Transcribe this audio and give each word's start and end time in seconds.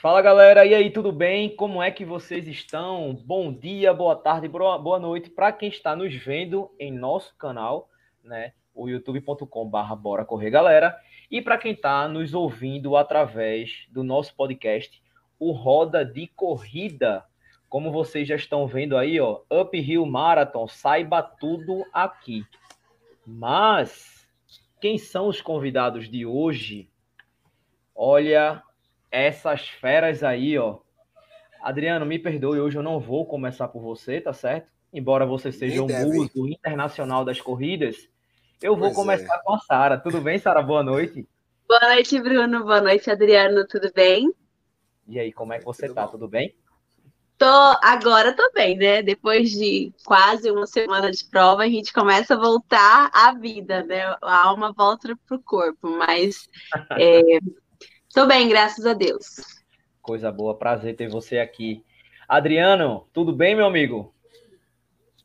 Fala 0.00 0.22
galera, 0.22 0.64
e 0.64 0.74
aí, 0.74 0.88
tudo 0.88 1.12
bem? 1.12 1.54
Como 1.54 1.82
é 1.82 1.90
que 1.90 2.06
vocês 2.06 2.48
estão? 2.48 3.14
Bom 3.22 3.52
dia, 3.52 3.92
boa 3.92 4.16
tarde, 4.16 4.48
boa 4.48 4.98
noite 4.98 5.28
para 5.28 5.52
quem 5.52 5.68
está 5.68 5.94
nos 5.94 6.14
vendo 6.14 6.74
em 6.78 6.90
nosso 6.90 7.36
canal, 7.36 7.90
né? 8.24 8.54
O 8.74 8.88
youtube.com/barra 8.88 9.94
Bora 9.94 10.24
Correr 10.24 10.48
Galera, 10.48 10.98
e 11.30 11.42
para 11.42 11.58
quem 11.58 11.72
está 11.72 12.08
nos 12.08 12.32
ouvindo 12.32 12.96
através 12.96 13.86
do 13.90 14.02
nosso 14.02 14.34
podcast, 14.34 15.02
o 15.38 15.52
Roda 15.52 16.02
de 16.02 16.28
Corrida. 16.28 17.22
Como 17.68 17.92
vocês 17.92 18.26
já 18.26 18.36
estão 18.36 18.66
vendo 18.66 18.96
aí, 18.96 19.20
ó, 19.20 19.42
Uphill 19.50 20.06
Marathon, 20.06 20.66
saiba 20.66 21.22
tudo 21.22 21.84
aqui. 21.92 22.42
Mas 23.26 24.26
quem 24.80 24.96
são 24.96 25.28
os 25.28 25.42
convidados 25.42 26.08
de 26.08 26.24
hoje? 26.24 26.88
Olha, 27.94 28.62
essas 29.10 29.68
feras 29.68 30.22
aí, 30.22 30.58
ó. 30.58 30.78
Adriano, 31.62 32.06
me 32.06 32.18
perdoe, 32.18 32.60
hoje 32.60 32.78
eu 32.78 32.82
não 32.82 32.98
vou 32.98 33.26
começar 33.26 33.68
por 33.68 33.82
você, 33.82 34.20
tá 34.20 34.32
certo? 34.32 34.68
Embora 34.92 35.26
você 35.26 35.52
seja 35.52 35.82
um 35.82 35.86
muso 35.86 36.48
internacional 36.48 37.24
das 37.24 37.40
corridas, 37.40 38.08
eu 38.62 38.74
vou 38.74 38.88
pois 38.88 38.96
começar 38.96 39.36
é. 39.36 39.42
com 39.42 39.54
a 39.54 39.58
Sara. 39.58 39.98
Tudo 39.98 40.20
bem, 40.20 40.38
Sara? 40.38 40.62
Boa 40.62 40.82
noite. 40.82 41.28
Boa 41.68 41.94
noite, 41.94 42.20
Bruno. 42.20 42.64
Boa 42.64 42.80
noite, 42.80 43.10
Adriano. 43.10 43.66
Tudo 43.66 43.92
bem? 43.94 44.32
E 45.06 45.18
aí, 45.18 45.32
como 45.32 45.52
é 45.52 45.58
que 45.58 45.64
você 45.64 45.86
Tudo 45.86 45.94
tá? 45.94 46.06
Bom. 46.06 46.12
Tudo 46.12 46.28
bem? 46.28 46.54
Tô, 47.38 47.46
agora 47.82 48.34
tô 48.34 48.50
bem, 48.52 48.76
né? 48.76 49.02
Depois 49.02 49.50
de 49.50 49.92
quase 50.04 50.50
uma 50.50 50.66
semana 50.66 51.10
de 51.10 51.24
prova, 51.24 51.62
a 51.62 51.68
gente 51.68 51.90
começa 51.90 52.34
a 52.34 52.38
voltar 52.38 53.10
à 53.14 53.32
vida, 53.32 53.82
né? 53.84 54.02
A 54.20 54.46
alma 54.46 54.74
volta 54.76 55.16
pro 55.26 55.40
corpo, 55.40 55.88
mas 55.88 56.48
é, 57.00 57.38
Estou 58.10 58.26
bem, 58.26 58.48
graças 58.48 58.84
a 58.84 58.92
Deus. 58.92 59.36
Coisa 60.02 60.32
boa, 60.32 60.58
prazer 60.58 60.96
ter 60.96 61.08
você 61.08 61.38
aqui. 61.38 61.84
Adriano, 62.28 63.06
tudo 63.12 63.32
bem, 63.32 63.54
meu 63.54 63.64
amigo? 63.64 64.12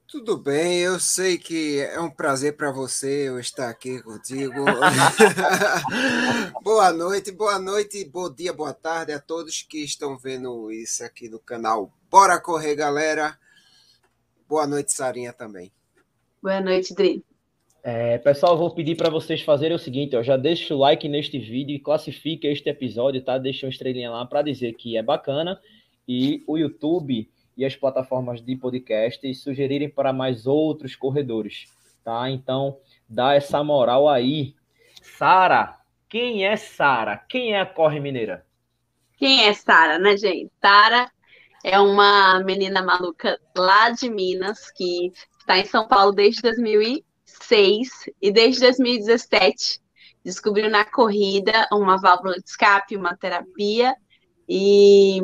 Tudo 0.08 0.38
bem, 0.38 0.82
eu 0.82 1.00
sei 1.00 1.40
que 1.40 1.80
é 1.80 2.00
um 2.00 2.12
prazer 2.12 2.56
para 2.56 2.72
você 2.72 3.28
eu 3.28 3.40
estar 3.40 3.70
aqui 3.70 4.04
contigo. 4.04 4.66
boa 6.62 6.94
noite, 6.94 7.32
boa 7.32 7.58
noite, 7.58 8.06
bom 8.06 8.32
dia, 8.32 8.54
boa 8.54 8.72
tarde 8.72 9.14
a 9.14 9.20
todos 9.20 9.64
que 9.64 9.84
estão 9.84 10.16
vendo 10.16 10.72
isso 10.72 11.04
aqui 11.04 11.28
no 11.28 11.40
canal 11.40 11.92
Bora 12.08 12.40
Correr, 12.40 12.76
galera. 12.76 13.36
Boa 14.48 14.68
noite, 14.68 14.94
Sarinha, 14.94 15.34
também. 15.34 15.72
Boa 16.40 16.62
noite, 16.62 16.94
Dri. 16.94 17.26
É, 17.88 18.18
pessoal, 18.18 18.58
vou 18.58 18.72
pedir 18.72 18.98
para 18.98 19.12
vocês 19.12 19.44
fazerem 19.44 19.76
o 19.76 19.80
seguinte, 19.80 20.16
ó, 20.16 20.24
já 20.24 20.36
deixa 20.36 20.74
o 20.74 20.80
like 20.80 21.08
neste 21.08 21.38
vídeo 21.38 21.76
e 21.76 21.80
classifique 21.80 22.48
este 22.48 22.68
episódio, 22.68 23.22
tá? 23.22 23.38
Deixa 23.38 23.68
uma 23.68 23.70
estrelinha 23.70 24.10
lá 24.10 24.26
para 24.26 24.42
dizer 24.42 24.74
que 24.74 24.98
é 24.98 25.04
bacana 25.04 25.62
e 26.08 26.44
o 26.48 26.58
YouTube 26.58 27.30
e 27.56 27.64
as 27.64 27.76
plataformas 27.76 28.42
de 28.42 28.56
podcast 28.56 29.32
sugerirem 29.36 29.88
para 29.88 30.12
mais 30.12 30.48
outros 30.48 30.96
corredores, 30.96 31.72
tá? 32.04 32.28
Então, 32.28 32.80
dá 33.08 33.36
essa 33.36 33.64
moral 33.64 34.10
aí. 34.10 34.56
Sara, 35.04 35.78
quem 36.10 36.44
é 36.44 36.56
Sara? 36.56 37.18
Quem 37.30 37.54
é 37.54 37.62
a 37.62 37.68
Corre 37.68 38.00
Mineira? 38.00 38.48
Quem 39.16 39.46
é 39.46 39.54
Sara, 39.54 40.00
né, 40.00 40.18
gente? 40.18 40.52
Sara 40.60 41.12
é 41.64 41.80
uma 41.80 42.44
menina 42.44 42.82
maluca 42.82 43.40
lá 43.56 43.92
de 43.92 44.10
Minas 44.10 44.72
que 44.72 45.14
está 45.38 45.60
em 45.60 45.66
São 45.66 45.88
Paulo 45.88 46.14
desde 46.14 46.42
2000 46.42 46.82
2006 47.50 47.88
e 48.22 48.32
desde 48.32 48.62
2017 48.62 49.80
descobriu 50.24 50.70
na 50.70 50.84
corrida 50.84 51.68
uma 51.72 51.98
válvula 51.98 52.36
de 52.36 52.46
escape, 52.46 52.98
uma 52.98 53.16
terapia 53.16 53.96
e 54.50 55.20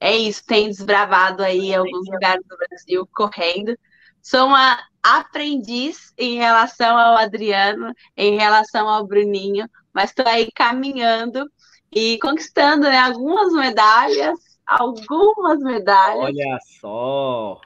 é 0.00 0.16
isso, 0.16 0.44
tem 0.46 0.68
desbravado 0.68 1.42
aí 1.42 1.74
alguns 1.74 2.06
lugares 2.08 2.44
do 2.46 2.56
Brasil 2.56 3.08
correndo. 3.14 3.76
Sou 4.20 4.48
uma 4.48 4.78
aprendiz 5.02 6.12
em 6.18 6.36
relação 6.36 6.98
ao 6.98 7.16
Adriano, 7.16 7.92
em 8.16 8.36
relação 8.36 8.88
ao 8.88 9.06
Bruninho, 9.06 9.68
mas 9.92 10.10
estou 10.10 10.26
aí 10.26 10.50
caminhando 10.54 11.50
e 11.92 12.18
conquistando 12.18 12.82
né, 12.82 12.98
algumas 12.98 13.52
medalhas, 13.52 14.38
algumas 14.66 15.60
medalhas. 15.60 16.24
Olha 16.24 16.58
só! 16.80 17.60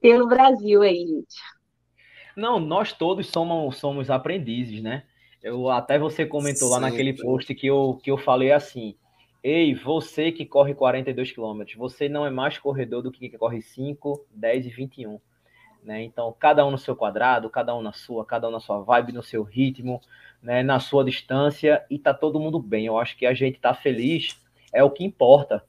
Pelo 0.00 0.26
Brasil 0.26 0.82
aí, 0.82 1.06
gente. 1.06 1.53
Não, 2.36 2.58
nós 2.58 2.92
todos 2.92 3.28
somos, 3.28 3.76
somos 3.76 4.10
aprendizes, 4.10 4.82
né? 4.82 5.04
Eu 5.42 5.68
até 5.68 5.98
você 5.98 6.24
comentou 6.24 6.70
lá 6.70 6.80
naquele 6.80 7.12
post 7.12 7.54
que 7.54 7.66
eu, 7.66 8.00
que 8.02 8.10
eu 8.10 8.16
falei 8.16 8.50
assim: 8.50 8.96
Ei, 9.42 9.74
você 9.74 10.32
que 10.32 10.46
corre 10.46 10.74
42 10.74 11.30
quilômetros, 11.32 11.76
você 11.76 12.08
não 12.08 12.24
é 12.24 12.30
mais 12.30 12.56
corredor 12.56 13.02
do 13.02 13.12
que 13.12 13.28
corre 13.36 13.60
5, 13.60 14.26
10 14.34 14.66
e 14.66 14.70
21. 14.70 15.20
Né? 15.84 16.02
Então, 16.02 16.34
cada 16.38 16.64
um 16.64 16.70
no 16.70 16.78
seu 16.78 16.96
quadrado, 16.96 17.50
cada 17.50 17.76
um 17.76 17.82
na 17.82 17.92
sua, 17.92 18.24
cada 18.24 18.48
um 18.48 18.50
na 18.50 18.58
sua 18.58 18.80
vibe, 18.80 19.12
no 19.12 19.22
seu 19.22 19.42
ritmo, 19.42 20.00
né? 20.42 20.62
na 20.62 20.80
sua 20.80 21.04
distância, 21.04 21.84
e 21.90 21.98
tá 21.98 22.14
todo 22.14 22.40
mundo 22.40 22.58
bem. 22.58 22.86
Eu 22.86 22.98
acho 22.98 23.18
que 23.18 23.26
a 23.26 23.34
gente 23.34 23.60
tá 23.60 23.74
feliz, 23.74 24.40
é 24.72 24.82
o 24.82 24.90
que 24.90 25.04
importa. 25.04 25.62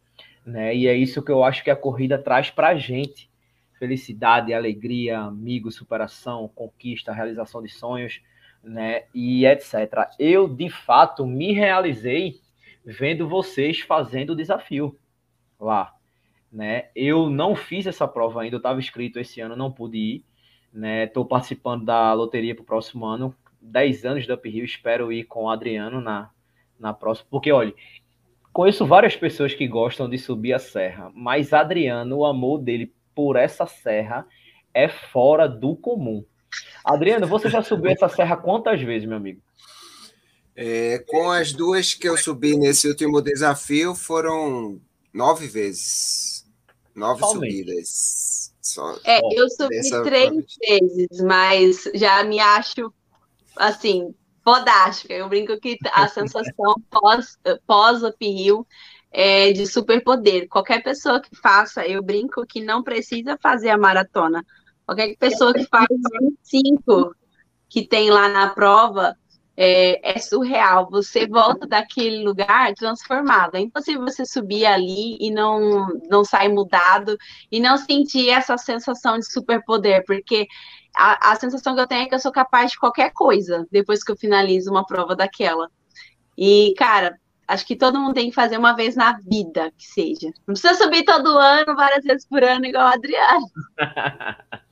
Né? 0.46 0.74
E 0.74 0.88
é 0.88 0.96
isso 0.96 1.22
que 1.22 1.32
eu 1.32 1.44
acho 1.44 1.62
que 1.62 1.70
a 1.70 1.76
corrida 1.76 2.18
traz 2.18 2.50
pra 2.50 2.76
gente 2.76 3.30
felicidade, 3.78 4.54
alegria, 4.54 5.20
amigos, 5.20 5.76
superação, 5.76 6.50
conquista, 6.54 7.14
realização 7.14 7.62
de 7.62 7.70
sonhos, 7.70 8.22
né? 8.64 9.04
E 9.14 9.46
etc. 9.46 10.10
Eu, 10.18 10.48
de 10.48 10.70
fato, 10.70 11.26
me 11.26 11.54
realizei 11.54 12.40
vendo 12.86 13.28
vocês 13.28 13.80
fazendo 13.80 14.32
o 14.32 14.36
desafio 14.36 14.98
lá, 15.60 15.94
né? 16.52 16.90
Eu 16.96 17.30
não 17.30 17.56
fiz 17.56 17.88
essa 17.88 18.08
prova 18.08 18.42
ainda, 18.42 18.56
eu 18.56 18.60
estava 18.60 18.80
inscrito 18.80 19.20
esse 19.20 19.42
ano, 19.42 19.56
não 19.56 19.72
pude 19.72 19.98
ir, 19.98 20.26
né? 20.72 21.06
Estou 21.06 21.26
participando 21.26 21.86
da 21.86 22.14
loteria 22.14 22.56
para 22.56 22.62
o 22.62 22.66
próximo 22.66 23.06
ano, 23.06 23.36
10 23.62 24.06
anos 24.06 24.28
da 24.28 24.36
Uphill, 24.36 24.64
espero 24.64 25.12
ir 25.12 25.24
com 25.24 25.46
o 25.46 25.50
Adriano 25.50 26.00
na, 26.00 26.30
na 26.80 26.94
próxima, 26.94 27.28
porque, 27.30 27.52
olha, 27.52 27.74
conheço 28.54 28.86
várias 28.86 29.16
pessoas 29.16 29.54
que 29.54 29.68
gostam 29.68 30.10
de 30.10 30.18
subir 30.18 30.54
a 30.54 30.60
serra, 30.60 31.12
mas 31.14 31.54
Adriano, 31.54 32.18
o 32.18 32.26
amor 32.26 32.60
dele 32.60 32.94
por 33.16 33.38
essa 33.38 33.66
serra 33.66 34.28
é 34.74 34.90
fora 34.90 35.48
do 35.48 35.76
comum. 35.76 36.24
Adriano, 36.84 37.26
você 37.26 37.50
já 37.50 37.64
subiu 37.64 37.92
essa 37.92 38.10
serra 38.10 38.38
quantas 38.38 38.82
vezes, 38.82 39.08
meu 39.08 39.18
amigo? 39.18 39.42
É, 40.56 41.00
com 41.08 41.32
as 41.32 41.52
duas 41.52 41.94
que 41.94 42.08
eu 42.08 42.18
subi 42.18 42.56
nesse 42.58 42.88
último 42.88 43.22
desafio, 43.22 43.96
foram 43.96 44.80
nove 45.14 45.48
vezes. 45.48 46.46
Nove 46.94 47.22
Somente. 47.22 47.58
subidas. 47.58 48.54
Só 48.62 48.98
é, 49.04 49.20
eu 49.32 49.50
subi 49.50 49.80
três 50.04 50.32
vezes, 50.60 51.22
mas 51.22 51.84
já 51.94 52.24
me 52.24 52.40
acho, 52.40 52.92
assim, 53.58 54.14
fodástica. 54.44 55.14
Eu 55.14 55.28
brinco 55.28 55.60
que 55.60 55.78
a 55.92 56.08
sensação 56.08 56.76
pós, 56.90 57.38
pós 57.68 58.04
uphill 58.04 58.66
é, 59.18 59.54
de 59.54 59.66
superpoder. 59.66 60.46
Qualquer 60.50 60.84
pessoa 60.84 61.22
que 61.22 61.34
faça, 61.38 61.88
eu 61.88 62.04
brinco 62.04 62.46
que 62.46 62.62
não 62.62 62.84
precisa 62.84 63.38
fazer 63.42 63.70
a 63.70 63.78
maratona. 63.78 64.46
Qualquer 64.86 65.16
pessoa 65.16 65.54
que 65.54 65.66
faz 65.68 65.88
25 66.44 67.16
que 67.70 67.88
tem 67.88 68.10
lá 68.10 68.28
na 68.28 68.50
prova 68.50 69.16
é, 69.56 70.18
é, 70.18 70.20
surreal. 70.20 70.90
Você 70.92 71.26
volta 71.28 71.66
daquele 71.66 72.26
lugar 72.26 72.74
transformado. 72.74 73.56
É 73.56 73.62
impossível 73.62 74.02
você 74.02 74.26
subir 74.26 74.66
ali 74.66 75.18
e 75.22 75.32
não, 75.32 75.88
não 76.10 76.26
sair 76.26 76.50
mudado 76.50 77.18
e 77.50 77.62
não 77.62 77.78
sentir 77.78 78.30
essa 78.30 78.58
sensação 78.58 79.18
de 79.18 79.32
superpoder, 79.32 80.04
porque 80.06 80.46
a, 80.94 81.32
a 81.32 81.36
sensação 81.38 81.74
que 81.74 81.80
eu 81.80 81.88
tenho 81.88 82.04
é 82.04 82.06
que 82.08 82.16
eu 82.16 82.20
sou 82.20 82.34
capaz 82.34 82.72
de 82.72 82.80
qualquer 82.80 83.14
coisa 83.14 83.66
depois 83.72 84.04
que 84.04 84.12
eu 84.12 84.18
finalizo 84.18 84.70
uma 84.70 84.86
prova 84.86 85.16
daquela. 85.16 85.70
E, 86.38 86.74
cara, 86.78 87.18
acho 87.48 87.66
que 87.66 87.76
todo 87.76 88.00
mundo 88.00 88.14
tem 88.14 88.30
que 88.30 88.36
fazer 88.36 88.58
uma 88.58 88.76
vez 88.76 88.96
na 88.96 89.18
vida, 89.20 89.72
que 89.78 89.86
seja. 89.86 90.28
Não 90.48 90.54
precisa 90.54 90.76
subir 90.76 91.04
todo 91.04 91.38
ano, 91.38 91.76
várias 91.76 92.04
vezes 92.04 92.26
por 92.26 92.44
ano, 92.44 92.66
igual 92.66 92.90
o 92.90 92.94
Adriano. 92.94 93.46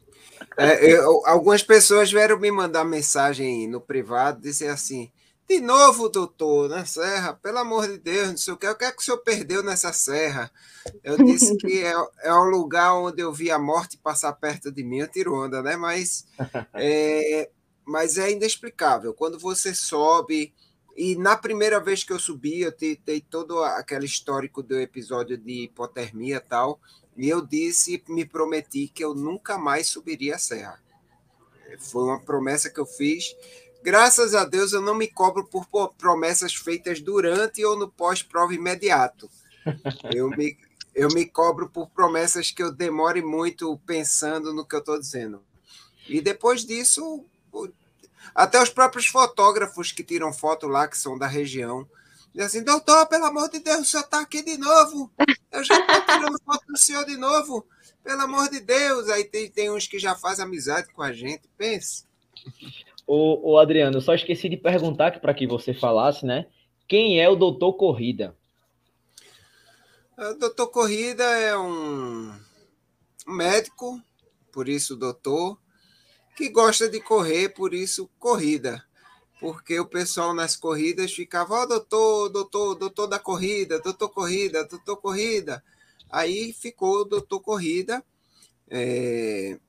É, 0.56 0.86
eu, 0.86 1.26
algumas 1.26 1.64
pessoas 1.64 2.12
vieram 2.12 2.38
me 2.38 2.52
mandar 2.52 2.84
mensagem 2.84 3.68
no 3.68 3.82
privado, 3.82 4.40
dizer 4.40 4.68
assim: 4.68 5.12
de 5.48 5.60
novo, 5.60 6.10
doutor, 6.10 6.70
na 6.70 6.86
serra, 6.86 7.34
pelo 7.34 7.58
amor 7.58 7.88
de 7.88 7.98
Deus, 7.98 8.30
não 8.30 8.38
sei 8.38 8.54
o 8.54 8.58
que, 8.58 8.68
o 8.68 8.76
que 8.76 8.86
é 8.86 8.92
que 8.92 9.02
o 9.02 9.04
senhor 9.04 9.18
perdeu 9.20 9.62
nessa 9.62 9.92
serra? 9.92 10.52
Eu 11.04 11.18
disse 11.18 11.58
que 11.58 11.84
é, 11.84 11.94
é 12.22 12.34
um 12.34 12.50
lugar 12.50 12.94
onde 12.96 13.22
eu 13.22 13.34
vi 13.34 13.52
a 13.52 13.60
morte 13.60 13.98
passar 13.98 14.34
perto 14.34 14.72
de 14.72 14.84
mim, 14.84 15.00
eu 15.00 15.08
tiro 15.08 15.36
onda, 15.36 15.62
né? 15.62 15.76
Mas 15.76 16.26
é, 16.74 17.50
mas 17.86 18.18
é 18.18 18.32
inexplicável. 18.32 19.14
Quando 19.14 19.38
você 19.38 19.76
sobe, 19.76 20.54
e 20.96 21.16
na 21.16 21.36
primeira 21.36 21.80
vez 21.80 22.04
que 22.04 22.14
eu 22.14 22.20
subi, 22.20 22.62
eu 22.62 22.74
dei 23.06 23.22
todo 23.22 23.64
aquele 23.64 24.06
histórico 24.06 24.62
do 24.62 24.80
episódio 24.80 25.38
de 25.38 25.64
hipotermia 25.64 26.38
e 26.38 26.40
tal, 26.40 26.80
e 27.18 27.30
eu 27.30 27.42
disse, 27.42 28.04
me 28.08 28.26
prometi 28.26 28.88
que 28.88 29.04
eu 29.04 29.14
nunca 29.14 29.58
mais 29.58 29.88
subiria 29.88 30.36
a 30.36 30.40
serra. 30.40 30.80
Foi 31.80 32.04
uma 32.04 32.20
promessa 32.20 32.70
que 32.70 32.80
eu 32.80 32.86
fiz. 32.86 33.36
Graças 33.82 34.36
a 34.36 34.46
Deus 34.46 34.72
eu 34.72 34.82
não 34.82 34.96
me 34.96 35.08
cobro 35.08 35.46
por 35.46 35.68
promessas 35.98 36.54
feitas 36.54 37.02
durante 37.02 37.66
ou 37.66 37.78
no 37.78 37.90
pós-prova 37.90 38.54
imediato. 38.54 39.30
Eu 40.14 40.30
me, 40.30 40.58
eu 40.94 41.08
me 41.14 41.26
cobro 41.26 41.70
por 41.70 41.90
promessas 41.90 42.52
que 42.52 42.62
eu 42.62 42.70
demore 42.70 43.22
muito 43.22 43.78
pensando 43.86 44.54
no 44.54 44.66
que 44.68 44.76
eu 44.76 44.80
estou 44.80 45.00
dizendo. 45.00 45.42
E 46.08 46.20
depois 46.20 46.66
disso, 46.66 47.26
até 48.34 48.62
os 48.62 48.70
próprios 48.70 49.08
fotógrafos 49.08 49.92
que 49.92 50.04
tiram 50.04 50.34
foto 50.34 50.68
lá, 50.68 50.88
que 50.88 50.98
são 50.98 51.18
da 51.18 51.28
região, 51.28 51.88
dizem 52.34 52.46
assim, 52.46 52.64
doutor, 52.64 53.08
pelo 53.08 53.26
amor 53.26 53.50
de 53.50 53.60
Deus, 53.60 53.82
o 53.82 53.86
senhor 53.86 54.04
está 54.04 54.22
aqui 54.22 54.44
de 54.44 54.58
novo. 54.58 55.12
Eu 55.52 55.64
já 55.64 55.80
estou 55.80 56.02
tirando 56.02 56.42
foto 56.44 56.66
do 56.68 56.78
senhor 56.78 57.06
de 57.06 57.16
novo. 57.16 57.66
Pelo 58.04 58.22
amor 58.22 58.50
de 58.50 58.60
Deus. 58.60 59.10
Aí 59.10 59.24
tem, 59.24 59.50
tem 59.50 59.72
uns 59.72 59.88
que 59.88 60.00
já 60.00 60.16
fazem 60.16 60.44
amizade 60.44 60.92
com 60.92 61.02
a 61.02 61.14
gente. 61.14 61.48
Pense. 61.58 62.06
Ô, 63.06 63.52
ô 63.52 63.58
Adriano, 63.58 63.98
eu 63.98 64.02
só 64.02 64.14
esqueci 64.14 64.50
de 64.50 64.58
perguntar 64.58 65.20
para 65.20 65.34
que 65.34 65.46
você 65.46 65.74
falasse, 65.74 66.26
né? 66.26 66.48
Quem 66.88 67.22
é 67.22 67.30
o 67.30 67.36
doutor 67.36 67.74
Corrida? 67.74 68.36
O 70.18 70.34
doutor 70.36 70.68
Corrida 70.68 71.24
é 71.24 71.58
um 71.58 72.34
médico, 73.28 74.02
por 74.52 74.70
isso 74.70 74.96
doutor, 74.96 75.58
que 76.36 76.50
gosta 76.50 76.90
de 76.90 77.00
correr, 77.00 77.50
por 77.50 77.74
isso 77.74 78.10
corrida. 78.20 78.84
Porque 79.40 79.80
o 79.80 79.86
pessoal 79.86 80.34
nas 80.34 80.56
corridas 80.56 81.14
ficava, 81.14 81.56
ó, 81.56 81.64
oh, 81.64 81.66
doutor, 81.68 82.30
doutor, 82.30 82.76
doutor 82.76 83.08
da 83.08 83.20
corrida, 83.20 83.80
doutor 83.80 84.10
corrida, 84.10 84.64
doutor 84.64 84.98
corrida. 84.98 85.64
Aí 86.10 86.54
ficou 86.54 87.02
o 87.02 87.06
doutor 87.06 87.40
corrida. 87.42 88.04
É, 88.70 89.60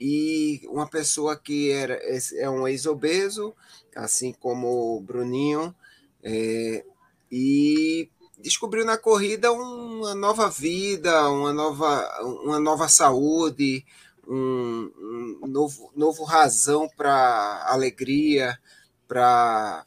e 0.00 0.62
uma 0.68 0.88
pessoa 0.88 1.36
que 1.36 1.70
era, 1.70 1.94
é 2.36 2.50
um 2.50 2.66
ex-obeso, 2.66 3.54
assim 3.94 4.32
como 4.32 4.96
o 4.96 5.00
Bruninho, 5.00 5.74
é, 6.22 6.84
e 7.30 8.10
descobriu 8.38 8.84
na 8.84 8.98
corrida 8.98 9.52
uma 9.52 10.14
nova 10.14 10.50
vida, 10.50 11.28
uma 11.30 11.52
nova, 11.52 12.22
uma 12.22 12.58
nova 12.58 12.88
saúde, 12.88 13.84
um, 14.28 15.38
um 15.42 15.46
novo, 15.46 15.92
novo 15.94 16.24
razão 16.24 16.88
para 16.96 17.64
alegria, 17.66 18.58
para 19.06 19.86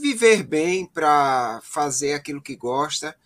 viver 0.00 0.42
bem, 0.42 0.86
para 0.86 1.60
fazer 1.62 2.14
aquilo 2.14 2.42
que 2.42 2.56
gosta. 2.56 3.16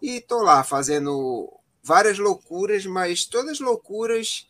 E 0.00 0.16
estou 0.16 0.42
lá 0.42 0.62
fazendo 0.62 1.52
várias 1.82 2.18
loucuras, 2.18 2.86
mas 2.86 3.24
todas 3.24 3.60
loucuras 3.60 4.48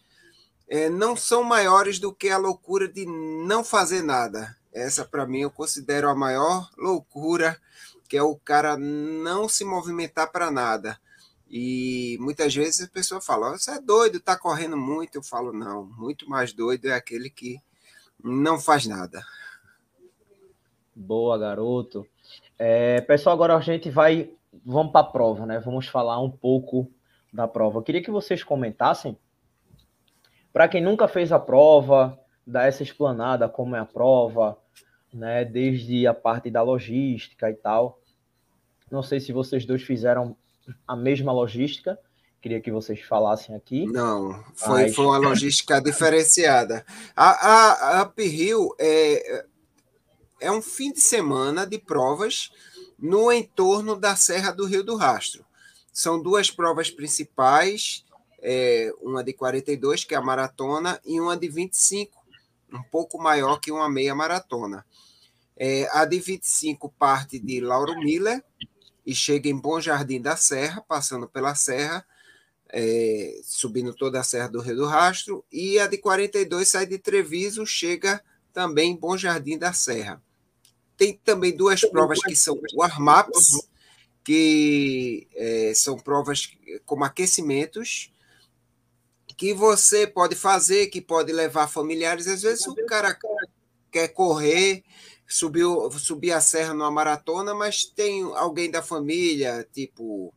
é, 0.69 0.89
não 0.89 1.17
são 1.17 1.43
maiores 1.43 1.99
do 1.99 2.13
que 2.13 2.31
a 2.31 2.39
loucura 2.39 2.89
de 2.89 3.05
não 3.07 3.65
fazer 3.65 4.03
nada. 4.03 4.57
Essa, 4.73 5.05
para 5.05 5.27
mim, 5.27 5.41
eu 5.41 5.51
considero 5.51 6.09
a 6.09 6.15
maior 6.15 6.69
loucura, 6.77 7.61
que 8.09 8.17
é 8.17 8.23
o 8.23 8.37
cara 8.37 8.77
não 8.77 9.49
se 9.49 9.65
movimentar 9.65 10.31
para 10.31 10.51
nada. 10.51 10.99
E 11.57 12.19
muitas 12.19 12.53
vezes 12.53 12.85
a 12.85 12.91
pessoa 12.91 13.21
fala: 13.21 13.51
Você 13.51 13.71
é 13.71 13.81
doido, 13.81 14.17
está 14.17 14.37
correndo 14.37 14.77
muito. 14.77 15.15
Eu 15.15 15.23
falo: 15.23 15.53
Não, 15.53 15.85
muito 15.85 16.29
mais 16.29 16.53
doido 16.53 16.89
é 16.89 16.95
aquele 16.95 17.31
que 17.31 17.61
não 18.21 18.59
faz 18.59 18.89
nada. 18.89 19.23
Boa, 20.93 21.39
garoto. 21.39 22.05
É, 22.59 23.01
pessoal, 23.03 23.37
agora 23.37 23.55
a 23.55 23.61
gente 23.61 23.89
vai. 23.89 24.33
Vamos 24.67 24.91
para 24.91 25.07
a 25.07 25.09
prova, 25.09 25.47
né? 25.47 25.61
Vamos 25.61 25.87
falar 25.87 26.21
um 26.21 26.31
pouco 26.31 26.91
da 27.33 27.47
prova. 27.47 27.79
Eu 27.79 27.83
queria 27.85 28.03
que 28.03 28.11
vocês 28.11 28.43
comentassem 28.43 29.17
para 30.53 30.67
quem 30.67 30.83
nunca 30.83 31.07
fez 31.07 31.31
a 31.31 31.39
prova, 31.39 32.19
dar 32.45 32.67
essa 32.67 32.83
explanada 32.83 33.49
como 33.49 33.77
é 33.77 33.79
a 33.79 33.85
prova, 33.85 34.59
né, 35.13 35.45
desde 35.45 36.05
a 36.05 36.15
parte 36.15 36.51
da 36.51 36.63
logística 36.63 37.49
e 37.49 37.55
tal. 37.55 38.01
Não 38.91 39.05
sei 39.05 39.21
se 39.21 39.33
vocês 39.33 39.65
dois 39.65 39.83
fizeram 39.85 40.37
a 40.87 40.97
mesma 40.97 41.33
logística, 41.33 41.99
queria 42.41 42.61
que 42.61 42.71
vocês 42.71 43.01
falassem 43.01 43.55
aqui. 43.55 43.87
Não, 43.87 44.45
foi, 44.55 44.83
mas... 44.83 44.95
foi 44.95 45.07
uma 45.07 45.19
logística 45.19 45.81
diferenciada. 45.81 46.85
A, 47.17 47.31
a, 47.31 48.01
a 48.01 48.03
Uphill 48.05 48.75
é, 48.79 49.45
é 50.41 50.53
um 50.53 50.63
fim 50.63 50.93
de 50.93 51.01
semana 51.01 51.67
de 51.67 51.79
provas 51.79 52.51
no 52.99 53.33
entorno 53.33 53.97
da 53.97 54.15
Serra 54.17 54.53
do 54.53 54.67
Rio 54.67 54.85
do 54.85 54.97
Rastro. 54.97 55.45
São 55.93 56.21
duas 56.21 56.51
provas 56.51 56.91
principais 56.91 58.05
é, 58.45 58.93
uma 59.01 59.25
de 59.25 59.33
42, 59.33 60.05
que 60.05 60.15
é 60.15 60.19
a 60.19 60.23
maratona, 60.23 61.01
e 61.05 61.19
uma 61.19 61.35
de 61.35 61.49
25, 61.49 62.13
um 62.75 62.83
pouco 62.83 63.19
maior 63.19 63.59
que 63.59 63.73
uma 63.73 63.89
meia 63.89 64.15
maratona. 64.15 64.85
É, 65.57 65.89
a 65.93 66.05
de 66.05 66.21
25 66.21 66.91
parte 66.91 67.39
de 67.39 67.61
Lauro 67.61 67.99
Miller 67.99 68.45
e 69.05 69.15
chega 69.15 69.49
em 69.49 69.57
Bom 69.57 69.81
Jardim 69.81 70.21
da 70.21 70.37
Serra, 70.37 70.83
passando 70.87 71.29
pela 71.29 71.55
Serra, 71.55 72.05
é, 72.71 73.41
subindo 73.45 73.95
toda 73.95 74.21
a 74.21 74.25
Serra 74.25 74.49
do 74.49 74.61
Rio 74.61 74.77
do 74.77 74.87
Rastro, 74.87 75.45
e 75.53 75.79
a 75.79 75.87
de 75.87 75.99
42 75.99 76.69
sai 76.69 76.87
de 76.87 76.99
Treviso, 76.99 77.67
chega 77.67 78.23
também 78.53 78.93
em 78.93 78.97
Bom 78.97 79.17
Jardim 79.17 79.59
da 79.59 79.73
Serra. 79.73 80.23
Tem 80.97 81.21
também 81.25 81.57
duas 81.57 81.81
provas 81.83 82.21
que 82.21 82.37
são 82.37 82.59
warm-ups, 82.75 83.69
que 84.23 85.27
é, 85.35 85.73
são 85.75 85.99
provas 85.99 86.51
como 86.87 87.05
aquecimentos, 87.05 88.13
que 89.37 89.53
você 89.53 90.07
pode 90.07 90.35
fazer, 90.35 90.87
que 90.87 91.01
pode 91.01 91.33
levar 91.33 91.69
familiares. 91.69 92.29
Às 92.29 92.43
vezes 92.43 92.67
o 92.67 92.75
cara 92.87 93.19
quer 93.91 94.09
correr, 94.09 94.85
subiu, 95.35 95.91
subir 95.99 96.31
a 96.31 96.41
serra 96.41 96.73
numa 96.73 96.93
maratona, 96.93 97.53
mas 97.53 97.85
tem 97.85 98.23
alguém 98.37 98.71
da 98.71 98.81
família, 98.81 99.69
tipo, 99.73 100.33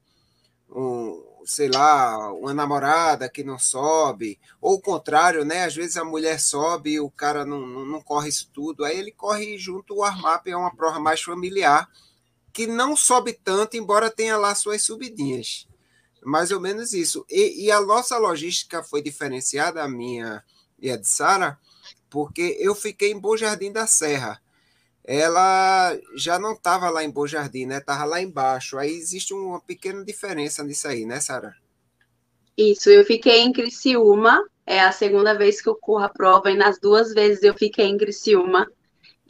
um, 0.71 1.23
sei 1.45 1.69
lá, 1.69 2.33
uma 2.33 2.51
namorada 2.51 3.29
que 3.29 3.43
não 3.43 3.59
sobe, 3.59 4.39
ou 4.59 4.73
o 4.73 4.81
contrário, 4.81 5.45
né? 5.45 5.65
Às 5.65 5.75
vezes 5.75 5.97
a 5.97 6.03
mulher 6.03 6.39
sobe 6.39 6.93
e 6.93 6.99
o 6.99 7.11
cara 7.11 7.45
não, 7.45 7.59
não, 7.59 7.85
não 7.85 8.01
corre 8.01 8.29
isso 8.29 8.49
tudo, 8.51 8.83
aí 8.83 8.97
ele 8.97 9.11
corre 9.11 9.55
junto, 9.59 9.97
o 9.97 10.03
armap 10.03 10.47
é 10.47 10.57
uma 10.57 10.75
prova 10.75 10.99
mais 10.99 11.21
familiar, 11.21 11.87
que 12.51 12.65
não 12.65 12.95
sobe 12.95 13.33
tanto, 13.33 13.77
embora 13.77 14.09
tenha 14.09 14.35
lá 14.35 14.55
suas 14.55 14.81
subidinhas. 14.81 15.67
Mais 16.23 16.49
ou 16.49 16.59
menos 16.59 16.91
isso. 16.91 17.23
E, 17.29 17.65
e 17.65 17.71
a 17.71 17.79
nossa 17.79 18.17
logística 18.17 18.81
foi 18.81 19.03
diferenciada, 19.03 19.83
a 19.83 19.87
minha 19.87 20.43
e 20.79 20.89
a 20.89 20.97
de 20.97 21.07
Sara, 21.07 21.59
porque 22.09 22.57
eu 22.59 22.73
fiquei 22.73 23.11
em 23.11 23.19
Bom 23.19 23.37
Jardim 23.37 23.71
da 23.71 23.85
Serra. 23.85 24.41
Ela 25.07 25.97
já 26.17 26.37
não 26.37 26.51
estava 26.51 26.89
lá 26.89 27.01
em 27.01 27.09
Bom 27.09 27.25
Jardim, 27.25 27.65
né? 27.65 27.77
Estava 27.77 28.03
lá 28.03 28.21
embaixo. 28.21 28.77
Aí 28.77 28.91
existe 28.91 29.33
uma 29.33 29.61
pequena 29.61 30.03
diferença 30.03 30.61
nisso 30.65 30.85
aí, 30.85 31.05
né, 31.05 31.21
Sara? 31.21 31.55
Isso, 32.57 32.89
eu 32.89 33.05
fiquei 33.05 33.39
em 33.39 33.53
Criciúma. 33.53 34.45
É 34.65 34.81
a 34.81 34.91
segunda 34.91 35.33
vez 35.33 35.61
que 35.61 35.69
eu 35.69 35.75
corro 35.75 36.03
a 36.03 36.09
prova, 36.09 36.51
e 36.51 36.57
nas 36.57 36.77
duas 36.77 37.13
vezes 37.13 37.41
eu 37.41 37.53
fiquei 37.53 37.85
em 37.85 37.97
Criciúma. 37.97 38.67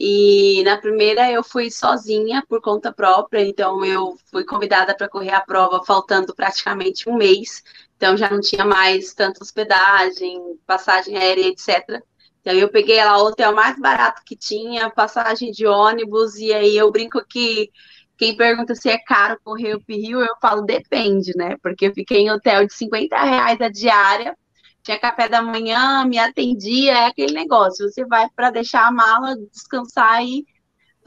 E 0.00 0.62
na 0.64 0.78
primeira 0.78 1.30
eu 1.30 1.44
fui 1.44 1.70
sozinha 1.70 2.44
por 2.48 2.60
conta 2.60 2.92
própria, 2.92 3.44
então 3.44 3.84
eu 3.84 4.16
fui 4.30 4.44
convidada 4.44 4.96
para 4.96 5.08
correr 5.08 5.32
a 5.32 5.40
prova 5.40 5.84
faltando 5.84 6.34
praticamente 6.34 7.08
um 7.08 7.16
mês, 7.16 7.64
então 7.96 8.16
já 8.16 8.30
não 8.30 8.40
tinha 8.40 8.64
mais 8.64 9.12
tanta 9.12 9.42
hospedagem, 9.42 10.56
passagem 10.64 11.16
aérea, 11.16 11.48
etc. 11.48 12.00
Então 12.48 12.58
eu 12.58 12.70
peguei 12.70 13.04
lá 13.04 13.18
o 13.18 13.26
hotel 13.26 13.54
mais 13.54 13.78
barato 13.78 14.22
que 14.24 14.34
tinha, 14.34 14.88
passagem 14.88 15.50
de 15.52 15.66
ônibus, 15.66 16.36
e 16.36 16.50
aí 16.50 16.74
eu 16.74 16.90
brinco 16.90 17.22
que 17.28 17.70
quem 18.16 18.34
pergunta 18.34 18.74
se 18.74 18.88
é 18.88 18.96
caro 18.96 19.38
correr 19.44 19.74
o 19.74 19.82
Rio, 19.86 20.22
eu 20.22 20.34
falo 20.40 20.62
depende, 20.62 21.32
né? 21.36 21.58
Porque 21.62 21.88
eu 21.88 21.92
fiquei 21.92 22.20
em 22.20 22.30
hotel 22.30 22.66
de 22.66 22.72
50 22.72 23.22
reais 23.22 23.60
a 23.60 23.68
diária 23.68 24.34
tinha 24.82 24.98
café 24.98 25.28
da 25.28 25.42
manhã, 25.42 26.06
me 26.06 26.18
atendia, 26.18 26.92
é 26.94 27.06
aquele 27.08 27.34
negócio. 27.34 27.86
Você 27.86 28.06
vai 28.06 28.26
para 28.34 28.50
deixar 28.50 28.86
a 28.86 28.90
mala, 28.90 29.36
descansar 29.52 30.24
e 30.24 30.46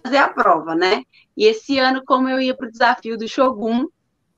fazer 0.03 0.17
a 0.17 0.29
prova, 0.29 0.75
né? 0.75 1.01
E 1.35 1.45
esse 1.45 1.79
ano, 1.79 2.03
como 2.05 2.29
eu 2.29 2.39
ia 2.39 2.55
para 2.55 2.67
o 2.67 2.71
desafio 2.71 3.17
do 3.17 3.27
Shogun, 3.27 3.87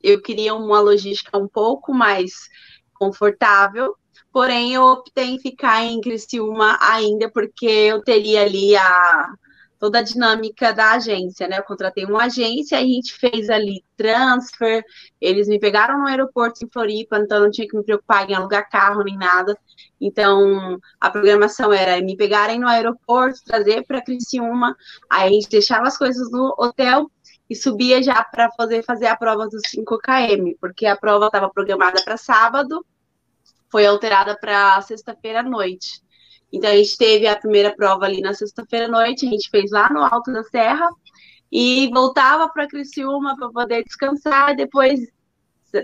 eu 0.02 0.22
queria 0.22 0.54
uma 0.54 0.80
logística 0.80 1.36
um 1.36 1.46
pouco 1.46 1.92
mais 1.92 2.48
confortável, 2.94 3.94
porém 4.34 4.74
eu 4.74 4.82
optei 4.82 5.26
em 5.26 5.38
ficar 5.38 5.84
em 5.84 6.00
Criciúma 6.00 6.76
ainda, 6.80 7.30
porque 7.30 7.66
eu 7.66 8.02
teria 8.02 8.42
ali 8.42 8.76
a 8.76 9.32
toda 9.78 10.00
a 10.00 10.02
dinâmica 10.02 10.72
da 10.72 10.92
agência, 10.94 11.46
né? 11.46 11.58
Eu 11.58 11.62
contratei 11.62 12.04
uma 12.04 12.24
agência, 12.24 12.76
a 12.78 12.80
gente 12.80 13.14
fez 13.14 13.48
ali 13.48 13.84
transfer, 13.96 14.82
eles 15.20 15.46
me 15.46 15.60
pegaram 15.60 16.00
no 16.00 16.08
aeroporto 16.08 16.64
em 16.64 16.68
Floripa, 16.68 17.18
então 17.18 17.42
não 17.42 17.50
tinha 17.50 17.68
que 17.68 17.76
me 17.76 17.84
preocupar 17.84 18.28
em 18.28 18.34
alugar 18.34 18.68
carro 18.68 19.04
nem 19.04 19.16
nada. 19.16 19.56
Então, 20.00 20.78
a 21.00 21.10
programação 21.10 21.72
era 21.72 22.00
me 22.04 22.16
pegarem 22.16 22.58
no 22.58 22.66
aeroporto, 22.66 23.38
trazer 23.44 23.84
para 23.86 24.02
Criciúma, 24.02 24.76
aí 25.08 25.28
a 25.28 25.32
gente 25.32 25.48
deixava 25.48 25.86
as 25.86 25.96
coisas 25.96 26.28
no 26.32 26.52
hotel 26.58 27.08
e 27.48 27.54
subia 27.54 28.02
já 28.02 28.24
para 28.24 28.50
fazer 28.56 28.82
fazer 28.82 29.06
a 29.06 29.16
prova 29.16 29.46
dos 29.46 29.62
5 29.68 29.98
km, 29.98 30.56
porque 30.60 30.86
a 30.86 30.96
prova 30.96 31.26
estava 31.26 31.50
programada 31.50 32.02
para 32.02 32.16
sábado, 32.16 32.84
foi 33.74 33.86
alterada 33.86 34.38
para 34.38 34.80
sexta-feira 34.82 35.40
à 35.40 35.42
noite. 35.42 36.00
Então, 36.52 36.70
a 36.70 36.76
gente 36.76 36.96
teve 36.96 37.26
a 37.26 37.34
primeira 37.34 37.74
prova 37.74 38.04
ali 38.04 38.20
na 38.20 38.32
sexta-feira 38.32 38.86
à 38.86 38.88
noite, 38.88 39.26
a 39.26 39.28
gente 39.28 39.50
fez 39.50 39.72
lá 39.72 39.92
no 39.92 39.98
alto 39.98 40.32
da 40.32 40.44
serra, 40.44 40.88
e 41.50 41.90
voltava 41.92 42.48
para 42.48 42.68
Criciúma 42.68 43.34
para 43.36 43.50
poder 43.50 43.82
descansar, 43.82 44.54
depois 44.54 45.00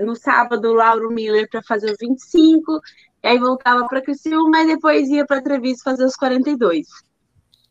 no 0.02 0.14
sábado 0.14 0.73
Lauro 0.73 1.11
Miller 1.11 1.49
para 1.50 1.64
fazer 1.64 1.90
os 1.90 1.97
25, 2.00 2.80
e 3.25 3.26
aí 3.26 3.40
voltava 3.40 3.85
para 3.88 4.00
Criciúma 4.00 4.61
e 4.61 4.68
depois 4.68 5.09
ia 5.09 5.26
para 5.26 5.42
Treviso 5.42 5.82
fazer 5.82 6.04
os 6.04 6.14
42. 6.14 6.87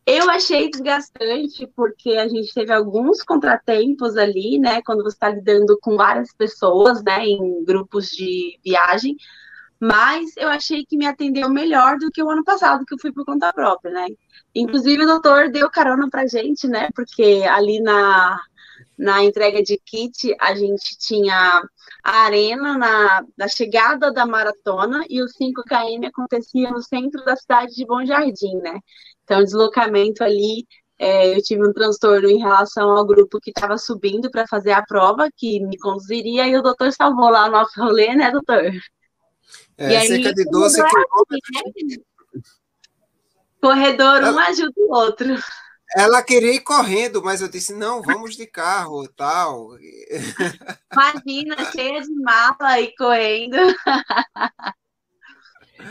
Eu 0.05 0.29
achei 0.29 0.69
desgastante 0.69 1.65
porque 1.73 2.17
a 2.17 2.27
gente 2.27 2.53
teve 2.53 2.73
alguns 2.73 3.23
contratempos 3.23 4.17
ali, 4.17 4.59
né, 4.59 4.81
quando 4.81 5.01
você 5.01 5.15
está 5.15 5.29
lidando 5.29 5.77
com 5.81 5.95
várias 5.95 6.33
pessoas, 6.33 7.01
né, 7.03 7.25
em 7.25 7.63
grupos 7.63 8.07
de 8.07 8.59
viagem, 8.61 9.15
mas 9.79 10.35
eu 10.37 10.49
achei 10.49 10.85
que 10.85 10.97
me 10.97 11.05
atendeu 11.05 11.49
melhor 11.49 11.97
do 11.97 12.11
que 12.11 12.21
o 12.21 12.29
ano 12.29 12.43
passado, 12.43 12.85
que 12.85 12.93
eu 12.93 12.99
fui 12.99 13.13
por 13.13 13.25
conta 13.25 13.53
própria, 13.53 13.91
né? 13.91 14.07
Inclusive, 14.53 15.03
o 15.03 15.07
doutor 15.07 15.49
deu 15.49 15.69
carona 15.69 16.09
pra 16.09 16.27
gente, 16.27 16.67
né? 16.67 16.89
Porque 16.93 17.43
ali 17.47 17.81
na, 17.81 18.39
na 18.97 19.23
entrega 19.23 19.63
de 19.63 19.79
kit, 19.85 20.35
a 20.39 20.53
gente 20.53 20.97
tinha 20.99 21.61
a 22.03 22.11
arena 22.23 22.77
na, 22.77 23.23
na 23.37 23.47
chegada 23.47 24.11
da 24.11 24.25
maratona 24.25 25.05
e 25.09 25.21
o 25.21 25.27
5KM 25.27 26.07
acontecia 26.07 26.69
no 26.71 26.81
centro 26.81 27.23
da 27.23 27.35
cidade 27.35 27.73
de 27.75 27.85
Bom 27.85 28.05
Jardim, 28.05 28.55
né? 28.57 28.79
Então, 29.23 29.43
deslocamento 29.43 30.23
ali, 30.23 30.65
é, 30.97 31.35
eu 31.35 31.41
tive 31.41 31.65
um 31.65 31.71
transtorno 31.71 32.29
em 32.29 32.39
relação 32.39 32.89
ao 32.91 33.05
grupo 33.05 33.39
que 33.39 33.51
estava 33.51 33.77
subindo 33.77 34.29
para 34.29 34.47
fazer 34.47 34.73
a 34.73 34.83
prova, 34.83 35.29
que 35.35 35.59
me 35.61 35.77
conduziria, 35.77 36.47
e 36.47 36.57
o 36.57 36.61
doutor 36.61 36.91
salvou 36.91 37.29
lá 37.29 37.47
o 37.47 37.51
nosso 37.51 37.79
rolê, 37.79 38.13
né, 38.15 38.31
doutor? 38.31 38.71
É, 39.79 40.03
e 40.03 40.07
cerca 40.07 40.27
aí, 40.27 40.33
de 40.35 40.43
12 40.43 40.75
quilômetros. 40.75 41.97
Né? 42.35 42.43
Corredor, 43.61 44.17
ela, 44.17 44.31
um 44.31 44.39
ajuda 44.39 44.73
o 44.75 44.93
outro. 44.93 45.37
Ela 45.95 46.21
queria 46.21 46.53
ir 46.53 46.59
correndo, 46.59 47.23
mas 47.23 47.41
eu 47.41 47.47
disse, 47.47 47.73
não, 47.73 48.01
vamos 48.01 48.35
de 48.35 48.45
carro 48.45 49.07
tal. 49.07 49.69
Imagina, 50.91 51.71
cheia 51.71 52.01
de 52.01 52.13
mala 52.13 52.79
e 52.79 52.93
correndo. 52.95 53.57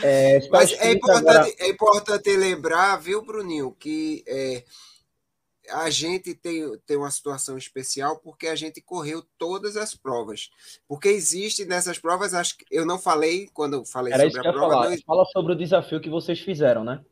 É, 0.03 0.47
mas 0.51 0.71
é 0.73 0.91
importante, 0.93 1.29
agora... 1.29 1.55
é 1.57 1.69
importante 1.69 2.37
lembrar, 2.37 2.95
viu, 2.97 3.23
Bruninho, 3.23 3.75
que 3.77 4.23
é, 4.27 4.63
a 5.71 5.89
gente 5.89 6.33
tem, 6.33 6.77
tem 6.85 6.97
uma 6.97 7.11
situação 7.11 7.57
especial 7.57 8.19
porque 8.19 8.47
a 8.47 8.55
gente 8.55 8.81
correu 8.81 9.23
todas 9.37 9.75
as 9.75 9.95
provas. 9.95 10.49
Porque 10.87 11.09
existe 11.09 11.65
nessas 11.65 11.99
provas, 11.99 12.33
acho 12.33 12.57
que 12.57 12.65
eu 12.71 12.85
não 12.85 12.99
falei 12.99 13.47
quando 13.53 13.85
falei 13.85 14.13
Era 14.13 14.29
sobre 14.29 14.47
a 14.47 14.53
prova. 14.53 14.73
Falar. 14.73 14.89
Não... 14.89 14.97
Fala 15.05 15.25
sobre 15.25 15.53
o 15.53 15.57
desafio 15.57 16.01
que 16.01 16.09
vocês 16.09 16.39
fizeram, 16.39 16.83
né? 16.83 17.03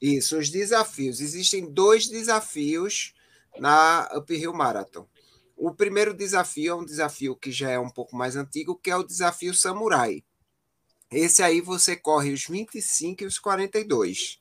Isso, 0.00 0.38
os 0.38 0.48
desafios. 0.48 1.20
Existem 1.20 1.70
dois 1.72 2.08
desafios 2.08 3.14
na 3.58 4.08
Uphill 4.16 4.52
Marathon. 4.52 5.06
O 5.56 5.74
primeiro 5.74 6.14
desafio 6.14 6.72
é 6.72 6.74
um 6.74 6.84
desafio 6.84 7.34
que 7.34 7.50
já 7.50 7.70
é 7.70 7.78
um 7.78 7.90
pouco 7.90 8.14
mais 8.14 8.36
antigo, 8.36 8.76
que 8.76 8.90
é 8.90 8.96
o 8.96 9.02
desafio 9.02 9.52
Samurai. 9.52 10.22
Esse 11.10 11.42
aí 11.42 11.60
você 11.60 11.96
corre 11.96 12.32
os 12.32 12.46
25 12.46 13.24
e 13.24 13.26
os 13.26 13.38
42. 13.38 14.38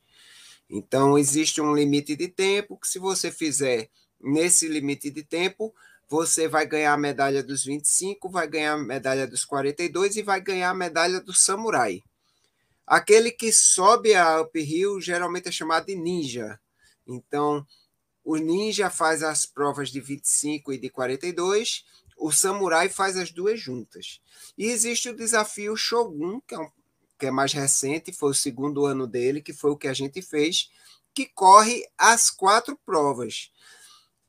Então, 0.70 1.18
existe 1.18 1.62
um 1.62 1.74
limite 1.74 2.16
de 2.16 2.28
tempo 2.28 2.78
que, 2.78 2.88
se 2.88 3.00
você 3.00 3.32
fizer 3.32 3.90
nesse 4.20 4.68
limite 4.68 5.10
de 5.10 5.24
tempo, 5.24 5.74
você 6.10 6.48
vai 6.48 6.66
ganhar 6.66 6.94
a 6.94 6.98
medalha 6.98 7.44
dos 7.44 7.66
25, 7.66 8.30
vai 8.30 8.48
ganhar 8.48 8.74
a 8.74 8.78
medalha 8.78 9.28
dos 9.28 9.46
42 9.46 10.18
e 10.18 10.22
vai 10.22 10.42
ganhar 10.42 10.70
a 10.70 10.74
medalha 10.74 11.22
do 11.22 11.34
samurai. 11.34 12.02
Aquele 12.86 13.32
que 13.32 13.52
sobe 13.52 14.16
a 14.16 14.42
uphill 14.42 15.02
geralmente 15.02 15.50
é 15.50 15.52
chamado 15.52 15.88
de 15.88 15.96
ninja. 15.96 16.60
Então, 17.06 17.66
o 18.24 18.38
ninja 18.38 18.90
faz 18.90 19.24
as 19.24 19.46
provas 19.46 19.90
de 19.90 20.00
25 20.00 20.74
e 20.74 20.78
de 20.78 20.90
42, 20.90 21.86
o 22.18 22.32
samurai 22.32 22.90
faz 22.90 23.18
as 23.18 23.32
duas 23.32 23.60
juntas. 23.60 24.22
E 24.58 24.66
existe 24.66 25.10
o 25.10 25.16
desafio 25.16 25.76
Shogun, 25.76 26.42
que 26.42 26.56
é 26.56 26.60
um 26.60 26.70
que 27.18 27.26
é 27.26 27.32
mais 27.32 27.54
recente, 27.54 28.14
foi 28.14 28.32
o 28.32 28.36
segundo 28.36 28.86
ano 28.86 29.08
dele, 29.08 29.42
que 29.42 29.54
foi 29.54 29.72
o 29.72 29.78
que 29.78 29.88
a 29.88 29.94
gente 29.94 30.22
fez, 30.22 30.70
que 31.14 31.26
corre 31.26 31.84
as 31.98 32.30
quatro 32.30 32.78
provas. 32.86 33.52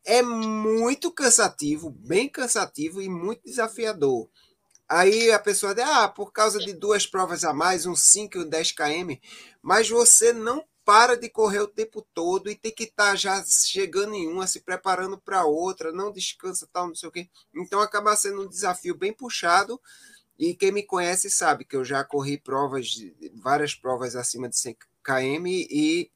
É 0.04 0.22
muito 0.22 1.10
cansativo, 1.12 1.90
bem 1.90 2.28
cansativo 2.28 3.02
e 3.02 3.08
muito 3.08 3.42
desafiador. 3.44 4.28
Aí 4.88 5.30
a 5.30 5.38
pessoa 5.38 5.74
diz, 5.74 5.84
ah, 5.84 6.08
por 6.08 6.32
causa 6.32 6.58
de 6.58 6.72
duas 6.72 7.06
provas 7.06 7.44
a 7.44 7.52
mais, 7.52 7.84
um 7.84 7.94
5 7.94 8.38
e 8.38 8.40
um 8.40 8.48
10 8.48 8.72
km, 8.72 9.20
mas 9.60 9.90
você 9.90 10.32
não 10.32 10.64
para 10.88 11.18
de 11.18 11.28
correr 11.28 11.60
o 11.60 11.68
tempo 11.68 12.00
todo 12.14 12.48
e 12.48 12.56
tem 12.56 12.72
que 12.72 12.84
estar 12.84 13.10
tá 13.10 13.14
já 13.14 13.44
chegando 13.44 14.14
em 14.14 14.26
uma, 14.26 14.46
se 14.46 14.60
preparando 14.60 15.18
para 15.18 15.44
outra, 15.44 15.92
não 15.92 16.10
descansa, 16.10 16.66
tal, 16.72 16.88
não 16.88 16.94
sei 16.94 17.10
o 17.10 17.12
quê. 17.12 17.28
Então 17.54 17.82
acaba 17.82 18.16
sendo 18.16 18.40
um 18.40 18.48
desafio 18.48 18.94
bem 18.94 19.12
puxado, 19.12 19.78
e 20.38 20.54
quem 20.54 20.70
me 20.70 20.82
conhece 20.82 21.28
sabe 21.28 21.64
que 21.64 21.74
eu 21.74 21.84
já 21.84 22.04
corri 22.04 22.38
provas, 22.38 22.94
várias 23.34 23.74
provas 23.74 24.14
acima 24.14 24.48
de 24.48 24.56
100 24.56 24.76
km 25.02 25.46
e 25.46 26.10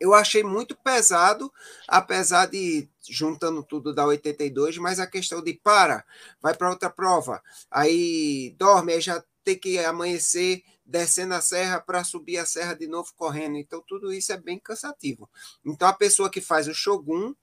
eu 0.00 0.14
achei 0.14 0.42
muito 0.42 0.76
pesado, 0.76 1.52
apesar 1.88 2.46
de 2.46 2.88
juntando 3.08 3.62
tudo 3.62 3.94
da 3.94 4.04
82, 4.06 4.78
mas 4.78 5.00
a 5.00 5.06
questão 5.06 5.42
de 5.42 5.54
para, 5.54 6.04
vai 6.40 6.54
para 6.54 6.70
outra 6.70 6.90
prova, 6.90 7.42
aí 7.70 8.54
dorme, 8.58 8.92
aí 8.92 9.00
já 9.00 9.22
tem 9.42 9.58
que 9.58 9.78
amanhecer 9.78 10.62
descendo 10.84 11.34
a 11.34 11.40
serra 11.40 11.80
para 11.80 12.04
subir 12.04 12.38
a 12.38 12.46
serra 12.46 12.74
de 12.74 12.86
novo 12.86 13.12
correndo. 13.16 13.56
Então 13.56 13.82
tudo 13.86 14.12
isso 14.12 14.32
é 14.32 14.36
bem 14.36 14.58
cansativo. 14.58 15.28
Então 15.64 15.88
a 15.88 15.92
pessoa 15.92 16.30
que 16.30 16.40
faz 16.40 16.68
o 16.68 16.74
Shogun, 16.74 17.34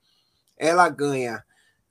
ela 0.57 0.87
ganha 0.89 1.43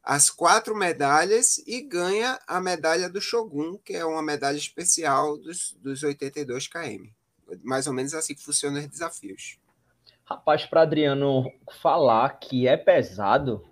as 0.03 0.29
quatro 0.29 0.75
medalhas 0.75 1.59
e 1.59 1.81
ganha 1.81 2.39
a 2.47 2.61
medalha 2.61 3.09
do 3.09 3.21
Shogun, 3.21 3.79
que 3.79 3.93
é 3.93 4.05
uma 4.05 4.23
medalha 4.23 4.57
especial 4.57 5.39
dos, 5.39 5.77
dos 5.81 6.03
82 6.03 6.67
km. 6.67 7.09
Mais 7.63 7.87
ou 7.87 7.93
menos 7.93 8.13
assim 8.15 8.35
que 8.35 8.43
funcionam 8.43 8.81
os 8.81 8.89
desafios. 8.89 9.59
Rapaz, 10.25 10.65
para 10.65 10.83
Adriano 10.83 11.45
falar 11.81 12.31
que 12.39 12.67
é 12.67 12.77
pesado, 12.77 13.65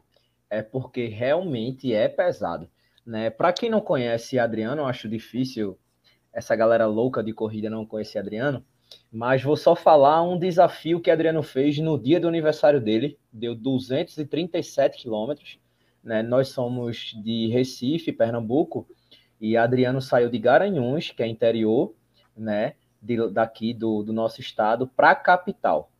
é 0.48 0.62
porque 0.62 1.06
realmente 1.06 1.92
é 1.92 2.08
pesado. 2.08 2.68
Né? 3.04 3.30
Para 3.30 3.52
quem 3.52 3.70
não 3.70 3.80
conhece 3.80 4.38
Adriano, 4.38 4.82
eu 4.82 4.86
acho 4.86 5.08
difícil 5.08 5.78
essa 6.32 6.54
galera 6.54 6.86
louca 6.86 7.22
de 7.22 7.32
corrida 7.32 7.68
não 7.68 7.86
conhecer 7.86 8.18
Adriano, 8.18 8.64
mas 9.10 9.42
vou 9.42 9.56
só 9.56 9.74
falar 9.74 10.22
um 10.22 10.38
desafio 10.38 11.00
que 11.00 11.10
Adriano 11.10 11.42
fez 11.42 11.78
no 11.78 11.98
dia 11.98 12.20
do 12.20 12.28
aniversário 12.28 12.80
dele, 12.80 13.18
deu 13.32 13.54
237 13.54 14.98
quilômetros, 14.98 15.58
né? 16.02 16.22
Nós 16.22 16.48
somos 16.48 17.14
de 17.22 17.48
Recife, 17.48 18.12
Pernambuco, 18.12 18.86
e 19.40 19.56
Adriano 19.56 20.00
saiu 20.00 20.28
de 20.28 20.38
Garanhuns, 20.38 21.10
que 21.10 21.22
é 21.22 21.26
interior, 21.26 21.94
né? 22.36 22.74
De, 23.00 23.30
daqui 23.30 23.72
do, 23.72 24.02
do 24.02 24.12
nosso 24.12 24.40
estado, 24.40 24.86
para 24.86 25.10
a 25.10 25.14
capital. 25.14 25.90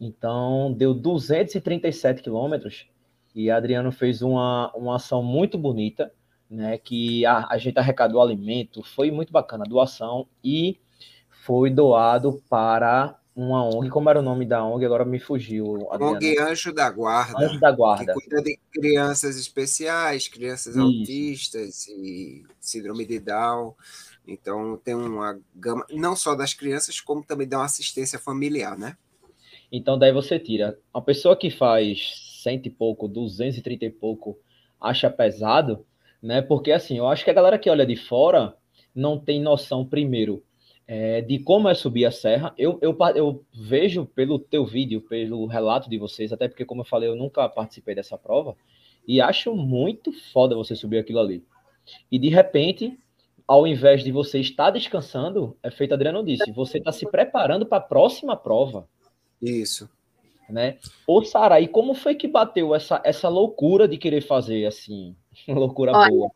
Então, 0.00 0.72
deu 0.72 0.94
237 0.94 2.22
quilômetros 2.22 2.88
e 3.34 3.50
Adriano 3.50 3.92
fez 3.92 4.22
uma, 4.22 4.72
uma 4.74 4.96
ação 4.96 5.22
muito 5.22 5.58
bonita, 5.58 6.12
né? 6.48 6.78
Que 6.78 7.24
a, 7.26 7.46
a 7.48 7.58
gente 7.58 7.78
arrecadou 7.78 8.20
alimento, 8.20 8.82
foi 8.82 9.10
muito 9.10 9.32
bacana 9.32 9.64
a 9.64 9.68
doação 9.68 10.26
e 10.42 10.80
foi 11.28 11.70
doado 11.70 12.42
para 12.48 13.19
uma 13.34 13.64
ONG, 13.64 13.88
como 13.88 14.10
era 14.10 14.18
o 14.18 14.22
nome 14.22 14.44
da 14.44 14.64
ONG, 14.64 14.84
agora 14.84 15.04
me 15.04 15.18
fugiu. 15.18 15.88
Adriana. 15.90 16.16
ONG 16.16 16.38
Anjo 16.38 16.72
da 16.72 16.90
Guarda. 16.90 17.44
Anjo 17.44 17.60
da 17.60 17.70
Guarda. 17.70 18.12
Que 18.14 18.20
cuida 18.20 18.42
de 18.42 18.58
crianças 18.72 19.36
especiais, 19.36 20.28
crianças 20.28 20.74
Isso. 20.74 20.84
autistas 20.84 21.86
e 21.88 22.44
síndrome 22.60 23.06
de 23.06 23.20
Down. 23.20 23.74
Então 24.26 24.76
tem 24.84 24.94
uma 24.94 25.38
gama, 25.54 25.86
não 25.90 26.14
só 26.14 26.34
das 26.34 26.54
crianças, 26.54 27.00
como 27.00 27.24
também 27.24 27.48
dá 27.48 27.58
uma 27.58 27.64
assistência 27.64 28.18
familiar, 28.18 28.76
né? 28.76 28.96
Então 29.72 29.98
daí 29.98 30.12
você 30.12 30.38
tira. 30.38 30.78
Uma 30.92 31.02
pessoa 31.02 31.36
que 31.36 31.50
faz 31.50 32.40
cento 32.42 32.66
e 32.66 32.70
pouco, 32.70 33.08
duzentos 33.08 33.58
e 33.58 33.62
trinta 33.62 33.84
e 33.84 33.90
pouco, 33.90 34.38
acha 34.80 35.08
pesado, 35.08 35.84
né? 36.22 36.42
Porque 36.42 36.72
assim, 36.72 36.98
eu 36.98 37.06
acho 37.06 37.24
que 37.24 37.30
a 37.30 37.34
galera 37.34 37.58
que 37.58 37.70
olha 37.70 37.86
de 37.86 37.96
fora 37.96 38.54
não 38.94 39.18
tem 39.18 39.40
noção, 39.40 39.84
primeiro, 39.86 40.42
é, 40.92 41.20
de 41.20 41.38
como 41.38 41.68
é 41.68 41.74
subir 41.74 42.04
a 42.04 42.10
serra. 42.10 42.52
Eu, 42.58 42.76
eu, 42.82 42.98
eu 43.14 43.44
vejo 43.54 44.04
pelo 44.06 44.40
teu 44.40 44.66
vídeo, 44.66 45.00
pelo 45.00 45.46
relato 45.46 45.88
de 45.88 45.96
vocês, 45.96 46.32
até 46.32 46.48
porque, 46.48 46.64
como 46.64 46.80
eu 46.80 46.84
falei, 46.84 47.08
eu 47.08 47.14
nunca 47.14 47.48
participei 47.48 47.94
dessa 47.94 48.18
prova, 48.18 48.56
e 49.06 49.20
acho 49.20 49.54
muito 49.54 50.12
foda 50.32 50.56
você 50.56 50.74
subir 50.74 50.98
aquilo 50.98 51.20
ali. 51.20 51.44
E 52.10 52.18
de 52.18 52.28
repente, 52.28 52.98
ao 53.46 53.68
invés 53.68 54.02
de 54.02 54.10
você 54.10 54.40
estar 54.40 54.72
descansando, 54.72 55.56
é 55.62 55.70
feito 55.70 55.94
Adriano 55.94 56.24
disse, 56.24 56.50
você 56.50 56.78
está 56.78 56.90
se 56.90 57.08
preparando 57.08 57.64
para 57.64 57.78
a 57.78 57.86
próxima 57.86 58.36
prova. 58.36 58.88
Isso. 59.40 59.88
Né? 60.48 60.78
Ô, 61.06 61.22
Sara, 61.22 61.60
e 61.60 61.68
como 61.68 61.94
foi 61.94 62.16
que 62.16 62.26
bateu 62.26 62.74
essa, 62.74 63.00
essa 63.04 63.28
loucura 63.28 63.86
de 63.86 63.96
querer 63.96 64.22
fazer 64.22 64.66
assim? 64.66 65.14
loucura 65.46 65.92
Olha, 65.92 66.10
boa. 66.10 66.30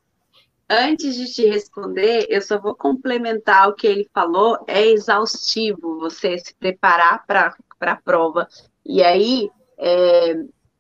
Antes 0.69 1.17
de 1.17 1.33
te 1.33 1.47
responder, 1.47 2.27
eu 2.31 2.41
só 2.41 2.59
vou 2.59 2.75
complementar 2.75 3.69
o 3.69 3.75
que 3.75 3.87
ele 3.87 4.09
falou. 4.15 4.65
É 4.67 4.87
exaustivo 4.87 5.99
você 5.99 6.39
se 6.39 6.55
preparar 6.55 7.25
para 7.27 7.55
a 7.81 7.97
prova. 7.97 8.49
E 8.85 9.03
aí, 9.03 9.51
é, 9.79 10.35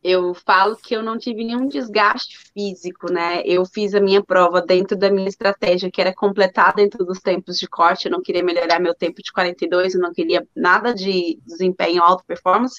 eu 0.04 0.34
falo 0.34 0.76
que 0.76 0.94
eu 0.94 1.02
não 1.02 1.16
tive 1.16 1.42
nenhum 1.42 1.66
desgaste 1.66 2.38
físico, 2.52 3.10
né? 3.10 3.42
Eu 3.46 3.64
fiz 3.64 3.94
a 3.94 4.00
minha 4.00 4.22
prova 4.22 4.60
dentro 4.60 4.96
da 4.96 5.10
minha 5.10 5.26
estratégia, 5.28 5.90
que 5.90 6.00
era 6.00 6.14
completar 6.14 6.74
dentro 6.74 7.06
dos 7.06 7.20
tempos 7.20 7.58
de 7.58 7.66
corte. 7.66 8.06
Eu 8.06 8.12
não 8.12 8.22
queria 8.22 8.44
melhorar 8.44 8.78
meu 8.78 8.94
tempo 8.94 9.22
de 9.22 9.32
42, 9.32 9.94
eu 9.94 10.00
não 10.00 10.12
queria 10.12 10.46
nada 10.54 10.94
de 10.94 11.38
desempenho 11.46 12.02
alto 12.02 12.22
performance. 12.26 12.78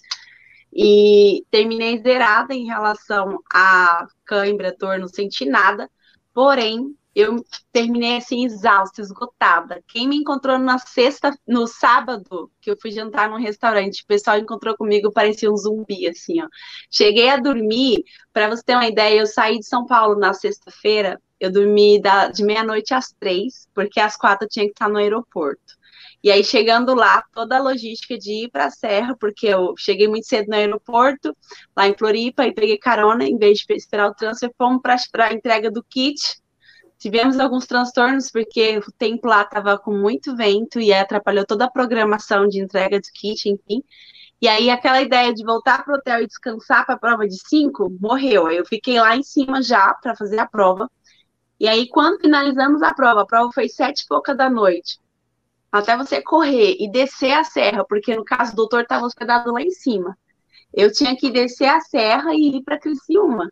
E 0.71 1.43
terminei 1.50 2.00
zerada 2.00 2.53
em 2.53 2.65
relação 2.65 3.39
a 3.51 4.05
cãibra, 4.24 4.75
dor, 4.77 5.00
não 5.00 5.07
senti 5.07 5.45
nada. 5.45 5.89
Porém, 6.36 6.94
eu 7.15 7.38
terminei 7.72 8.18
assim 8.18 8.44
exausta, 8.44 9.01
esgotada. 9.01 9.82
Quem 9.88 10.06
me 10.06 10.18
encontrou 10.18 10.60
na 10.60 10.77
sexta, 10.77 11.32
no 11.48 11.65
sábado, 11.65 12.51
que 12.60 12.70
eu 12.70 12.77
fui 12.80 12.92
jantar 12.92 13.30
num 13.30 13.39
restaurante, 13.39 14.04
o 14.04 14.06
pessoal 14.06 14.38
encontrou 14.38 14.75
comigo, 14.75 15.13
parecia 15.13 15.50
um 15.50 15.56
zumbi 15.56 16.06
assim, 16.10 16.42
ó. 16.44 16.48
Cheguei 16.92 17.30
a 17.30 17.38
dormir, 17.38 18.04
para 18.34 18.50
você 18.50 18.62
ter 18.63 18.75
uma 18.75 18.86
ideia, 18.86 19.22
eu 19.22 19.25
saí 19.25 19.60
de 19.60 19.65
São 19.65 19.86
Paulo 19.86 20.20
na 20.20 20.34
sexta-feira, 20.34 21.22
eu 21.39 21.50
dormi 21.50 22.01
da, 22.01 22.27
de 22.27 22.44
meia-noite 22.44 22.94
às 22.94 23.13
três, 23.13 23.70
porque 23.74 24.01
às 24.01 24.18
quatro 24.18 24.46
eu 24.46 24.50
tinha 24.50 24.65
que 24.65 24.74
estar 24.74 24.89
no 24.89 24.98
aeroporto. 24.98 25.74
E 26.25 26.32
aí, 26.32 26.44
chegando 26.44 26.96
lá, 26.96 27.24
toda 27.32 27.55
a 27.55 27.62
logística 27.62 28.17
de 28.17 28.46
ir 28.46 28.50
para 28.50 28.65
a 28.65 28.72
Serra, 28.72 29.15
porque 29.15 29.46
eu 29.46 29.75
cheguei 29.77 30.08
muito 30.08 30.27
cedo 30.27 30.48
no 30.48 30.55
aeroporto, 30.55 31.38
lá 31.77 31.88
em 31.88 31.94
Floripa, 31.96 32.48
e 32.48 32.51
peguei 32.51 32.79
carona, 32.79 33.25
em 33.25 33.38
vez 33.38 33.60
de 33.60 33.74
esperar 33.75 34.10
o 34.10 34.15
transfer, 34.15 34.51
fomos 34.58 34.82
para 34.82 35.27
a 35.27 35.34
entrega 35.34 35.70
do 35.70 35.84
kit, 35.84 36.20
Tivemos 36.98 37.39
alguns 37.39 37.67
transtornos 37.67 38.32
porque 38.32 38.79
o 38.79 38.91
tempo 38.91 39.27
lá 39.27 39.41
estava 39.44 39.77
com 39.77 39.94
muito 39.94 40.36
vento 40.36 40.79
e 40.79 40.94
atrapalhou 40.94 41.46
toda 41.46 41.65
a 41.65 41.70
programação 41.70 42.48
de 42.48 42.60
entrega 42.60 43.00
de 43.00 43.12
kit, 43.12 43.48
enfim. 43.50 43.84
E 44.41 44.48
aí 44.48 44.70
aquela 44.72 45.01
ideia 45.01 45.34
de 45.34 45.44
voltar 45.44 45.84
para 45.84 45.94
o 45.94 45.98
hotel 45.98 46.24
e 46.24 46.27
descansar 46.27 46.86
para 46.86 46.96
a 46.96 47.00
prova 47.00 47.27
de 47.27 47.38
cinco 47.48 47.96
morreu. 48.00 48.50
Eu 48.50 48.65
fiquei 48.65 49.00
lá 49.00 49.15
em 49.15 49.22
cima 49.22 49.62
já 49.62 49.94
para 49.94 50.15
fazer 50.15 50.39
a 50.39 50.48
prova. 50.48 50.89
E 51.60 51.67
aí 51.67 51.88
quando 51.89 52.22
finalizamos 52.22 52.82
a 52.82 52.94
prova, 52.94 53.22
a 53.22 53.25
prova 53.25 53.51
foi 53.53 53.70
sete 53.70 54.01
e 54.01 54.08
pouca 54.08 54.34
da 54.34 54.50
noite. 54.50 54.98
Até 55.75 55.98
você 55.98 56.22
correr 56.22 56.77
e 56.79 56.89
descer 56.89 57.34
a 57.34 57.44
serra, 57.44 57.84
porque 57.84 58.15
no 58.15 58.24
caso 58.24 58.53
o 58.53 58.55
doutor 58.55 58.84
estava 58.84 59.05
hospedado 59.05 59.51
lá 59.51 59.62
em 59.62 59.72
cima. 59.72 60.17
Eu 60.74 60.89
tinha 60.89 61.17
que 61.17 61.29
descer 61.29 61.67
a 61.67 61.82
serra 61.82 62.34
e 62.34 62.55
ir 62.55 62.63
para 62.63 62.79
Criciúma. 62.79 63.51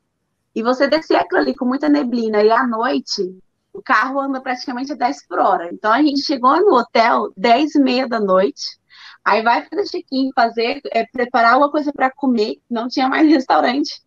E 0.56 0.63
você 0.63 0.88
descer 0.88 1.18
aquilo 1.18 1.42
ali 1.42 1.53
com 1.53 1.65
muita 1.65 1.89
neblina 1.89 2.42
e 2.42 2.50
à 2.50 2.65
noite, 2.65 3.38
o 3.74 3.82
carro 3.82 4.22
anda 4.22 4.39
praticamente 4.39 4.94
a 4.94 4.96
10 4.96 5.27
por 5.27 5.38
hora. 5.38 5.70
Então 5.74 5.92
a 5.92 6.01
gente 6.01 6.22
chegou 6.22 6.56
no 6.62 6.77
hotel 6.77 7.34
10 7.36 7.75
e 7.75 7.80
meia 7.82 8.08
da 8.08 8.22
noite, 8.22 8.80
aí 9.25 9.42
vai 9.42 9.68
fazer 9.68 9.84
check-in, 9.89 10.32
fazer, 10.34 10.80
é, 10.94 11.06
preparar 11.06 11.56
alguma 11.56 11.72
coisa 11.72 11.92
para 11.92 12.10
comer, 12.10 12.62
não 12.70 12.88
tinha 12.88 13.10
mais 13.10 13.27
restaurante. 13.30 14.01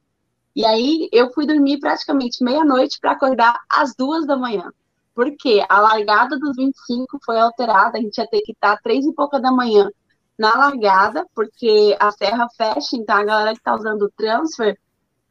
E 0.54 0.64
aí 0.64 1.06
eu 1.12 1.30
fui 1.34 1.46
dormir 1.46 1.80
praticamente 1.80 2.42
meia-noite 2.42 2.98
para 2.98 3.12
acordar 3.12 3.60
às 3.68 3.94
duas 3.94 4.26
da 4.26 4.38
manhã. 4.38 4.72
Porque 5.16 5.64
a 5.66 5.80
largada 5.80 6.38
dos 6.38 6.54
25 6.54 7.18
foi 7.24 7.40
alterada, 7.40 7.96
a 7.96 8.00
gente 8.00 8.18
ia 8.18 8.28
ter 8.28 8.42
que 8.42 8.52
estar 8.52 8.76
três 8.82 9.06
e 9.06 9.14
pouca 9.14 9.40
da 9.40 9.50
manhã 9.50 9.90
na 10.38 10.54
largada, 10.54 11.26
porque 11.34 11.96
a 11.98 12.10
serra 12.12 12.46
fecha, 12.56 12.94
então 12.94 13.16
a 13.16 13.24
galera 13.24 13.52
que 13.52 13.58
está 13.58 13.74
usando 13.74 14.02
o 14.02 14.10
transfer 14.10 14.78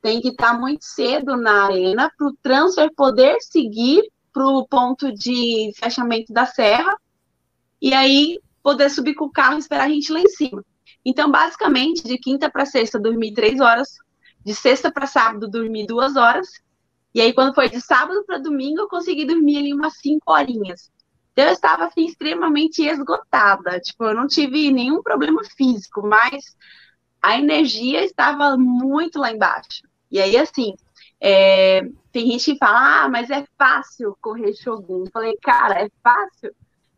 tem 0.02 0.20
que 0.20 0.30
estar 0.30 0.60
muito 0.60 0.84
cedo 0.84 1.38
na 1.38 1.66
arena 1.66 2.12
para 2.18 2.28
o 2.28 2.36
transfer 2.42 2.92
poder 2.96 3.38
seguir 3.42 4.04
para 4.34 4.48
o 4.48 4.68
ponto 4.68 5.14
de 5.14 5.72
fechamento 5.78 6.34
da 6.34 6.48
serra 6.48 6.98
e 7.80 7.94
aí 7.94 8.40
poder 8.64 8.90
subir 8.90 9.14
com 9.14 9.26
o 9.26 9.32
carro 9.32 9.56
e 9.56 9.60
esperar 9.60 9.86
a 9.86 9.90
gente 9.90 10.12
lá 10.12 10.20
em 10.20 10.30
cima. 10.30 10.66
Então, 11.06 11.30
basicamente, 11.30 12.04
de 12.04 12.18
quinta 12.18 12.50
para 12.50 12.66
sexta, 12.66 13.00
dormi 13.00 13.32
três 13.32 13.60
horas, 13.60 14.00
de 14.44 14.56
sexta 14.56 14.92
para 14.92 15.06
sábado, 15.06 15.48
dormi 15.48 15.86
duas 15.86 16.16
horas, 16.16 16.48
e 17.16 17.22
aí, 17.22 17.34
quando 17.34 17.56
foi 17.56 17.70
de 17.70 17.80
sábado 17.80 18.26
para 18.26 18.38
domingo, 18.38 18.82
eu 18.82 18.90
consegui 18.90 19.24
dormir 19.24 19.58
ali 19.58 19.74
umas 19.74 19.94
cinco 20.00 20.34
horinhas. 20.34 20.92
Então, 21.32 21.46
eu 21.46 21.54
estava 21.54 21.86
assim, 21.86 22.06
extremamente 22.06 22.84
esgotada. 22.86 23.80
Tipo, 23.80 24.04
eu 24.04 24.14
não 24.14 24.28
tive 24.28 24.70
nenhum 24.70 25.02
problema 25.02 25.42
físico, 25.56 26.06
mas 26.06 26.58
a 27.22 27.40
energia 27.40 28.04
estava 28.04 28.58
muito 28.58 29.18
lá 29.18 29.32
embaixo. 29.32 29.84
E 30.12 30.20
aí, 30.20 30.36
assim, 30.36 30.76
é, 31.22 31.84
tem 32.12 32.32
gente 32.32 32.52
que 32.52 32.58
fala, 32.58 33.06
ah, 33.06 33.10
mas 33.10 33.30
é 33.30 33.46
fácil 33.58 34.18
correr 34.20 34.54
Shogun. 34.54 35.06
Eu 35.06 35.12
falei, 35.14 35.38
cara, 35.42 35.86
é 35.86 35.90
fácil? 36.04 36.54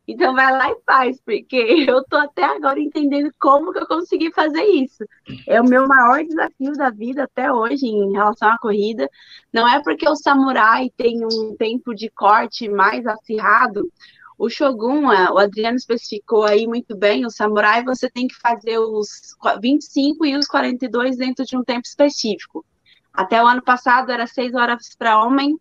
Então 0.08 0.34
vai 0.34 0.52
lá 0.52 0.72
e 0.72 0.78
faz, 0.86 1.20
porque 1.22 1.58
eu 1.88 2.04
tô 2.06 2.16
até 2.16 2.46
agora 2.46 2.80
entendendo 2.80 3.30
como 3.40 3.74
que 3.74 3.80
eu 3.80 3.88
consegui 3.88 4.32
fazer 4.32 4.64
isso. 4.64 5.04
É 5.46 5.60
o 5.60 5.66
meu 5.66 5.86
maior 5.88 6.24
desafio 6.24 6.72
da 6.74 6.90
vida 6.90 7.24
até 7.24 7.52
hoje 7.52 7.86
em 7.86 8.14
relação 8.14 8.50
à 8.50 8.58
corrida. 8.58 9.10
Não 9.52 9.68
é 9.68 9.84
porque 9.84 10.08
o 10.08 10.16
samurai 10.16 10.90
tem 10.96 11.26
um 11.26 11.56
tempo 11.58 11.94
de 11.94 12.10
corte 12.10 12.70
mais 12.70 13.06
acirrado. 13.06 13.92
O 14.38 14.50
Shogun, 14.50 15.12
é, 15.12 15.32
o 15.32 15.38
Adriano 15.40 15.78
especificou 15.78 16.44
aí 16.44 16.68
muito 16.68 16.96
bem, 16.96 17.26
o 17.26 17.32
samurai 17.32 17.84
você 17.84 18.08
tem 18.08 18.28
que 18.28 18.36
fazer 18.36 18.78
os 18.78 19.36
25 19.60 20.26
e 20.26 20.38
os 20.38 20.48
42 20.48 21.18
dentro 21.18 21.44
de 21.44 21.58
um 21.58 21.64
tempo 21.64 21.86
específico. 21.86 22.64
Até 23.12 23.44
o 23.44 23.48
ano 23.48 23.64
passado 23.64 24.12
era 24.12 24.28
6 24.28 24.54
horas 24.54 24.96
para 24.96 25.24
homem 25.24 25.58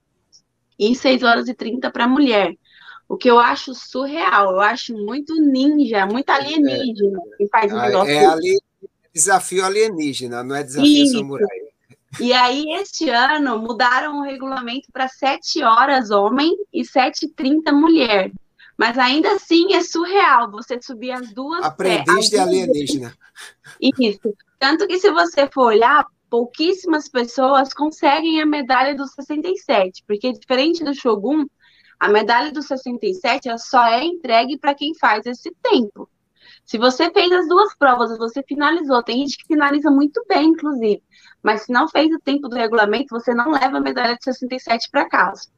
e 0.79 0.95
6 0.95 1.23
horas 1.23 1.49
e 1.49 1.55
30 1.55 1.91
para 1.91 2.07
mulher. 2.07 2.55
O 3.09 3.17
que 3.17 3.31
eu 3.31 3.39
acho 3.39 3.75
surreal, 3.75 4.53
eu 4.53 4.61
acho 4.61 4.95
muito 4.95 5.35
ninja, 5.37 6.07
muito 6.07 6.29
alienígena 6.31 7.19
é, 7.19 7.37
que 7.37 7.49
faz 7.49 7.73
um 7.73 7.79
ah, 7.79 7.87
negócio. 7.87 8.13
É 8.13 8.27
ali, 8.27 8.59
desafio 9.15 9.65
alienígena, 9.65 10.43
não 10.43 10.57
é 10.57 10.63
desafio 10.63 11.05
Isso. 11.05 11.19
samurai. 11.19 11.47
E 12.19 12.33
aí, 12.33 12.65
este 12.75 13.11
ano, 13.11 13.59
mudaram 13.59 14.19
o 14.19 14.23
regulamento 14.23 14.89
para 14.93 15.07
7 15.07 15.63
horas 15.63 16.11
homem 16.11 16.57
e 16.73 16.83
7h30 16.83 17.73
mulher. 17.73 18.33
Mas 18.77 18.99
ainda 18.99 19.33
assim 19.33 19.73
é 19.75 19.83
surreal 19.83 20.51
você 20.51 20.81
subir 20.81 21.11
as 21.13 21.33
duas. 21.33 21.65
Aprendiz 21.65 22.29
de 22.29 22.39
alienígena. 22.39 23.15
Isso. 23.81 24.35
Tanto 24.59 24.87
que 24.87 24.99
se 24.99 25.11
você 25.11 25.49
for 25.49 25.67
olhar, 25.67 26.07
pouquíssimas 26.29 27.09
pessoas 27.09 27.73
conseguem 27.73 28.41
a 28.41 28.47
medalha 28.47 28.95
dos 28.95 29.13
67, 29.13 30.05
porque 30.07 30.33
diferente 30.33 30.85
do 30.85 30.95
Shogun, 30.95 31.47
a 31.99 32.09
medalha 32.09 32.53
dos 32.53 32.67
67 32.67 33.49
ela 33.49 33.59
só 33.59 33.85
é 33.87 34.05
entregue 34.05 34.59
para 34.59 34.75
quem 34.75 34.95
faz 34.95 35.27
esse 35.27 35.55
tempo. 35.63 36.09
Se 36.65 36.79
você 36.79 37.11
fez 37.11 37.31
as 37.33 37.49
duas 37.49 37.75
provas, 37.77 38.17
você 38.19 38.43
finalizou, 38.43 39.03
tem 39.03 39.19
gente 39.19 39.39
que 39.39 39.47
finaliza 39.47 39.91
muito 39.91 40.25
bem, 40.29 40.49
inclusive, 40.49 41.03
mas 41.43 41.63
se 41.63 41.73
não 41.73 41.89
fez 41.89 42.13
o 42.13 42.21
tempo 42.21 42.49
do 42.49 42.57
regulamento, 42.57 43.09
você 43.11 43.33
não 43.33 43.51
leva 43.53 43.79
a 43.79 43.81
medalha 43.81 44.17
de 44.17 44.25
67 44.25 44.91
para 44.91 45.09
casa. 45.09 45.49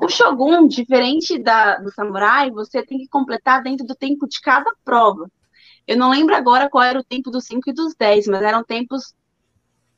O 0.00 0.08
Shogun, 0.08 0.68
diferente 0.68 1.38
da, 1.38 1.76
do 1.78 1.90
Samurai, 1.92 2.50
você 2.50 2.84
tem 2.84 2.98
que 2.98 3.08
completar 3.08 3.62
dentro 3.62 3.86
do 3.86 3.94
tempo 3.94 4.26
de 4.28 4.40
cada 4.40 4.70
prova. 4.84 5.30
Eu 5.86 5.96
não 5.96 6.10
lembro 6.10 6.34
agora 6.34 6.68
qual 6.68 6.84
era 6.84 7.00
o 7.00 7.04
tempo 7.04 7.30
dos 7.30 7.44
5 7.46 7.70
e 7.70 7.72
dos 7.72 7.94
10, 7.94 8.28
mas 8.28 8.42
eram 8.42 8.62
tempos 8.62 9.14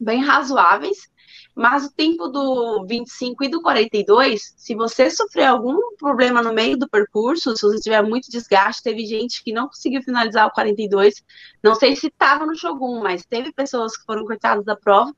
bem 0.01 0.23
razoáveis, 0.23 1.11
mas 1.55 1.85
o 1.85 1.93
tempo 1.93 2.29
do 2.29 2.85
25 2.87 3.45
e 3.45 3.49
do 3.49 3.61
42, 3.61 4.55
se 4.57 4.75
você 4.75 5.11
sofrer 5.11 5.45
algum 5.45 5.79
problema 5.97 6.43
no 6.43 6.53
meio 6.53 6.77
do 6.77 6.89
percurso, 6.89 7.57
se 7.57 7.63
você 7.63 7.79
tiver 7.79 8.03
muito 8.03 8.31
desgaste, 8.31 8.83
teve 8.83 9.05
gente 9.05 9.45
que 9.45 9.53
não 9.53 9.67
conseguiu 9.67 10.03
finalizar 10.03 10.47
o 10.47 10.51
42, 10.53 11.23
não 11.63 11.75
sei 11.75 11.95
se 11.95 12.07
estava 12.07 12.47
no 12.47 12.57
Shogun, 12.57 13.03
mas 13.03 13.27
teve 13.27 13.53
pessoas 13.53 13.97
que 13.97 14.05
foram 14.05 14.25
cortadas 14.25 14.65
da 14.65 14.77
prova. 14.77 15.15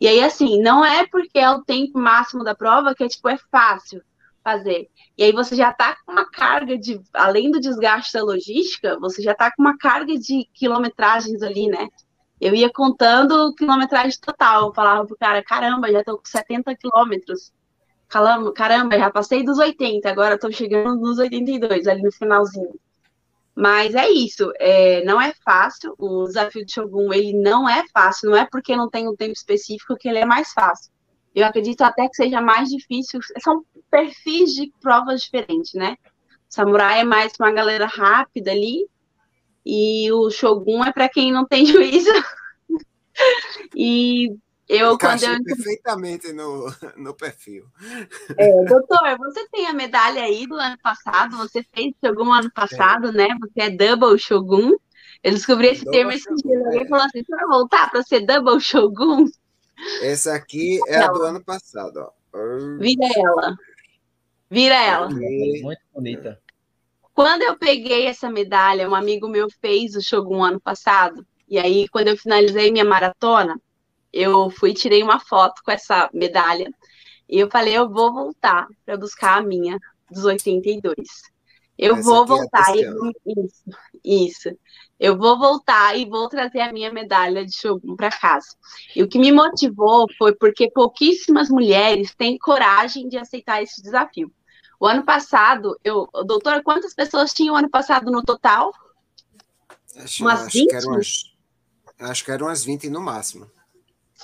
E 0.00 0.06
aí, 0.06 0.22
assim, 0.22 0.62
não 0.62 0.84
é 0.84 1.06
porque 1.06 1.38
é 1.38 1.50
o 1.50 1.62
tempo 1.62 1.98
máximo 1.98 2.44
da 2.44 2.54
prova 2.54 2.94
que 2.94 3.04
é, 3.04 3.08
tipo, 3.08 3.28
é 3.28 3.36
fácil 3.50 4.02
fazer. 4.42 4.88
E 5.16 5.24
aí 5.24 5.32
você 5.32 5.54
já 5.54 5.70
está 5.70 5.96
com 6.04 6.12
uma 6.12 6.24
carga 6.30 6.78
de, 6.78 7.00
além 7.12 7.50
do 7.50 7.60
desgaste 7.60 8.12
da 8.12 8.22
logística, 8.22 8.98
você 8.98 9.20
já 9.20 9.32
está 9.32 9.50
com 9.50 9.60
uma 9.62 9.76
carga 9.76 10.16
de 10.16 10.48
quilometragens 10.54 11.42
ali, 11.42 11.68
né? 11.68 11.88
Eu 12.40 12.54
ia 12.54 12.70
contando 12.72 13.54
quilometragem 13.54 14.18
total. 14.20 14.68
Eu 14.68 14.74
falava 14.74 15.06
pro 15.06 15.16
cara, 15.16 15.42
caramba, 15.42 15.90
já 15.90 16.04
tô 16.04 16.18
com 16.18 16.24
70 16.24 16.74
quilômetros. 16.76 17.52
Caramba, 18.54 18.98
já 18.98 19.10
passei 19.10 19.44
dos 19.44 19.58
80, 19.58 20.08
agora 20.08 20.38
tô 20.38 20.50
chegando 20.50 20.98
nos 20.98 21.18
82, 21.18 21.86
ali 21.86 22.02
no 22.02 22.10
finalzinho. 22.10 22.74
Mas 23.54 23.94
é 23.94 24.08
isso, 24.08 24.50
é, 24.58 25.04
não 25.04 25.20
é 25.20 25.34
fácil. 25.44 25.94
O 25.98 26.24
desafio 26.24 26.64
de 26.64 26.72
Shogun, 26.72 27.12
ele 27.12 27.32
não 27.34 27.68
é 27.68 27.84
fácil, 27.92 28.30
não 28.30 28.36
é 28.38 28.46
porque 28.50 28.76
não 28.76 28.88
tem 28.88 29.08
um 29.08 29.16
tempo 29.16 29.32
específico 29.32 29.96
que 29.96 30.08
ele 30.08 30.18
é 30.18 30.24
mais 30.24 30.52
fácil. 30.52 30.92
Eu 31.34 31.44
acredito 31.44 31.82
até 31.82 32.08
que 32.08 32.14
seja 32.14 32.40
mais 32.40 32.68
difícil. 32.68 33.20
São 33.42 33.64
perfis 33.90 34.54
de 34.54 34.72
provas 34.80 35.22
diferentes, 35.22 35.74
né? 35.74 35.96
Samurai 36.48 37.00
é 37.00 37.04
mais 37.04 37.32
uma 37.38 37.50
galera 37.50 37.86
rápida 37.86 38.52
ali, 38.52 38.86
e 39.70 40.10
o 40.10 40.30
Shogun 40.30 40.82
é 40.82 40.90
para 40.90 41.10
quem 41.10 41.30
não 41.30 41.46
tem 41.46 41.66
juízo. 41.68 42.10
e 43.76 44.34
eu 44.66 44.96
quando 44.98 45.22
eu 45.24 45.44
perfeitamente 45.44 46.32
no, 46.32 46.72
no 46.96 47.14
perfil. 47.14 47.66
É, 48.38 48.64
doutor, 48.64 49.18
você 49.18 49.46
tem 49.50 49.66
a 49.66 49.74
medalha 49.74 50.22
aí 50.22 50.46
do 50.46 50.54
ano 50.54 50.78
passado, 50.82 51.36
você 51.36 51.62
fez 51.74 51.92
Shogun 52.02 52.32
ano 52.32 52.50
passado, 52.50 53.08
é. 53.08 53.12
né? 53.12 53.28
Você 53.40 53.60
é 53.60 53.70
Double 53.70 54.18
Shogun. 54.18 54.72
Eu 55.22 55.32
descobri 55.32 55.68
esse 55.68 55.84
double 55.84 55.98
termo 55.98 56.12
esse 56.12 56.34
dia. 56.36 56.58
Alguém 56.64 56.82
é. 56.82 56.88
falou 56.88 57.04
assim: 57.04 57.22
você 57.22 57.36
vai 57.36 57.46
voltar 57.46 57.90
para 57.90 58.02
ser 58.02 58.20
Double 58.20 58.60
Shogun? 58.60 59.26
Essa 60.00 60.34
aqui 60.34 60.80
é 60.86 60.96
a 60.96 61.08
do 61.08 61.22
ano 61.22 61.44
passado, 61.44 61.98
ó. 61.98 62.10
Vira 62.78 63.06
ela. 63.16 63.56
Vira 64.50 64.74
ela. 64.74 65.10
Muito 65.10 65.80
bonita. 65.92 66.40
Quando 67.18 67.42
eu 67.42 67.58
peguei 67.58 68.06
essa 68.06 68.30
medalha, 68.30 68.88
um 68.88 68.94
amigo 68.94 69.26
meu 69.26 69.48
fez 69.60 69.96
o 69.96 70.00
Shogun 70.00 70.40
ano 70.40 70.60
passado. 70.60 71.26
E 71.48 71.58
aí, 71.58 71.88
quando 71.88 72.06
eu 72.06 72.16
finalizei 72.16 72.70
minha 72.70 72.84
maratona, 72.84 73.60
eu 74.12 74.48
fui 74.50 74.72
tirei 74.72 75.02
uma 75.02 75.18
foto 75.18 75.60
com 75.64 75.72
essa 75.72 76.08
medalha. 76.14 76.72
E 77.28 77.40
eu 77.40 77.50
falei, 77.50 77.76
eu 77.76 77.90
vou 77.90 78.12
voltar 78.12 78.68
para 78.86 78.96
buscar 78.96 79.38
a 79.38 79.42
minha 79.42 79.80
dos 80.08 80.24
82. 80.24 80.94
Eu 81.76 81.96
essa 81.96 82.08
vou 82.08 82.22
é 82.22 82.26
voltar 82.28 82.76
é 82.76 82.82
e 82.82 83.44
isso, 83.44 83.64
isso. 84.04 84.58
Eu 85.00 85.18
vou 85.18 85.36
voltar 85.36 85.98
e 85.98 86.08
vou 86.08 86.28
trazer 86.28 86.60
a 86.60 86.72
minha 86.72 86.92
medalha 86.92 87.44
de 87.44 87.52
Shogun 87.52 87.96
para 87.96 88.10
casa. 88.10 88.46
E 88.94 89.02
o 89.02 89.08
que 89.08 89.18
me 89.18 89.32
motivou 89.32 90.06
foi 90.16 90.36
porque 90.36 90.70
pouquíssimas 90.70 91.48
mulheres 91.48 92.14
têm 92.14 92.38
coragem 92.38 93.08
de 93.08 93.18
aceitar 93.18 93.60
esse 93.60 93.82
desafio. 93.82 94.32
O 94.80 94.86
ano 94.86 95.04
passado, 95.04 95.78
eu, 95.82 96.08
doutora, 96.24 96.62
quantas 96.62 96.94
pessoas 96.94 97.32
tinham 97.32 97.56
ano 97.56 97.68
passado 97.68 98.10
no 98.10 98.22
total? 98.22 98.72
Acho, 99.96 100.22
umas 100.22 100.42
acho 100.42 100.58
20? 100.58 100.68
Que 100.68 100.86
umas, 100.86 101.22
acho 101.98 102.24
que 102.24 102.30
eram 102.30 102.46
umas 102.46 102.64
20 102.64 102.90
no 102.90 103.00
máximo. 103.00 103.50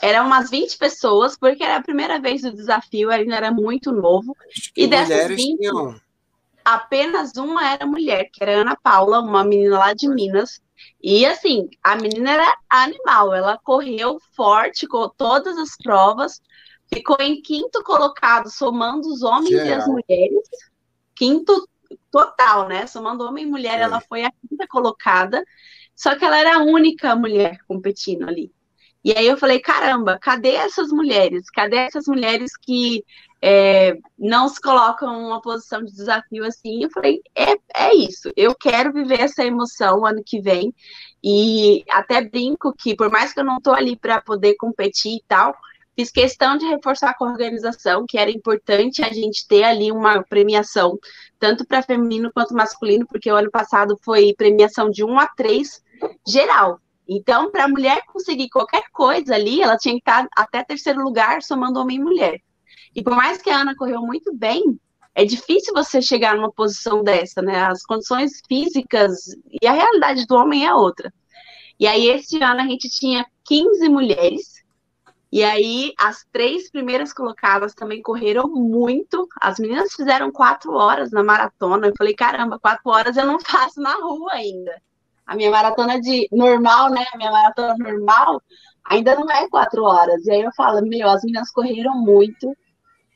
Eram 0.01 0.27
umas 0.27 0.51
20 0.51 0.77
pessoas, 0.77 1.37
porque 1.37 1.63
era 1.63 1.77
a 1.77 1.83
primeira 1.83 2.21
vez 2.21 2.43
do 2.43 2.53
desafio, 2.53 3.11
ainda 3.11 3.37
era 3.37 3.51
muito 3.51 3.93
novo. 3.93 4.37
E 4.77 4.87
dessas 4.87 5.29
20, 5.29 5.59
tinham... 5.59 6.01
apenas 6.65 7.33
uma 7.37 7.69
era 7.69 7.87
mulher, 7.87 8.29
que 8.33 8.43
era 8.43 8.59
a 8.59 8.61
Ana 8.61 8.77
Paula, 8.77 9.21
uma 9.21 9.45
menina 9.45 9.79
lá 9.79 9.93
de 9.93 10.09
Minas, 10.09 10.61
e 11.03 11.27
assim, 11.27 11.69
a 11.83 11.97
menina 11.97 12.33
era 12.33 12.59
animal, 12.69 13.35
ela 13.35 13.59
correu 13.59 14.19
forte 14.35 14.87
com 14.87 15.09
todas 15.09 15.57
as 15.59 15.77
provas, 15.77 16.41
ficou 16.95 17.17
em 17.21 17.41
quinto 17.43 17.83
colocado, 17.83 18.49
somando 18.51 19.09
os 19.09 19.23
homens 19.23 19.51
e 19.51 19.73
as 19.73 19.87
mulheres. 19.87 20.49
Quinto 21.15 21.69
total, 22.11 22.69
né? 22.69 22.87
Somando 22.87 23.25
homem 23.25 23.45
e 23.45 23.51
mulher, 23.51 23.79
é. 23.79 23.83
ela 23.83 24.01
foi 24.01 24.25
a 24.25 24.33
quinta 24.49 24.67
colocada. 24.69 25.45
Só 25.95 26.17
que 26.17 26.25
ela 26.25 26.39
era 26.39 26.57
a 26.57 26.63
única 26.63 27.15
mulher 27.15 27.59
competindo 27.69 28.29
ali. 28.29 28.53
E 29.05 29.13
aí 29.13 29.27
eu 29.27 29.37
falei, 29.37 29.61
caramba, 29.61 30.19
cadê 30.19 30.53
essas 30.53 30.89
mulheres? 30.89 31.51
Cadê 31.51 31.77
essas 31.77 32.07
mulheres 32.07 32.57
que 32.57 33.05
é, 33.43 33.99
não 34.19 34.49
se 34.49 34.59
colocam 34.59 35.15
em 35.15 35.27
uma 35.27 35.43
posição 35.43 35.85
de 35.85 35.93
desafio 35.93 36.43
assim? 36.47 36.83
Eu 36.83 36.91
falei, 36.91 37.21
é, 37.37 37.53
é 37.75 37.95
isso, 37.95 38.33
eu 38.35 38.55
quero 38.55 38.95
viver 38.95 39.21
essa 39.21 39.45
emoção 39.45 40.07
ano 40.07 40.23
que 40.25 40.41
vem. 40.41 40.73
E 41.23 41.85
até 41.91 42.23
brinco 42.23 42.73
que, 42.73 42.97
por 42.97 43.11
mais 43.11 43.35
que 43.35 43.41
eu 43.41 43.45
não 43.45 43.59
estou 43.59 43.75
ali 43.75 43.95
para 43.95 44.23
poder 44.23 44.55
competir 44.55 45.17
e 45.17 45.25
tal, 45.29 45.55
fiz 45.97 46.11
questão 46.11 46.57
de 46.57 46.67
reforçar 46.67 47.15
com 47.15 47.25
a 47.25 47.31
organização 47.31 48.05
que 48.07 48.19
era 48.19 48.31
importante 48.31 49.03
a 49.03 49.13
gente 49.13 49.47
ter 49.47 49.63
ali 49.63 49.93
uma 49.93 50.23
premiação, 50.23 50.99
tanto 51.39 51.67
para 51.67 51.83
feminino 51.83 52.33
quanto 52.33 52.55
masculino, 52.55 53.07
porque 53.07 53.31
o 53.31 53.37
ano 53.37 53.51
passado 53.51 53.99
foi 54.03 54.35
premiação 54.37 54.91
de 54.91 55.05
1 55.05 55.19
a 55.19 55.29
3 55.29 55.83
geral. 56.27 56.81
Então, 57.09 57.51
para 57.51 57.65
a 57.65 57.69
mulher 57.69 58.03
conseguir 58.07 58.49
qualquer 58.49 58.85
coisa 58.93 59.35
ali, 59.35 59.61
ela 59.61 59.77
tinha 59.77 59.95
que 59.95 60.01
estar 60.01 60.27
até 60.37 60.65
terceiro 60.65 61.03
lugar, 61.03 61.43
somando 61.43 61.79
homem 61.79 61.99
e 61.99 62.03
mulher. 62.03 62.41
E 62.95 63.03
por 63.03 63.15
mais 63.15 63.43
que 63.43 63.51
a 63.51 63.59
Ana 63.59 63.75
correu 63.77 64.01
muito 64.01 64.35
bem, 64.35 64.79
é 65.15 65.25
difícil 65.25 65.73
você 65.75 66.01
chegar 66.01 66.35
numa 66.35 66.51
posição 66.51 67.03
dessa, 67.03 67.43
né? 67.43 67.65
As 67.65 67.85
condições 67.85 68.41
físicas 68.49 69.29
e 69.63 69.67
a 69.67 69.73
realidade 69.73 70.27
do 70.27 70.35
homem 70.35 70.67
é 70.67 70.75
outra. 70.75 71.13
E 71.79 71.87
aí, 71.87 72.09
esse 72.09 72.43
ano, 72.43 72.61
a 72.61 72.67
gente 72.67 72.89
tinha 72.89 73.27
15 73.45 73.89
mulheres, 73.89 74.64
e 75.35 75.43
aí 75.43 75.93
as 75.99 76.25
três 76.33 76.71
primeiras 76.71 77.13
colocadas 77.13 77.75
também 77.75 78.01
correram 78.03 78.49
muito. 78.49 79.27
As 79.41 79.59
meninas 79.59 79.93
fizeram 79.93 80.31
quatro 80.31 80.73
horas 80.75 81.11
na 81.11 81.23
maratona. 81.23 81.89
Eu 81.89 81.95
falei, 81.99 82.15
caramba, 82.15 82.59
quatro 82.59 82.91
horas 82.91 83.17
eu 83.17 83.27
não 83.27 83.41
faço 83.45 83.81
na 83.81 83.95
rua 83.95 84.33
ainda 84.33 84.81
a 85.27 85.35
minha 85.35 85.51
maratona 85.51 86.01
de 86.01 86.29
normal, 86.31 86.91
né? 86.91 87.05
A 87.13 87.17
minha 87.17 87.31
maratona 87.31 87.75
normal 87.79 88.43
ainda 88.85 89.15
não 89.15 89.31
é 89.31 89.49
quatro 89.49 89.83
horas. 89.83 90.25
E 90.27 90.31
aí 90.31 90.43
eu 90.43 90.53
falo, 90.57 90.87
meu, 90.87 91.09
as 91.09 91.23
meninas 91.23 91.51
correram 91.51 91.95
muito. 91.95 92.55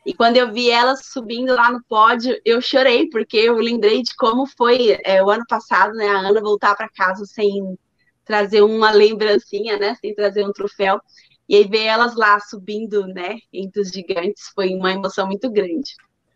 E 0.07 0.15
quando 0.15 0.37
eu 0.39 0.51
vi 0.53 0.71
elas 0.71 1.07
subindo 1.07 1.55
lá 1.55 1.71
no 1.71 1.83
pódio, 1.85 2.41
eu 2.45 2.61
chorei, 2.63 3.09
porque 3.11 3.37
eu 3.37 3.57
lembrei 3.57 4.03
de 4.03 4.15
como 4.17 4.47
foi 4.47 4.99
é, 5.05 5.23
o 5.23 5.29
ano 5.29 5.45
passado, 5.47 5.93
né? 5.95 6.09
A 6.09 6.21
Ana 6.21 6.41
voltar 6.41 6.75
para 6.75 6.89
casa 6.89 7.27
sem 7.27 7.79
trazer 8.25 8.63
uma 8.63 8.91
lembrancinha, 8.91 9.77
né? 9.79 9.95
Sem 10.01 10.15
trazer 10.15 10.47
um 10.47 10.53
troféu. 10.53 11.01
E 11.49 11.57
aí 11.57 11.67
ver 11.67 11.85
elas 11.85 12.15
lá 12.15 12.39
subindo, 12.41 13.07
né? 13.07 13.39
Entre 13.53 13.81
os 13.81 13.89
gigantes, 13.89 14.51
foi 14.55 14.75
uma 14.75 14.93
emoção 14.93 15.27
muito 15.27 15.51
grande. 15.51 15.95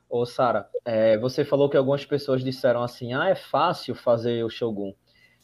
Ô, 0.09 0.25
Sara, 0.25 0.69
é, 0.85 1.19
você 1.19 1.45
falou 1.45 1.69
que 1.69 1.77
algumas 1.77 2.05
pessoas 2.05 2.43
disseram 2.43 2.83
assim: 2.83 3.13
ah, 3.13 3.29
é 3.29 3.35
fácil 3.35 3.95
fazer 3.95 4.45
o 4.45 4.51
Shogun 4.51 4.95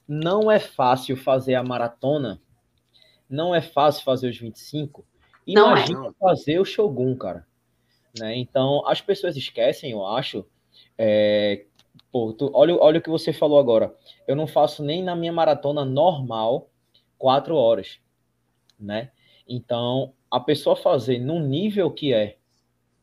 não 0.09 0.50
é 0.50 0.59
fácil 0.59 1.18
fazer 1.18 1.54
a 1.54 1.62
maratona, 1.62 2.40
não 3.28 3.54
é 3.54 3.61
fácil 3.61 4.02
fazer 4.02 4.31
os 4.31 4.38
25. 4.38 5.04
Imagina 5.46 6.09
é. 6.09 6.12
fazer 6.18 6.59
o 6.59 6.64
Shogun, 6.64 7.14
cara. 7.14 7.46
Né? 8.18 8.37
Então, 8.38 8.87
as 8.88 9.02
pessoas 9.02 9.37
esquecem, 9.37 9.90
eu 9.90 10.07
acho. 10.07 10.46
É, 10.96 11.66
pô, 12.11 12.33
tu, 12.33 12.50
olha, 12.54 12.74
olha 12.76 12.98
o 12.98 13.02
que 13.02 13.11
você 13.11 13.35
falou 13.35 13.59
agora. 13.59 13.94
Eu 14.26 14.35
não 14.35 14.46
faço 14.46 14.83
nem 14.83 15.02
na 15.02 15.14
minha 15.14 15.33
maratona 15.33 15.85
normal 15.85 16.70
quatro 17.18 17.54
horas, 17.54 18.00
né? 18.81 19.11
Então, 19.49 20.13
a 20.31 20.39
pessoa 20.39 20.77
fazer 20.77 21.19
no 21.19 21.41
nível 21.41 21.91
que 21.91 22.13
é 22.13 22.37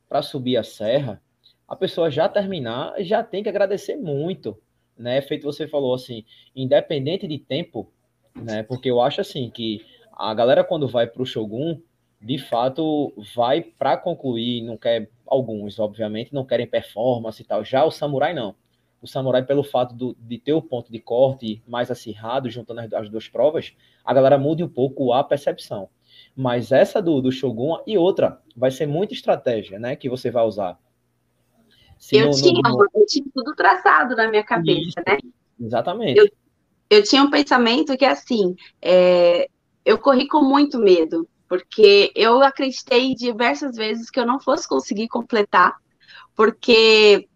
para 0.08 0.22
subir 0.22 0.58
a 0.58 0.64
serra, 0.64 1.22
a 1.68 1.76
pessoa 1.76 2.12
já 2.12 2.30
terminar, 2.30 2.94
já 3.00 3.24
tem 3.24 3.42
que 3.42 3.50
agradecer 3.50 3.96
muito, 3.96 4.56
né? 4.96 5.20
Feito 5.22 5.44
você 5.44 5.68
falou 5.68 5.96
assim, 5.96 6.24
independente 6.56 7.28
de 7.28 7.40
tempo, 7.40 7.92
né? 8.36 8.62
Porque 8.62 8.90
eu 8.90 9.02
acho 9.02 9.22
assim 9.22 9.50
que 9.50 9.84
a 10.12 10.34
galera 10.34 10.64
quando 10.64 10.88
vai 10.88 11.08
para 11.08 11.24
o 11.24 11.26
Shogun, 11.26 11.82
de 12.22 12.38
fato 12.38 13.14
vai 13.36 13.62
para 13.62 13.98
concluir, 13.98 14.62
não 14.62 14.78
quer 14.78 15.10
alguns, 15.26 15.80
obviamente, 15.80 16.34
não 16.34 16.46
querem 16.46 16.68
performance 16.68 17.42
e 17.42 17.46
tal. 17.46 17.64
Já 17.66 17.84
o 17.84 17.92
samurai 17.92 18.34
não. 18.34 18.56
O 19.02 19.08
samurai 19.08 19.44
pelo 19.44 19.64
fato 19.64 19.94
do, 19.94 20.16
de 20.20 20.38
ter 20.38 20.54
o 20.54 20.62
ponto 20.62 20.92
de 20.92 21.00
corte 21.00 21.62
mais 21.68 21.92
acirrado, 21.92 22.50
juntando 22.50 22.82
as, 22.82 22.94
as 22.94 23.10
duas 23.10 23.28
provas, 23.28 23.76
a 24.04 24.14
galera 24.14 24.38
muda 24.38 24.64
um 24.64 24.70
pouco 24.70 25.12
a 25.12 25.24
percepção. 25.24 25.90
Mas 26.36 26.72
essa 26.72 27.02
do, 27.02 27.22
do 27.22 27.32
Shogun 27.32 27.78
e 27.88 27.98
outra, 27.98 28.42
vai 28.56 28.72
ser 28.72 28.86
muita 28.86 29.14
estratégia, 29.14 29.80
né, 29.80 29.96
que 29.96 30.10
você 30.10 30.30
vai 30.30 30.44
usar. 30.44 30.78
Se 31.98 32.18
eu, 32.18 32.28
no, 32.28 32.32
tinha, 32.32 32.62
no... 32.62 32.86
eu 32.94 33.06
tinha 33.08 33.26
tudo 33.34 33.56
traçado 33.56 34.16
na 34.16 34.30
minha 34.30 34.44
cabeça, 34.44 34.80
Isso. 34.82 35.04
né? 35.08 35.18
Exatamente. 35.60 36.20
Eu, 36.20 36.28
eu 36.90 37.04
tinha 37.04 37.24
um 37.24 37.30
pensamento 37.30 37.98
que, 37.98 38.06
assim, 38.06 38.56
é, 38.82 39.50
eu 39.86 39.98
corri 39.98 40.28
com 40.28 40.42
muito 40.42 40.78
medo, 40.78 41.28
porque 41.48 42.12
eu 42.16 42.42
acreditei 42.44 43.16
diversas 43.16 43.76
vezes 43.76 44.10
que 44.10 44.20
eu 44.20 44.26
não 44.26 44.40
fosse 44.40 44.68
conseguir 44.68 45.08
completar, 45.08 45.76
porque 46.36 47.28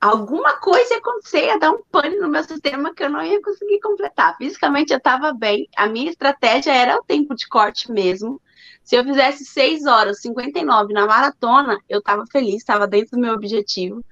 alguma 0.00 0.58
coisa 0.58 0.94
ia 0.94 0.98
acontecer, 0.98 1.46
ia 1.46 1.58
dar 1.58 1.72
um 1.72 1.82
pane 1.90 2.16
no 2.16 2.28
meu 2.28 2.42
sistema 2.44 2.94
que 2.94 3.04
eu 3.04 3.10
não 3.10 3.22
ia 3.22 3.40
conseguir 3.42 3.80
completar. 3.80 4.36
Fisicamente 4.36 4.92
eu 4.92 4.98
estava 4.98 5.32
bem, 5.32 5.68
a 5.76 5.86
minha 5.88 6.10
estratégia 6.10 6.72
era 6.72 6.96
o 6.96 7.04
tempo 7.04 7.34
de 7.34 7.46
corte 7.48 7.90
mesmo. 7.90 8.40
Se 8.82 8.96
eu 8.96 9.04
fizesse 9.04 9.44
6 9.44 9.86
horas 9.86 10.20
59 10.20 10.92
na 10.92 11.06
maratona, 11.06 11.78
eu 11.88 11.98
estava 11.98 12.24
feliz, 12.30 12.56
estava 12.56 12.86
dentro 12.86 13.12
do 13.12 13.20
meu 13.20 13.34
objetivo. 13.34 14.04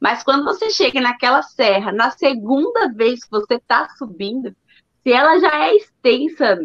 Mas 0.00 0.22
quando 0.22 0.44
você 0.44 0.70
chega 0.70 1.00
naquela 1.00 1.42
serra, 1.42 1.92
na 1.92 2.10
segunda 2.10 2.92
vez 2.92 3.24
que 3.24 3.30
você 3.30 3.54
está 3.54 3.88
subindo, 3.96 4.54
se 5.02 5.12
ela 5.12 5.38
já 5.38 5.66
é 5.66 5.76
extensa 5.76 6.58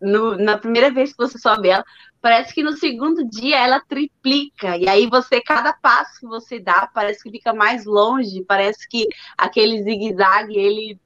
no, 0.00 0.36
na 0.36 0.56
primeira 0.56 0.90
vez 0.90 1.12
que 1.12 1.18
você 1.18 1.38
sobe 1.38 1.68
ela, 1.68 1.84
parece 2.20 2.54
que 2.54 2.62
no 2.62 2.72
segundo 2.72 3.28
dia 3.28 3.58
ela 3.58 3.80
triplica. 3.80 4.76
E 4.76 4.88
aí 4.88 5.06
você, 5.06 5.40
cada 5.40 5.72
passo 5.72 6.20
que 6.20 6.26
você 6.26 6.60
dá, 6.60 6.88
parece 6.92 7.22
que 7.22 7.30
fica 7.30 7.52
mais 7.52 7.84
longe, 7.84 8.44
parece 8.44 8.88
que 8.88 9.06
aquele 9.36 9.82
zigue-zague, 9.82 10.56
ele 10.56 11.00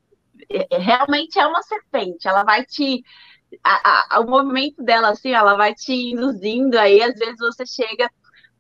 é, 0.51 0.67
é, 0.77 0.79
realmente 0.79 1.39
é 1.39 1.47
uma 1.47 1.63
serpente. 1.63 2.29
Ela 2.29 2.45
vai 2.45 2.65
te. 2.65 3.03
A, 3.63 4.17
a, 4.17 4.21
o 4.21 4.29
movimento 4.29 4.83
dela, 4.83 5.11
assim, 5.11 5.31
ela 5.33 5.57
vai 5.57 5.75
te 5.75 5.93
induzindo, 5.93 6.79
aí 6.79 7.03
às 7.03 7.15
vezes 7.15 7.39
você 7.39 7.67
chega 7.67 8.11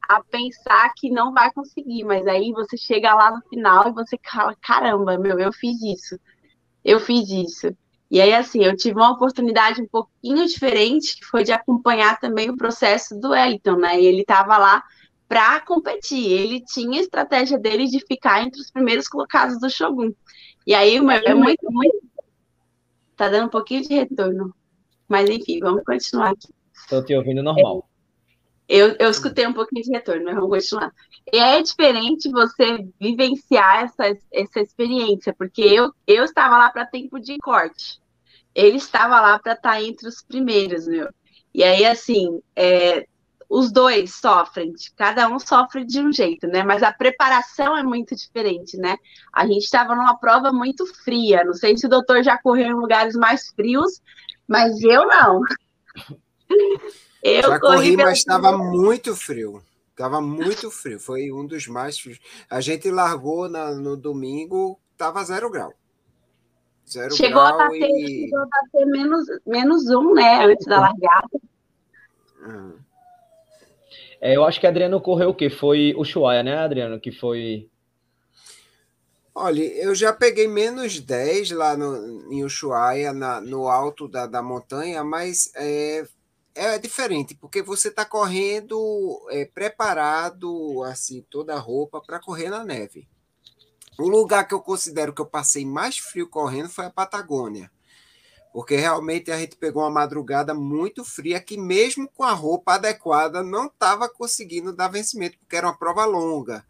a 0.08 0.22
pensar 0.22 0.92
que 0.96 1.10
não 1.10 1.32
vai 1.32 1.50
conseguir, 1.52 2.04
mas 2.04 2.26
aí 2.26 2.52
você 2.52 2.76
chega 2.76 3.14
lá 3.14 3.30
no 3.30 3.42
final 3.48 3.88
e 3.88 3.92
você 3.92 4.18
fala, 4.30 4.54
caramba, 4.60 5.18
meu, 5.18 5.38
eu 5.38 5.52
fiz 5.52 5.80
isso, 5.82 6.18
eu 6.84 7.00
fiz 7.00 7.28
isso. 7.30 7.74
E 8.10 8.20
aí, 8.20 8.32
assim, 8.32 8.62
eu 8.62 8.76
tive 8.76 8.96
uma 8.96 9.12
oportunidade 9.12 9.82
um 9.82 9.88
pouquinho 9.88 10.46
diferente, 10.46 11.16
que 11.16 11.24
foi 11.24 11.42
de 11.42 11.52
acompanhar 11.52 12.20
também 12.20 12.50
o 12.50 12.56
processo 12.56 13.18
do 13.18 13.30
Wellington, 13.30 13.76
né? 13.76 14.00
Ele 14.00 14.20
estava 14.20 14.56
lá 14.56 14.84
para 15.26 15.60
competir. 15.62 16.30
Ele 16.30 16.60
tinha 16.64 16.98
a 16.98 17.02
estratégia 17.02 17.58
dele 17.58 17.86
de 17.86 17.98
ficar 18.06 18.42
entre 18.44 18.60
os 18.60 18.70
primeiros 18.70 19.08
colocados 19.08 19.58
do 19.58 19.68
Shogun. 19.68 20.12
E 20.66 20.74
aí, 20.74 21.00
meu, 21.00 21.16
é 21.24 21.34
muito, 21.34 21.66
muito. 21.70 22.02
Tá 23.16 23.28
dando 23.28 23.46
um 23.46 23.50
pouquinho 23.50 23.82
de 23.82 23.94
retorno. 23.94 24.54
Mas 25.08 25.28
enfim, 25.28 25.60
vamos 25.60 25.82
continuar 25.84 26.30
aqui. 26.30 26.48
Estou 26.74 27.04
te 27.04 27.14
ouvindo 27.14 27.42
normal. 27.42 27.88
Eu, 28.68 28.96
eu 28.98 29.10
escutei 29.10 29.46
um 29.46 29.52
pouquinho 29.52 29.84
de 29.84 29.90
retorno, 29.90 30.24
mas 30.24 30.34
vamos 30.34 30.50
continuar. 30.50 30.92
E 31.32 31.38
é 31.38 31.60
diferente 31.62 32.30
você 32.30 32.86
vivenciar 32.98 33.84
essa, 33.84 34.18
essa 34.32 34.60
experiência, 34.60 35.34
porque 35.34 35.62
eu, 35.62 35.92
eu 36.06 36.24
estava 36.24 36.56
lá 36.56 36.70
para 36.70 36.86
tempo 36.86 37.20
de 37.20 37.36
corte. 37.38 38.00
Ele 38.54 38.76
estava 38.76 39.20
lá 39.20 39.38
para 39.38 39.52
estar 39.52 39.72
tá 39.72 39.82
entre 39.82 40.08
os 40.08 40.22
primeiros, 40.22 40.86
meu. 40.86 41.08
E 41.52 41.62
aí, 41.62 41.84
assim, 41.84 42.40
é, 42.56 43.06
os 43.48 43.70
dois 43.70 44.14
sofrem, 44.14 44.72
cada 44.96 45.28
um 45.28 45.38
sofre 45.38 45.84
de 45.84 46.00
um 46.00 46.12
jeito, 46.12 46.46
né? 46.46 46.62
Mas 46.62 46.82
a 46.82 46.92
preparação 46.92 47.76
é 47.76 47.82
muito 47.82 48.14
diferente, 48.16 48.76
né? 48.76 48.96
A 49.32 49.46
gente 49.46 49.62
estava 49.64 49.94
numa 49.94 50.18
prova 50.18 50.52
muito 50.52 50.86
fria. 51.04 51.44
Não 51.44 51.54
sei 51.54 51.76
se 51.76 51.86
o 51.86 51.88
doutor 51.88 52.22
já 52.22 52.38
correu 52.38 52.66
em 52.66 52.74
lugares 52.74 53.14
mais 53.14 53.48
frios, 53.50 54.00
mas 54.48 54.82
eu 54.82 55.06
não. 55.06 55.40
Eu 57.22 57.42
já 57.42 57.60
corri, 57.60 57.96
mas 57.96 58.18
estava 58.18 58.56
muito 58.56 59.16
frio. 59.16 59.62
Estava 59.90 60.20
muito 60.20 60.70
frio. 60.70 60.98
Foi 60.98 61.32
um 61.32 61.46
dos 61.46 61.66
mais 61.68 61.98
frios. 61.98 62.18
A 62.50 62.60
gente 62.60 62.90
largou 62.90 63.48
na, 63.48 63.72
no 63.72 63.96
domingo, 63.96 64.78
estava 64.92 65.22
zero 65.24 65.48
grau. 65.50 65.72
Zero 66.90 67.14
chegou, 67.14 67.42
grau 67.42 67.60
a 67.60 67.64
bater, 67.64 67.88
e... 67.88 68.24
chegou 68.24 68.40
a 68.40 68.46
bater 68.46 68.86
menos, 68.86 69.26
menos 69.46 69.90
um, 69.90 70.12
né? 70.12 70.44
Antes 70.44 70.66
da 70.66 70.80
largada. 70.80 71.40
Uhum. 72.46 72.78
É, 74.20 74.36
eu 74.36 74.44
acho 74.44 74.60
que 74.60 74.66
Adriano 74.66 75.00
correu 75.00 75.30
o 75.30 75.34
quê? 75.34 75.48
Foi 75.48 75.94
o 75.96 76.04
Chuaia, 76.04 76.42
né, 76.42 76.58
Adriano? 76.58 76.98
Que 76.98 77.12
foi. 77.12 77.68
Olha, 79.34 79.62
eu 79.62 79.94
já 79.94 80.12
peguei 80.12 80.46
menos 80.46 81.00
10 81.00 81.50
lá 81.50 81.76
no, 81.76 82.32
em 82.32 82.44
Ushuaia, 82.44 83.12
na, 83.12 83.40
no 83.40 83.68
alto 83.68 84.06
da, 84.06 84.26
da 84.26 84.42
montanha, 84.42 85.02
mas 85.02 85.50
é, 85.56 86.06
é 86.54 86.78
diferente, 86.78 87.34
porque 87.34 87.60
você 87.60 87.88
está 87.88 88.04
correndo 88.04 88.78
é, 89.30 89.44
preparado, 89.44 90.82
assim, 90.84 91.26
toda 91.28 91.54
a 91.54 91.58
roupa 91.58 92.00
para 92.00 92.20
correr 92.20 92.48
na 92.48 92.64
neve. 92.64 93.08
O 93.98 94.08
lugar 94.08 94.46
que 94.46 94.54
eu 94.54 94.60
considero 94.60 95.12
que 95.12 95.20
eu 95.20 95.26
passei 95.26 95.66
mais 95.66 95.98
frio 95.98 96.28
correndo 96.28 96.68
foi 96.68 96.86
a 96.86 96.90
Patagônia 96.90 97.70
porque 98.54 98.76
realmente 98.76 99.32
a 99.32 99.36
gente 99.36 99.56
pegou 99.56 99.82
uma 99.82 99.90
madrugada 99.90 100.54
muito 100.54 101.04
fria 101.04 101.40
que 101.40 101.58
mesmo 101.58 102.08
com 102.08 102.22
a 102.22 102.30
roupa 102.30 102.74
adequada 102.74 103.42
não 103.42 103.66
estava 103.66 104.08
conseguindo 104.08 104.72
dar 104.72 104.86
vencimento, 104.86 105.36
porque 105.40 105.56
era 105.56 105.66
uma 105.66 105.76
prova 105.76 106.04
longa. 106.04 106.64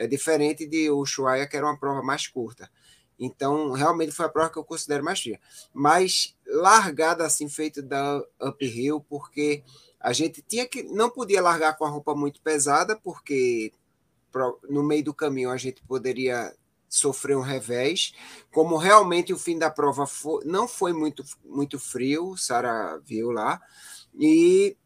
É 0.00 0.06
diferente 0.06 0.66
de 0.66 0.90
Ushuaia, 0.90 1.46
que 1.46 1.54
era 1.54 1.66
uma 1.66 1.78
prova 1.78 2.02
mais 2.02 2.26
curta. 2.26 2.70
Então, 3.18 3.72
realmente 3.72 4.12
foi 4.12 4.24
a 4.24 4.30
prova 4.30 4.48
que 4.48 4.56
eu 4.56 4.64
considero 4.64 5.04
mais 5.04 5.20
fria. 5.20 5.38
Mas 5.74 6.34
largada 6.46 7.26
assim, 7.26 7.50
feita 7.50 7.82
da 7.82 8.24
uphill, 8.40 9.04
porque 9.06 9.62
a 10.00 10.14
gente 10.14 10.40
tinha 10.40 10.66
que. 10.66 10.82
Não 10.84 11.10
podia 11.10 11.42
largar 11.42 11.76
com 11.76 11.84
a 11.84 11.88
roupa 11.90 12.14
muito 12.14 12.40
pesada, 12.40 12.96
porque 12.96 13.74
no 14.70 14.82
meio 14.82 15.04
do 15.04 15.12
caminho 15.12 15.50
a 15.50 15.58
gente 15.58 15.82
poderia 15.82 16.54
sofreu 16.88 17.40
um 17.40 17.42
revés. 17.42 18.14
Como 18.50 18.78
realmente 18.78 19.34
o 19.34 19.38
fim 19.38 19.58
da 19.58 19.70
prova 19.70 20.06
foi, 20.06 20.42
não 20.46 20.66
foi 20.66 20.94
muito, 20.94 21.22
muito 21.44 21.78
frio, 21.78 22.38
Sara 22.38 22.98
viu 23.04 23.30
lá, 23.30 23.60
e 24.18 24.76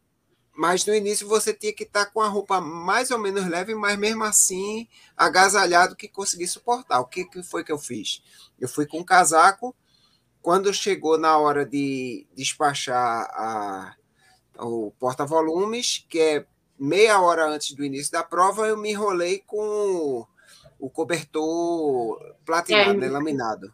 mas 0.55 0.85
no 0.85 0.95
início 0.95 1.27
você 1.27 1.53
tinha 1.53 1.73
que 1.73 1.83
estar 1.83 2.05
com 2.07 2.21
a 2.21 2.29
roupa 2.29 2.61
mais 2.61 3.11
ou 3.11 3.19
menos 3.19 3.45
leve, 3.45 3.75
mas 3.75 3.97
mesmo 3.99 4.23
assim 4.23 4.87
agasalhado 5.15 5.97
que 5.97 6.07
conseguir 6.07 6.47
suportar. 6.47 7.01
O 7.01 7.05
que, 7.05 7.25
que 7.25 7.43
foi 7.43 7.63
que 7.63 7.71
eu 7.71 7.77
fiz? 7.77 8.23
Eu 8.59 8.69
fui 8.69 8.85
com 8.85 8.99
um 8.99 9.03
casaco. 9.03 9.75
Quando 10.41 10.73
chegou 10.73 11.17
na 11.17 11.37
hora 11.37 11.65
de 11.65 12.25
despachar 12.33 12.95
a, 13.31 13.95
o 14.59 14.91
porta-volumes, 14.97 16.05
que 16.07 16.19
é 16.19 16.45
meia 16.79 17.19
hora 17.19 17.47
antes 17.47 17.73
do 17.73 17.83
início 17.83 18.13
da 18.13 18.23
prova, 18.23 18.67
eu 18.67 18.77
me 18.77 18.91
enrolei 18.91 19.39
com 19.45 20.25
o 20.79 20.89
cobertor 20.89 22.35
platinado, 22.45 23.03
é. 23.03 23.09
laminado. 23.09 23.73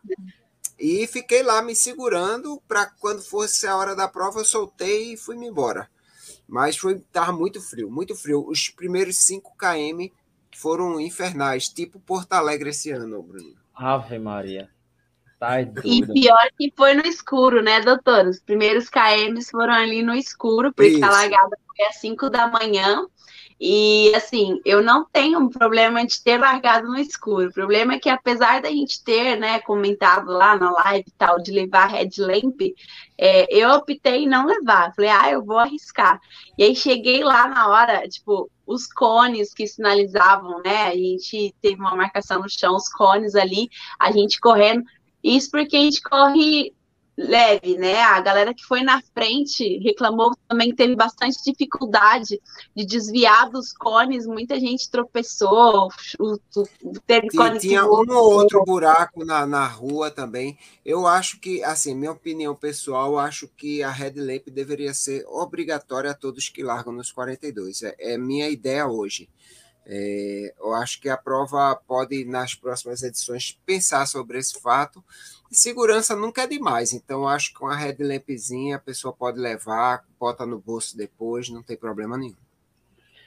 E 0.80 1.06
fiquei 1.06 1.44
lá 1.44 1.62
me 1.62 1.76
segurando 1.76 2.60
para 2.68 2.88
quando 2.88 3.22
fosse 3.22 3.68
a 3.68 3.78
hora 3.78 3.96
da 3.96 4.08
prova 4.08 4.40
eu 4.40 4.46
soltei 4.46 5.14
e 5.14 5.18
fui 5.18 5.36
me 5.36 5.46
embora. 5.46 5.88
Mas 6.52 6.78
foi 6.78 7.00
tava 7.14 7.32
muito 7.32 7.62
frio, 7.62 7.90
muito 7.90 8.14
frio. 8.14 8.46
Os 8.46 8.68
primeiros 8.68 9.16
5 9.16 9.56
km 9.58 10.14
foram 10.54 11.00
infernais, 11.00 11.70
tipo 11.70 11.98
Porto 11.98 12.34
Alegre 12.34 12.72
esse 12.72 12.92
ano, 12.92 13.24
Bruno. 13.24 13.56
Ave 13.74 14.20
Maria. 14.20 14.70
Tá 15.40 15.62
e 15.62 16.06
pior 16.06 16.50
que 16.58 16.74
foi 16.76 16.94
no 16.94 17.08
escuro, 17.08 17.64
né, 17.64 17.80
doutor? 17.80 18.26
Os 18.26 18.42
primeiros 18.42 18.90
KMs 18.90 19.50
foram 19.50 19.74
ali 19.74 20.04
no 20.04 20.14
escuro, 20.14 20.74
porque 20.74 20.92
Isso. 20.92 21.06
a 21.06 21.10
largada 21.10 21.58
foi 21.66 21.86
às 21.86 21.96
5 21.96 22.30
da 22.30 22.48
manhã. 22.48 23.08
E 23.64 24.12
assim, 24.16 24.60
eu 24.66 24.82
não 24.82 25.06
tenho 25.06 25.38
um 25.38 25.48
problema 25.48 26.04
de 26.04 26.24
ter 26.24 26.40
largado 26.40 26.88
no 26.88 26.98
escuro. 26.98 27.48
O 27.48 27.54
problema 27.54 27.94
é 27.94 28.00
que, 28.00 28.10
apesar 28.10 28.60
da 28.60 28.70
gente 28.70 29.04
ter, 29.04 29.38
né, 29.38 29.60
comentado 29.60 30.32
lá 30.32 30.58
na 30.58 30.72
live 30.72 31.06
e 31.08 31.12
tal, 31.12 31.40
de 31.40 31.52
levar 31.52 31.86
headlamp, 31.86 32.60
é, 33.16 33.46
eu 33.56 33.70
optei 33.70 34.24
em 34.24 34.28
não 34.28 34.48
levar. 34.48 34.92
Falei, 34.96 35.12
ah, 35.12 35.30
eu 35.30 35.46
vou 35.46 35.60
arriscar. 35.60 36.20
E 36.58 36.64
aí 36.64 36.76
cheguei 36.76 37.24
lá 37.24 37.48
na 37.48 37.70
hora, 37.70 38.08
tipo, 38.10 38.50
os 38.66 38.88
cones 38.88 39.54
que 39.54 39.68
sinalizavam, 39.68 40.60
né? 40.66 40.88
A 40.88 40.96
gente 40.96 41.54
teve 41.62 41.80
uma 41.80 41.96
marcação 41.96 42.42
no 42.42 42.50
chão, 42.50 42.76
os 42.76 42.90
cones 42.90 43.36
ali, 43.36 43.70
a 44.00 44.12
gente 44.12 44.40
correndo. 44.40 44.84
Isso 45.24 45.52
porque 45.52 45.78
a 45.78 45.82
gente 45.82 46.02
corre 46.02 46.74
leve, 47.18 47.78
né? 47.78 48.02
A 48.02 48.20
galera 48.22 48.54
que 48.54 48.64
foi 48.64 48.82
na 48.84 49.02
frente 49.14 49.78
reclamou 49.80 50.36
também 50.48 50.70
que 50.70 50.76
teve 50.76 50.96
bastante 50.96 51.38
dificuldade 51.44 52.42
de 52.76 52.86
desviar 52.86 53.50
dos 53.50 53.74
cones, 53.74 54.26
muita 54.26 54.60
gente 54.60 54.90
tropeçou, 54.90 55.90
teve 57.06 57.30
cone 57.30 57.60
tinha 57.60 57.86
um 57.86 57.90
ou 57.90 58.34
outro 58.34 58.64
buraco 58.64 59.26
na, 59.26 59.46
na 59.46 59.68
rua 59.68 60.10
também. 60.10 60.58
Eu 60.86 61.06
acho 61.06 61.40
que, 61.40 61.64
assim, 61.64 61.94
minha 61.94 62.12
opinião 62.12 62.56
pessoal, 62.56 63.20
acho 63.20 63.48
que 63.48 63.84
a 63.84 63.92
Red 63.92 64.14
Lamp 64.16 64.48
deveria 64.50 64.94
ser 64.94 65.26
obrigatória 65.28 66.12
a 66.12 66.16
todos 66.16 66.50
que 66.50 66.64
largam 66.64 66.94
nos 66.94 67.12
42. 67.12 67.84
É, 67.84 67.96
é 68.00 68.18
minha 68.18 68.50
ideia 68.50 68.88
hoje. 68.88 69.30
É, 69.86 70.54
eu 70.60 70.74
acho 70.74 71.02
que 71.02 71.10
a 71.10 71.18
prova 71.18 71.76
pode, 71.88 72.24
nas 72.26 72.54
próximas 72.54 73.02
edições, 73.02 73.58
pensar 73.66 74.06
sobre 74.06 74.38
esse 74.38 74.60
fato 74.60 75.04
segurança 75.52 76.16
nunca 76.16 76.44
é 76.44 76.48
demais, 76.48 76.94
então 76.94 77.28
acho 77.28 77.54
que 77.54 77.62
uma 77.62 77.76
red 77.76 77.98
lampzinha 78.00 78.78
a 78.78 78.80
pessoa 78.80 79.14
pode 79.14 79.38
levar, 79.38 80.04
bota 80.20 80.46
no 80.46 80.58
bolso 80.58 80.96
depois, 80.96 81.50
não 81.50 81.62
tem 81.62 81.76
problema 81.76 82.18
nenhum. 82.18 82.36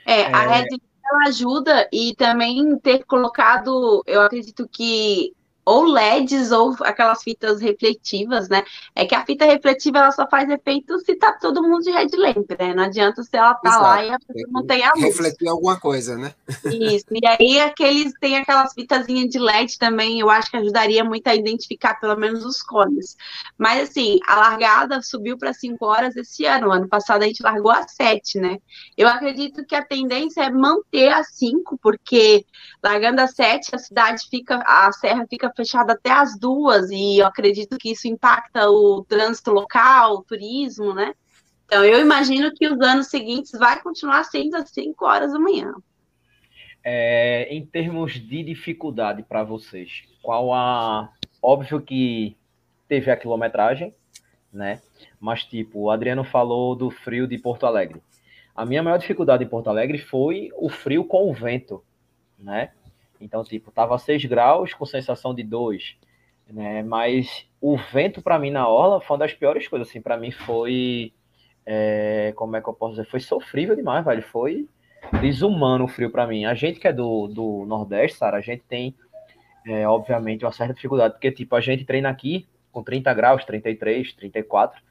É, 0.06 0.34
a 0.34 0.44
é... 0.44 0.60
red 0.60 0.80
ela 1.06 1.28
ajuda 1.28 1.86
e 1.92 2.14
também 2.16 2.78
ter 2.78 3.04
colocado, 3.04 4.02
eu 4.06 4.22
acredito 4.22 4.66
que 4.66 5.34
ou 5.64 5.84
LEDs 5.84 6.52
ou 6.52 6.76
aquelas 6.80 7.22
fitas 7.22 7.60
refletivas, 7.60 8.48
né? 8.48 8.62
É 8.94 9.06
que 9.06 9.14
a 9.14 9.24
fita 9.24 9.44
refletiva 9.44 9.98
ela 9.98 10.12
só 10.12 10.28
faz 10.28 10.48
efeito 10.48 10.98
se 11.00 11.14
tá 11.16 11.32
todo 11.32 11.62
mundo 11.62 11.82
de 11.82 11.90
red 11.90 12.08
lamp, 12.16 12.50
né? 12.58 12.74
Não 12.74 12.84
adianta 12.84 13.22
se 13.22 13.36
ela 13.36 13.54
tá 13.54 13.68
Exato. 13.68 13.82
lá 13.82 14.04
e 14.04 14.10
a 14.10 14.18
pessoa 14.18 14.48
não 14.50 14.66
tem 14.66 14.84
a 14.84 14.92
luz. 14.92 15.04
Refletir 15.04 15.48
alguma 15.48 15.78
coisa, 15.78 16.16
né? 16.16 16.34
Isso. 16.64 17.06
E 17.10 17.26
aí 17.26 17.60
aqueles 17.60 18.12
tem 18.20 18.36
aquelas 18.36 18.72
fitazinhas 18.74 19.30
de 19.30 19.38
LED 19.38 19.78
também, 19.78 20.20
eu 20.20 20.28
acho 20.28 20.50
que 20.50 20.56
ajudaria 20.56 21.04
muito 21.04 21.26
a 21.28 21.34
identificar 21.34 21.94
pelo 22.00 22.16
menos 22.16 22.44
os 22.44 22.62
cones. 22.62 23.16
Mas 23.56 23.88
assim, 23.88 24.18
a 24.26 24.36
largada 24.36 25.00
subiu 25.02 25.38
para 25.38 25.52
5 25.52 25.84
horas 25.84 26.16
esse 26.16 26.44
ano. 26.44 26.72
Ano 26.72 26.88
passado 26.88 27.22
a 27.22 27.26
gente 27.26 27.42
largou 27.42 27.70
a 27.70 27.86
7, 27.86 28.38
né? 28.38 28.58
Eu 28.96 29.08
acredito 29.08 29.64
que 29.64 29.74
a 29.74 29.84
tendência 29.84 30.42
é 30.42 30.50
manter 30.50 31.08
a 31.08 31.22
5, 31.24 31.78
porque 31.78 32.44
largando 32.82 33.20
a 33.20 33.26
7, 33.26 33.74
a 33.74 33.78
cidade 33.78 34.26
fica, 34.30 34.62
a 34.66 34.92
serra 34.92 35.26
fica 35.28 35.53
fechada 35.54 35.92
até 35.92 36.10
as 36.10 36.38
duas, 36.38 36.90
e 36.90 37.18
eu 37.18 37.26
acredito 37.26 37.76
que 37.78 37.92
isso 37.92 38.08
impacta 38.08 38.68
o 38.68 39.04
trânsito 39.04 39.50
local, 39.50 40.16
o 40.16 40.22
turismo, 40.22 40.94
né? 40.94 41.14
Então, 41.66 41.84
eu 41.84 42.00
imagino 42.00 42.52
que 42.54 42.68
os 42.68 42.80
anos 42.80 43.08
seguintes 43.08 43.52
vai 43.58 43.82
continuar 43.82 44.24
sendo 44.24 44.56
às 44.56 44.70
5 44.70 45.04
horas 45.04 45.32
da 45.32 45.38
manhã. 45.38 45.74
É, 46.84 47.48
em 47.50 47.64
termos 47.64 48.12
de 48.12 48.42
dificuldade 48.42 49.22
para 49.22 49.42
vocês, 49.42 50.04
qual 50.22 50.52
a. 50.52 51.10
Óbvio 51.40 51.80
que 51.80 52.36
teve 52.86 53.10
a 53.10 53.16
quilometragem, 53.16 53.94
né? 54.52 54.80
Mas, 55.18 55.44
tipo, 55.44 55.80
o 55.80 55.90
Adriano 55.90 56.24
falou 56.24 56.76
do 56.76 56.90
frio 56.90 57.26
de 57.26 57.38
Porto 57.38 57.66
Alegre. 57.66 58.02
A 58.54 58.64
minha 58.64 58.82
maior 58.82 58.98
dificuldade 58.98 59.44
em 59.44 59.48
Porto 59.48 59.68
Alegre 59.68 59.98
foi 59.98 60.50
o 60.56 60.68
frio 60.68 61.04
com 61.04 61.30
o 61.30 61.34
vento, 61.34 61.82
né? 62.38 62.70
Então, 63.24 63.42
tipo, 63.42 63.70
tava 63.70 63.96
6 63.98 64.24
graus 64.26 64.74
com 64.74 64.84
sensação 64.84 65.34
de 65.34 65.42
2, 65.42 65.96
né? 66.50 66.82
Mas 66.82 67.46
o 67.60 67.76
vento 67.76 68.20
para 68.20 68.38
mim 68.38 68.50
na 68.50 68.68
orla 68.68 69.00
foi 69.00 69.14
uma 69.16 69.24
das 69.26 69.32
piores 69.32 69.66
coisas, 69.66 69.88
assim, 69.88 70.00
para 70.00 70.16
mim 70.16 70.30
foi 70.30 71.12
é, 71.66 72.32
como 72.36 72.56
é 72.56 72.60
que 72.60 72.68
eu 72.68 72.74
posso 72.74 72.96
dizer? 72.96 73.06
Foi 73.08 73.20
sofrível 73.20 73.74
demais, 73.74 74.04
velho. 74.04 74.22
Foi 74.22 74.68
desumano 75.20 75.84
o 75.84 75.88
frio 75.88 76.10
para 76.10 76.26
mim. 76.26 76.44
A 76.44 76.54
gente 76.54 76.78
que 76.78 76.86
é 76.88 76.92
do, 76.92 77.26
do 77.28 77.64
Nordeste, 77.66 78.18
Sara, 78.18 78.36
a 78.36 78.42
gente 78.42 78.62
tem, 78.68 78.94
é, 79.66 79.88
obviamente, 79.88 80.44
uma 80.44 80.52
certa 80.52 80.74
dificuldade, 80.74 81.14
porque, 81.14 81.32
tipo, 81.32 81.56
a 81.56 81.60
gente 81.60 81.84
treina 81.84 82.10
aqui 82.10 82.46
com 82.70 82.82
30 82.82 83.14
graus, 83.14 83.44
33, 83.44 84.12
34, 84.12 84.82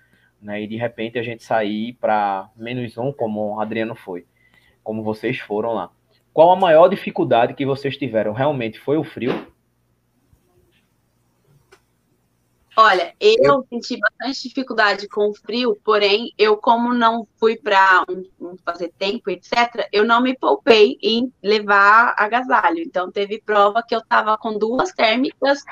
né? 0.42 0.62
E 0.64 0.68
de 0.68 0.78
repente 0.78 1.20
a 1.20 1.24
gente 1.24 1.44
sair 1.44 1.94
para 1.94 2.50
menos 2.56 2.98
um, 2.98 3.12
como 3.12 3.56
o 3.56 3.60
Adriano 3.60 3.96
foi. 3.96 4.26
como 4.84 5.04
vocês 5.04 5.40
foram 5.40 5.74
lá. 5.74 5.92
Qual 6.34 6.52
a 6.52 6.56
maior 6.56 6.88
dificuldade 6.88 7.54
que 7.54 7.66
vocês 7.66 7.96
tiveram? 7.96 8.34
Realmente 8.34 8.80
foi 8.80 8.98
o 8.98 9.04
frio? 9.04 9.54
Olha, 12.76 13.14
eu 13.20 13.64
senti 13.70 14.00
bastante 14.00 14.48
dificuldade 14.48 15.08
com 15.08 15.30
o 15.30 15.34
frio, 15.36 15.78
porém, 15.84 16.34
eu, 16.40 16.58
como 16.58 16.92
não 16.92 17.28
fui 17.40 17.56
para 17.56 18.04
um, 18.10 18.58
fazer 18.66 18.92
tempo, 18.98 19.30
etc., 19.30 19.88
eu 19.92 20.04
não 20.04 20.20
me 20.20 20.36
poupei 20.36 20.98
em 21.00 21.32
levar 21.42 22.16
agasalho. 22.18 22.80
Então, 22.80 23.12
teve 23.12 23.40
prova 23.40 23.84
que 23.88 23.94
eu 23.94 24.00
estava 24.00 24.36
com 24.40 24.58
duas 24.58 24.92
térmicas 24.92 25.64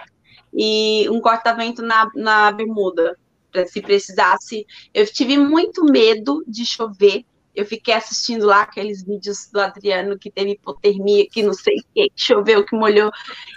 e 0.53 1.09
um 1.09 1.19
corta-vento 1.19 1.81
na, 1.81 2.07
na 2.13 2.51
bermuda, 2.51 3.17
se 3.65 3.81
precisasse. 3.81 4.67
Eu 4.93 5.05
tive 5.11 5.39
muito 5.39 5.83
medo 5.83 6.43
de 6.47 6.65
chover. 6.67 7.25
Eu 7.55 7.65
fiquei 7.65 7.93
assistindo 7.93 8.45
lá 8.45 8.61
aqueles 8.61 9.03
vídeos 9.03 9.49
do 9.51 9.59
Adriano 9.59 10.17
que 10.17 10.31
teve 10.31 10.51
hipotermia, 10.51 11.27
que 11.29 11.43
não 11.43 11.53
sei 11.53 11.75
o 11.77 11.83
que, 11.93 12.11
choveu, 12.15 12.65
que 12.65 12.75
molhou. 12.75 13.11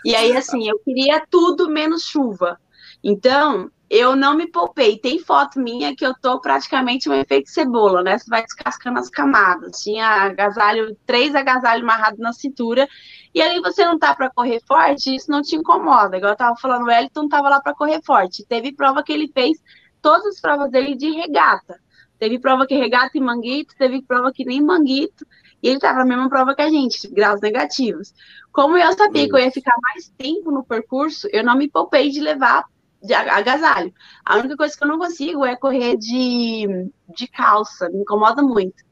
E 0.05 0.15
aí, 0.15 0.37
assim, 0.37 0.69
eu 0.69 0.79
queria 0.81 1.25
tudo 1.31 1.71
menos 1.71 2.03
chuva. 2.05 2.59
Então, 3.03 3.71
eu 3.91 4.17
não 4.17 4.35
me 4.35 4.51
poupei. 4.51 4.99
Tem 4.99 5.19
foto 5.19 5.61
minha 5.61 5.95
que 5.95 6.05
eu 6.05 6.15
tô 6.21 6.41
praticamente 6.41 7.09
um 7.09 7.15
efeito 7.15 7.51
cebola, 7.51 8.03
né? 8.03 8.19
Você 8.19 8.29
vai 8.29 8.43
descascando 8.43 8.99
as 8.99 9.11
camadas. 9.11 9.83
Tinha 9.83 10.07
agasalho, 10.25 10.97
três 11.07 11.35
agasalhos 11.35 11.85
amarrados 11.85 12.19
na 12.19 12.33
cintura. 12.33 12.89
E 13.35 13.43
aí 13.43 13.61
você 13.61 13.85
não 13.85 13.99
tá 13.99 14.15
para 14.15 14.31
correr 14.31 14.61
forte, 14.67 15.15
isso 15.15 15.31
não 15.31 15.43
te 15.43 15.55
incomoda. 15.55 16.17
Igual 16.17 16.33
eu 16.33 16.37
tava 16.37 16.57
falando, 16.57 16.83
o 16.83 16.87
Wellington 16.87 17.29
tava 17.29 17.49
lá 17.49 17.61
para 17.61 17.75
correr 17.75 18.01
forte. 18.05 18.45
Teve 18.47 18.73
prova 18.73 19.03
que 19.03 19.13
ele 19.13 19.31
fez 19.33 19.59
todas 20.01 20.27
as 20.27 20.41
provas 20.41 20.71
dele 20.71 20.97
de 20.97 21.11
regata. 21.11 21.79
Teve 22.19 22.39
prova 22.39 22.67
que 22.67 22.75
regata 22.75 23.17
e 23.17 23.21
manguito, 23.21 23.75
teve 23.77 24.03
prova 24.03 24.33
que 24.33 24.45
nem 24.45 24.63
manguito. 24.63 25.27
E 25.63 25.69
ele 25.69 25.79
tava 25.79 26.01
na 26.01 26.05
mesma 26.05 26.29
prova 26.29 26.55
que 26.55 26.63
a 26.63 26.69
gente, 26.69 27.09
graus 27.09 27.41
negativos. 27.41 28.15
Como 28.53 28.77
eu 28.77 28.93
sabia 28.93 29.29
que 29.29 29.35
eu 29.35 29.39
ia 29.39 29.51
ficar 29.51 29.75
mais 29.83 30.09
tempo 30.17 30.51
no 30.51 30.65
percurso, 30.65 31.29
eu 31.33 31.43
não 31.43 31.57
me 31.57 31.69
poupei 31.69 32.11
de 32.11 32.21
levar 32.21 32.65
de 33.03 33.13
agasalho. 33.13 33.93
A 34.25 34.37
única 34.37 34.57
coisa 34.57 34.77
que 34.77 34.83
eu 34.83 34.89
não 34.89 34.99
consigo 34.99 35.45
é 35.45 35.55
correr 35.57 35.97
de, 35.97 36.91
de 37.15 37.27
calça, 37.29 37.89
me 37.91 38.01
incomoda 38.01 38.43
muito. 38.43 38.83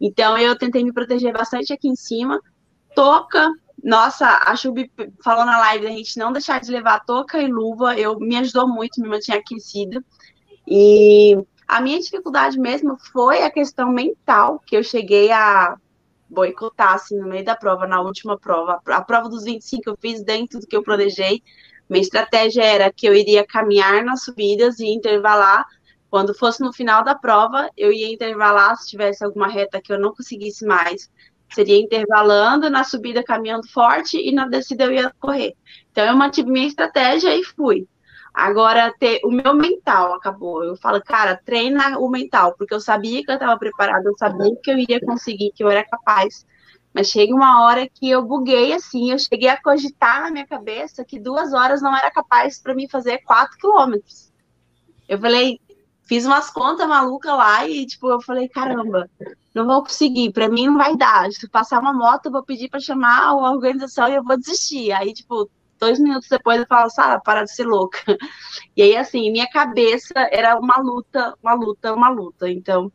Então 0.00 0.36
eu 0.36 0.56
tentei 0.56 0.84
me 0.84 0.92
proteger 0.92 1.32
bastante 1.32 1.72
aqui 1.72 1.88
em 1.88 1.96
cima. 1.96 2.40
Toca, 2.94 3.50
nossa, 3.82 4.26
a 4.44 4.54
Chubi 4.54 4.90
falou 5.24 5.46
na 5.46 5.58
live 5.58 5.84
da 5.84 5.90
gente 5.90 6.18
não 6.18 6.32
deixar 6.32 6.60
de 6.60 6.70
levar 6.70 7.04
touca 7.04 7.40
e 7.40 7.46
luva, 7.46 7.98
eu 7.98 8.18
me 8.18 8.36
ajudou 8.36 8.68
muito, 8.68 9.00
me 9.00 9.08
mantinha 9.08 9.38
aquecida. 9.38 10.04
E 10.66 11.36
a 11.72 11.80
minha 11.80 11.98
dificuldade 11.98 12.58
mesmo 12.58 12.98
foi 13.12 13.42
a 13.42 13.50
questão 13.50 13.90
mental, 13.90 14.60
que 14.66 14.76
eu 14.76 14.84
cheguei 14.84 15.32
a 15.32 15.74
boicotar 16.28 16.92
assim 16.92 17.18
no 17.18 17.26
meio 17.26 17.46
da 17.46 17.56
prova, 17.56 17.86
na 17.86 17.98
última 17.98 18.38
prova. 18.38 18.78
A 18.86 19.00
prova 19.00 19.26
dos 19.30 19.44
25 19.44 19.88
eu 19.88 19.96
fiz 19.98 20.22
dentro 20.22 20.60
do 20.60 20.66
que 20.66 20.76
eu 20.76 20.82
planejei, 20.82 21.42
minha 21.88 22.02
estratégia 22.02 22.62
era 22.62 22.92
que 22.92 23.06
eu 23.06 23.14
iria 23.14 23.46
caminhar 23.46 24.04
nas 24.04 24.22
subidas 24.22 24.80
e 24.80 24.86
intervalar. 24.86 25.64
Quando 26.10 26.34
fosse 26.34 26.60
no 26.60 26.74
final 26.74 27.02
da 27.02 27.14
prova, 27.14 27.70
eu 27.74 27.90
ia 27.90 28.12
intervalar 28.12 28.76
se 28.76 28.90
tivesse 28.90 29.24
alguma 29.24 29.48
reta 29.48 29.80
que 29.80 29.94
eu 29.94 29.98
não 29.98 30.14
conseguisse 30.14 30.66
mais. 30.66 31.10
Seria 31.54 31.80
intervalando 31.80 32.68
na 32.68 32.84
subida 32.84 33.24
caminhando 33.24 33.66
forte 33.68 34.18
e 34.18 34.30
na 34.30 34.46
descida 34.46 34.84
eu 34.84 34.92
ia 34.92 35.14
correr. 35.18 35.54
Então 35.90 36.04
eu 36.04 36.16
mantive 36.16 36.50
minha 36.50 36.68
estratégia 36.68 37.34
e 37.34 37.42
fui. 37.42 37.86
Agora, 38.34 38.94
ter 38.98 39.20
o 39.24 39.30
meu 39.30 39.54
mental 39.54 40.14
acabou. 40.14 40.64
Eu 40.64 40.76
falo, 40.76 41.02
cara, 41.02 41.36
treina 41.44 41.98
o 41.98 42.08
mental, 42.08 42.54
porque 42.56 42.72
eu 42.72 42.80
sabia 42.80 43.22
que 43.22 43.30
eu 43.30 43.34
estava 43.34 43.58
preparada, 43.58 44.08
eu 44.08 44.16
sabia 44.16 44.56
que 44.62 44.70
eu 44.70 44.78
iria 44.78 45.00
conseguir, 45.00 45.52
que 45.54 45.62
eu 45.62 45.70
era 45.70 45.84
capaz. 45.84 46.46
Mas 46.94 47.08
chega 47.08 47.34
uma 47.34 47.62
hora 47.64 47.88
que 47.88 48.08
eu 48.10 48.22
buguei 48.22 48.72
assim, 48.72 49.12
eu 49.12 49.18
cheguei 49.18 49.48
a 49.48 49.60
cogitar 49.60 50.22
na 50.22 50.30
minha 50.30 50.46
cabeça 50.46 51.04
que 51.04 51.18
duas 51.18 51.52
horas 51.52 51.80
não 51.80 51.96
era 51.96 52.10
capaz 52.10 52.60
para 52.60 52.74
mim 52.74 52.88
fazer 52.88 53.18
quatro 53.18 53.56
quilômetros. 53.58 54.30
Eu 55.08 55.18
falei, 55.18 55.58
fiz 56.04 56.26
umas 56.26 56.50
contas 56.50 56.86
malucas 56.86 57.32
lá 57.32 57.66
e 57.66 57.86
tipo, 57.86 58.10
eu 58.10 58.20
falei, 58.20 58.48
caramba, 58.48 59.08
não 59.54 59.66
vou 59.66 59.82
conseguir, 59.82 60.32
para 60.32 60.48
mim 60.48 60.66
não 60.66 60.76
vai 60.76 60.96
dar. 60.96 61.30
Se 61.32 61.48
passar 61.48 61.80
uma 61.80 61.92
moto, 61.92 62.26
eu 62.26 62.32
vou 62.32 62.42
pedir 62.42 62.68
para 62.68 62.80
chamar 62.80 63.24
a 63.24 63.34
organização 63.34 64.08
e 64.08 64.16
eu 64.16 64.22
vou 64.22 64.38
desistir. 64.38 64.92
Aí, 64.92 65.12
tipo, 65.12 65.50
dois 65.82 65.98
minutos 65.98 66.28
depois 66.28 66.60
eu 66.60 66.66
falo, 66.66 66.88
Sara, 66.88 67.20
para 67.20 67.42
de 67.42 67.52
ser 67.52 67.64
louca. 67.64 67.98
E 68.74 68.80
aí, 68.80 68.96
assim, 68.96 69.30
minha 69.30 69.46
cabeça 69.46 70.14
era 70.30 70.58
uma 70.58 70.78
luta, 70.78 71.34
uma 71.42 71.52
luta, 71.52 71.92
uma 71.92 72.08
luta. 72.08 72.48
Então, 72.48 72.90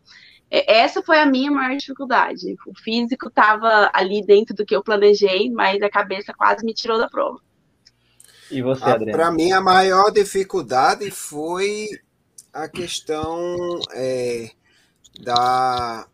essa 0.49 1.03
foi 1.03 1.19
a 1.19 1.25
minha 1.25 1.51
maior 1.51 1.77
dificuldade. 1.77 2.55
O 2.65 2.73
físico 2.73 3.27
estava 3.27 3.91
ali 3.93 4.25
dentro 4.25 4.55
do 4.55 4.65
que 4.65 4.75
eu 4.75 4.81
planejei, 4.81 5.51
mas 5.51 5.79
a 5.83 5.89
cabeça 5.89 6.33
quase 6.33 6.65
me 6.65 6.73
tirou 6.73 6.97
da 6.97 7.07
prova. 7.07 7.39
E 8.49 8.61
você, 8.61 8.85
Adriano? 8.85 9.11
Para 9.11 9.31
mim, 9.31 9.51
a 9.51 9.61
maior 9.61 10.09
dificuldade 10.09 11.11
foi 11.11 11.89
a 12.51 12.67
questão 12.67 13.79
é, 13.93 14.49
da, 15.19 16.07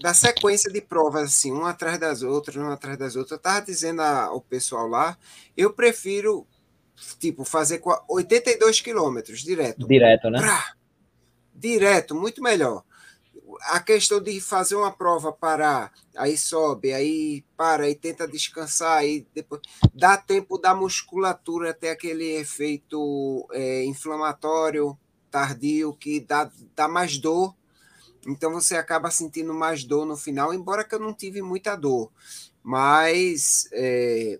da 0.00 0.14
sequência 0.14 0.70
de 0.70 0.80
provas, 0.80 1.24
assim, 1.24 1.52
uma 1.52 1.70
atrás 1.70 1.98
das 1.98 2.22
outras, 2.22 2.56
uma 2.56 2.74
atrás 2.74 2.98
das 2.98 3.16
outras. 3.16 3.32
Eu 3.32 3.36
estava 3.36 3.64
dizendo 3.64 4.00
ao 4.00 4.40
pessoal 4.40 4.86
lá, 4.86 5.16
eu 5.56 5.72
prefiro, 5.72 6.46
tipo, 7.18 7.44
fazer 7.44 7.80
82 8.08 8.80
quilômetros 8.80 9.40
direto. 9.40 9.86
Direto, 9.86 10.30
né? 10.30 10.40
Pra, 10.40 10.74
direto, 11.54 12.14
muito 12.14 12.42
melhor. 12.42 12.84
A 13.68 13.80
questão 13.80 14.20
de 14.20 14.40
fazer 14.40 14.74
uma 14.74 14.90
prova, 14.90 15.30
parar, 15.32 15.92
aí 16.16 16.38
sobe, 16.38 16.92
aí 16.92 17.44
para, 17.56 17.84
aí 17.84 17.94
tenta 17.94 18.26
descansar, 18.26 18.98
aí 18.98 19.26
depois 19.34 19.60
dá 19.94 20.16
tempo 20.16 20.56
da 20.56 20.74
musculatura 20.74 21.74
ter 21.74 21.90
aquele 21.90 22.36
efeito 22.36 23.46
é, 23.52 23.84
inflamatório 23.84 24.98
tardio 25.32 25.94
que 25.94 26.20
dá, 26.20 26.50
dá 26.76 26.86
mais 26.86 27.18
dor. 27.18 27.56
Então 28.26 28.52
você 28.52 28.76
acaba 28.76 29.10
sentindo 29.10 29.52
mais 29.52 29.84
dor 29.84 30.06
no 30.06 30.16
final, 30.16 30.54
embora 30.54 30.84
que 30.84 30.94
eu 30.94 31.00
não 31.00 31.12
tive 31.12 31.42
muita 31.42 31.74
dor. 31.74 32.10
Mas 32.62 33.68
é, 33.72 34.38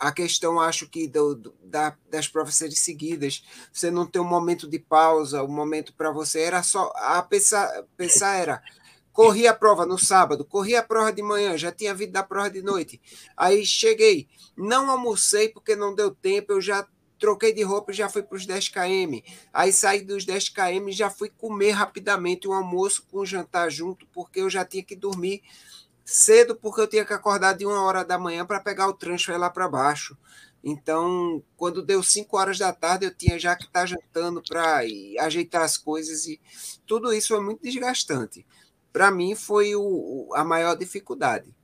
a 0.00 0.10
questão, 0.10 0.58
acho 0.58 0.88
que, 0.88 1.06
do, 1.06 1.34
do, 1.34 1.54
da, 1.62 1.94
das 2.10 2.26
provas 2.26 2.54
serem 2.54 2.74
seguidas, 2.74 3.44
você 3.70 3.90
não 3.90 4.06
tem 4.06 4.20
um 4.20 4.24
momento 4.24 4.66
de 4.66 4.78
pausa, 4.78 5.44
um 5.44 5.52
momento 5.52 5.92
para 5.92 6.10
você, 6.10 6.40
era 6.40 6.62
só. 6.62 6.90
A 6.96 7.22
pensar, 7.22 7.84
pensar 7.98 8.36
era. 8.36 8.62
Corri 9.12 9.46
a 9.46 9.52
prova 9.52 9.84
no 9.84 9.98
sábado, 9.98 10.44
corri 10.44 10.74
a 10.74 10.82
prova 10.82 11.12
de 11.12 11.20
manhã, 11.20 11.58
já 11.58 11.70
tinha 11.70 11.94
vindo 11.94 12.12
da 12.12 12.22
prova 12.22 12.48
de 12.48 12.62
noite. 12.62 13.00
Aí 13.36 13.66
cheguei, 13.66 14.28
não 14.56 14.88
almocei 14.90 15.48
porque 15.48 15.76
não 15.76 15.94
deu 15.94 16.14
tempo, 16.14 16.52
eu 16.52 16.60
já 16.60 16.86
troquei 17.20 17.52
de 17.52 17.62
roupa 17.62 17.92
e 17.92 17.94
já 17.94 18.08
fui 18.08 18.22
para 18.22 18.36
os 18.36 18.46
10 18.46 18.70
km. 18.70 19.20
Aí 19.52 19.72
saí 19.72 20.02
dos 20.02 20.24
10 20.24 20.48
km 20.48 20.88
e 20.88 20.92
já 20.92 21.10
fui 21.10 21.28
comer 21.28 21.72
rapidamente 21.72 22.48
um 22.48 22.52
almoço 22.52 23.06
com 23.08 23.20
um 23.20 23.26
jantar 23.26 23.70
junto, 23.70 24.06
porque 24.06 24.40
eu 24.40 24.48
já 24.48 24.64
tinha 24.64 24.82
que 24.82 24.96
dormir 24.96 25.42
cedo 26.02 26.56
porque 26.56 26.80
eu 26.80 26.88
tinha 26.88 27.04
que 27.04 27.12
acordar 27.12 27.52
de 27.52 27.64
uma 27.64 27.82
hora 27.82 28.04
da 28.04 28.18
manhã 28.18 28.44
para 28.44 28.58
pegar 28.58 28.88
o 28.88 28.94
transfer 28.94 29.38
lá 29.38 29.50
para 29.50 29.68
baixo. 29.68 30.16
Então, 30.62 31.42
quando 31.56 31.82
deu 31.82 32.02
cinco 32.02 32.36
horas 32.36 32.58
da 32.58 32.72
tarde, 32.72 33.06
eu 33.06 33.14
tinha 33.14 33.38
já 33.38 33.54
que 33.54 33.64
estar 33.64 33.80
tá 33.80 33.86
jantando 33.86 34.42
para 34.42 34.80
ajeitar 35.20 35.62
as 35.62 35.76
coisas 35.76 36.26
e 36.26 36.40
tudo 36.86 37.12
isso 37.12 37.28
foi 37.28 37.40
muito 37.40 37.62
desgastante. 37.62 38.44
Para 38.92 39.10
mim, 39.10 39.34
foi 39.34 39.76
o, 39.76 40.28
a 40.34 40.42
maior 40.42 40.74
dificuldade. 40.74 41.54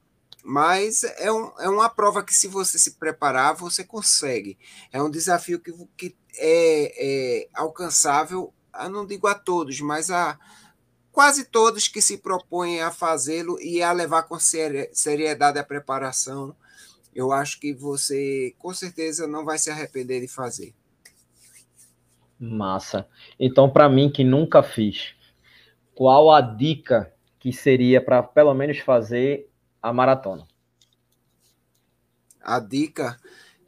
Mas 0.48 1.02
é, 1.02 1.32
um, 1.32 1.50
é 1.58 1.68
uma 1.68 1.88
prova 1.88 2.22
que, 2.22 2.32
se 2.32 2.46
você 2.46 2.78
se 2.78 2.92
preparar, 2.92 3.56
você 3.56 3.82
consegue. 3.82 4.56
É 4.92 5.02
um 5.02 5.10
desafio 5.10 5.58
que, 5.58 5.72
que 5.96 6.16
é, 6.38 7.40
é 7.42 7.48
alcançável, 7.52 8.54
eu 8.80 8.88
não 8.88 9.04
digo 9.04 9.26
a 9.26 9.34
todos, 9.34 9.80
mas 9.80 10.08
a, 10.08 10.38
quase 11.10 11.46
todos 11.46 11.88
que 11.88 12.00
se 12.00 12.18
propõem 12.18 12.80
a 12.80 12.92
fazê-lo 12.92 13.60
e 13.60 13.82
a 13.82 13.90
levar 13.90 14.22
com 14.22 14.38
seriedade 14.38 15.58
a 15.58 15.64
preparação, 15.64 16.54
eu 17.12 17.32
acho 17.32 17.58
que 17.58 17.74
você 17.74 18.54
com 18.56 18.72
certeza 18.72 19.26
não 19.26 19.44
vai 19.44 19.58
se 19.58 19.68
arrepender 19.68 20.20
de 20.20 20.28
fazer. 20.28 20.72
Massa. 22.38 23.08
Então, 23.40 23.68
para 23.68 23.88
mim 23.88 24.12
que 24.12 24.22
nunca 24.22 24.62
fiz, 24.62 25.12
qual 25.92 26.32
a 26.32 26.40
dica 26.40 27.12
que 27.40 27.52
seria 27.52 28.00
para 28.00 28.22
pelo 28.22 28.54
menos 28.54 28.78
fazer 28.78 29.50
a 29.88 29.92
maratona? 29.92 30.46
A 32.40 32.60
dica, 32.60 33.18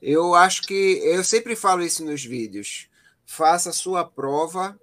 eu 0.00 0.34
acho 0.34 0.62
que 0.62 1.00
eu 1.04 1.24
sempre 1.24 1.56
falo 1.56 1.82
isso 1.82 2.04
nos 2.04 2.24
vídeos. 2.24 2.88
Faça 3.24 3.72
sua 3.72 4.04
prova 4.04 4.78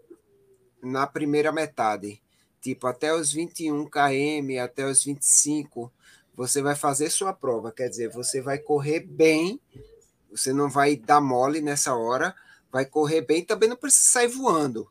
na 0.82 1.08
primeira 1.08 1.52
metade 1.52 2.22
tipo 2.66 2.88
até 2.88 3.14
os 3.14 3.32
21 3.32 3.86
km, 3.86 4.60
até 4.64 4.88
os 4.88 5.04
25, 5.04 5.94
você 6.36 6.64
vai 6.64 6.76
fazer 6.76 7.12
sua 7.12 7.32
prova, 7.32 7.72
quer 7.72 7.88
dizer, 7.88 8.10
você 8.10 8.42
vai 8.42 8.58
correr 8.58 9.02
bem, 9.02 9.62
você 10.32 10.52
não 10.52 10.68
vai 10.68 10.96
dar 10.96 11.22
mole 11.22 11.62
nessa 11.62 11.94
hora, 11.94 12.34
vai 12.72 12.84
correr 12.84 13.22
bem, 13.22 13.46
também 13.46 13.70
não 13.70 13.78
precisa 13.78 14.10
sair 14.10 14.30
voando. 14.30 14.90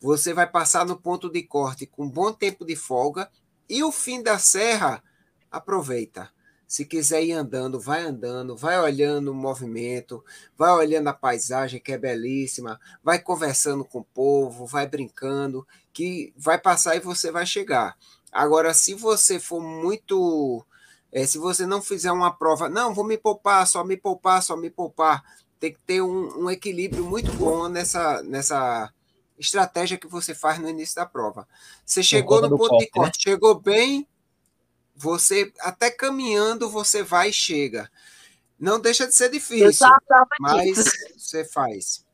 Você 0.00 0.32
vai 0.32 0.48
passar 0.48 0.86
no 0.86 0.96
ponto 0.96 1.28
de 1.28 1.42
corte 1.42 1.86
com 1.86 2.08
bom 2.08 2.32
tempo 2.32 2.64
de 2.64 2.76
folga 2.76 3.28
E 3.68 3.82
o 3.82 3.90
fim 3.90 4.22
da 4.22 4.38
serra, 4.38 5.02
aproveita. 5.50 6.30
Se 6.66 6.84
quiser 6.84 7.24
ir 7.24 7.32
andando, 7.32 7.80
vai 7.80 8.02
andando, 8.02 8.54
vai 8.54 8.78
olhando 8.78 9.32
o 9.32 9.34
movimento, 9.34 10.22
vai 10.56 10.70
olhando 10.70 11.08
a 11.08 11.14
paisagem 11.14 11.80
que 11.80 11.92
é 11.92 11.96
belíssima, 11.96 12.78
vai 13.02 13.18
conversando 13.18 13.86
com 13.86 14.00
o 14.00 14.04
povo, 14.04 14.66
vai 14.66 14.86
brincando, 14.86 15.66
que 15.94 16.30
vai 16.36 16.58
passar 16.58 16.94
e 16.94 17.00
você 17.00 17.32
vai 17.32 17.46
chegar. 17.46 17.96
Agora, 18.30 18.74
se 18.74 18.92
você 18.92 19.40
for 19.40 19.60
muito. 19.62 20.62
É, 21.10 21.26
se 21.26 21.38
você 21.38 21.64
não 21.64 21.80
fizer 21.80 22.12
uma 22.12 22.30
prova, 22.30 22.68
não, 22.68 22.92
vou 22.92 23.04
me 23.04 23.16
poupar, 23.16 23.66
só 23.66 23.82
me 23.82 23.96
poupar, 23.96 24.42
só 24.42 24.54
me 24.54 24.68
poupar. 24.68 25.24
Tem 25.58 25.72
que 25.72 25.80
ter 25.80 26.02
um, 26.02 26.44
um 26.44 26.50
equilíbrio 26.50 27.02
muito 27.02 27.32
bom 27.32 27.66
nessa, 27.66 28.22
nessa 28.22 28.92
estratégia 29.38 29.96
que 29.96 30.06
você 30.06 30.34
faz 30.34 30.58
no 30.58 30.68
início 30.68 30.96
da 30.96 31.06
prova. 31.06 31.48
Você 31.84 32.02
chegou 32.02 32.42
no 32.42 32.56
ponto 32.56 32.76
de 32.76 32.90
corte, 32.90 33.26
né? 33.26 33.32
chegou 33.32 33.58
bem, 33.58 34.06
você 34.98 35.52
até 35.60 35.90
caminhando 35.90 36.68
você 36.68 37.02
vai 37.02 37.30
e 37.30 37.32
chega. 37.32 37.90
Não 38.58 38.80
deixa 38.80 39.06
de 39.06 39.14
ser 39.14 39.30
difícil, 39.30 39.86
mas 40.40 40.74
disso. 40.74 40.90
você 41.16 41.44
faz. 41.44 42.04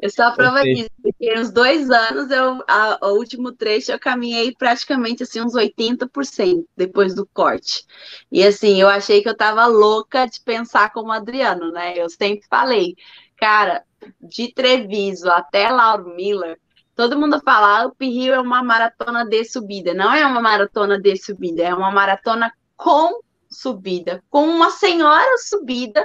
Eu 0.00 0.10
sou 0.10 0.24
a 0.24 0.32
prova 0.32 0.62
disso, 0.62 0.90
porque 1.00 1.38
uns 1.38 1.52
dois 1.52 1.88
anos, 1.88 2.28
eu, 2.30 2.62
a, 2.66 2.98
o 3.02 3.14
último 3.14 3.52
trecho, 3.52 3.92
eu 3.92 4.00
caminhei 4.00 4.52
praticamente 4.52 5.22
assim, 5.22 5.40
uns 5.40 5.54
80% 5.54 6.64
depois 6.76 7.14
do 7.14 7.24
corte. 7.24 7.84
E 8.30 8.44
assim, 8.44 8.80
eu 8.80 8.88
achei 8.88 9.22
que 9.22 9.28
eu 9.28 9.36
tava 9.36 9.64
louca 9.66 10.26
de 10.26 10.40
pensar 10.40 10.92
como 10.92 11.12
Adriano, 11.12 11.70
né? 11.70 11.96
Eu 11.96 12.10
sempre 12.10 12.44
falei, 12.48 12.96
cara, 13.36 13.84
de 14.20 14.52
Treviso 14.52 15.30
até 15.30 15.68
Lauro 15.68 16.14
Miller, 16.16 16.58
Todo 16.94 17.18
mundo 17.18 17.40
fala, 17.40 17.86
Up 17.86 18.04
Hill 18.04 18.34
é 18.34 18.40
uma 18.40 18.62
maratona 18.62 19.24
de 19.24 19.44
subida. 19.44 19.94
Não 19.94 20.12
é 20.12 20.26
uma 20.26 20.40
maratona 20.40 21.00
de 21.00 21.16
subida, 21.16 21.62
é 21.62 21.74
uma 21.74 21.90
maratona 21.90 22.52
com 22.76 23.20
subida, 23.48 24.22
com 24.28 24.44
uma 24.44 24.70
senhora 24.70 25.38
subida, 25.38 26.04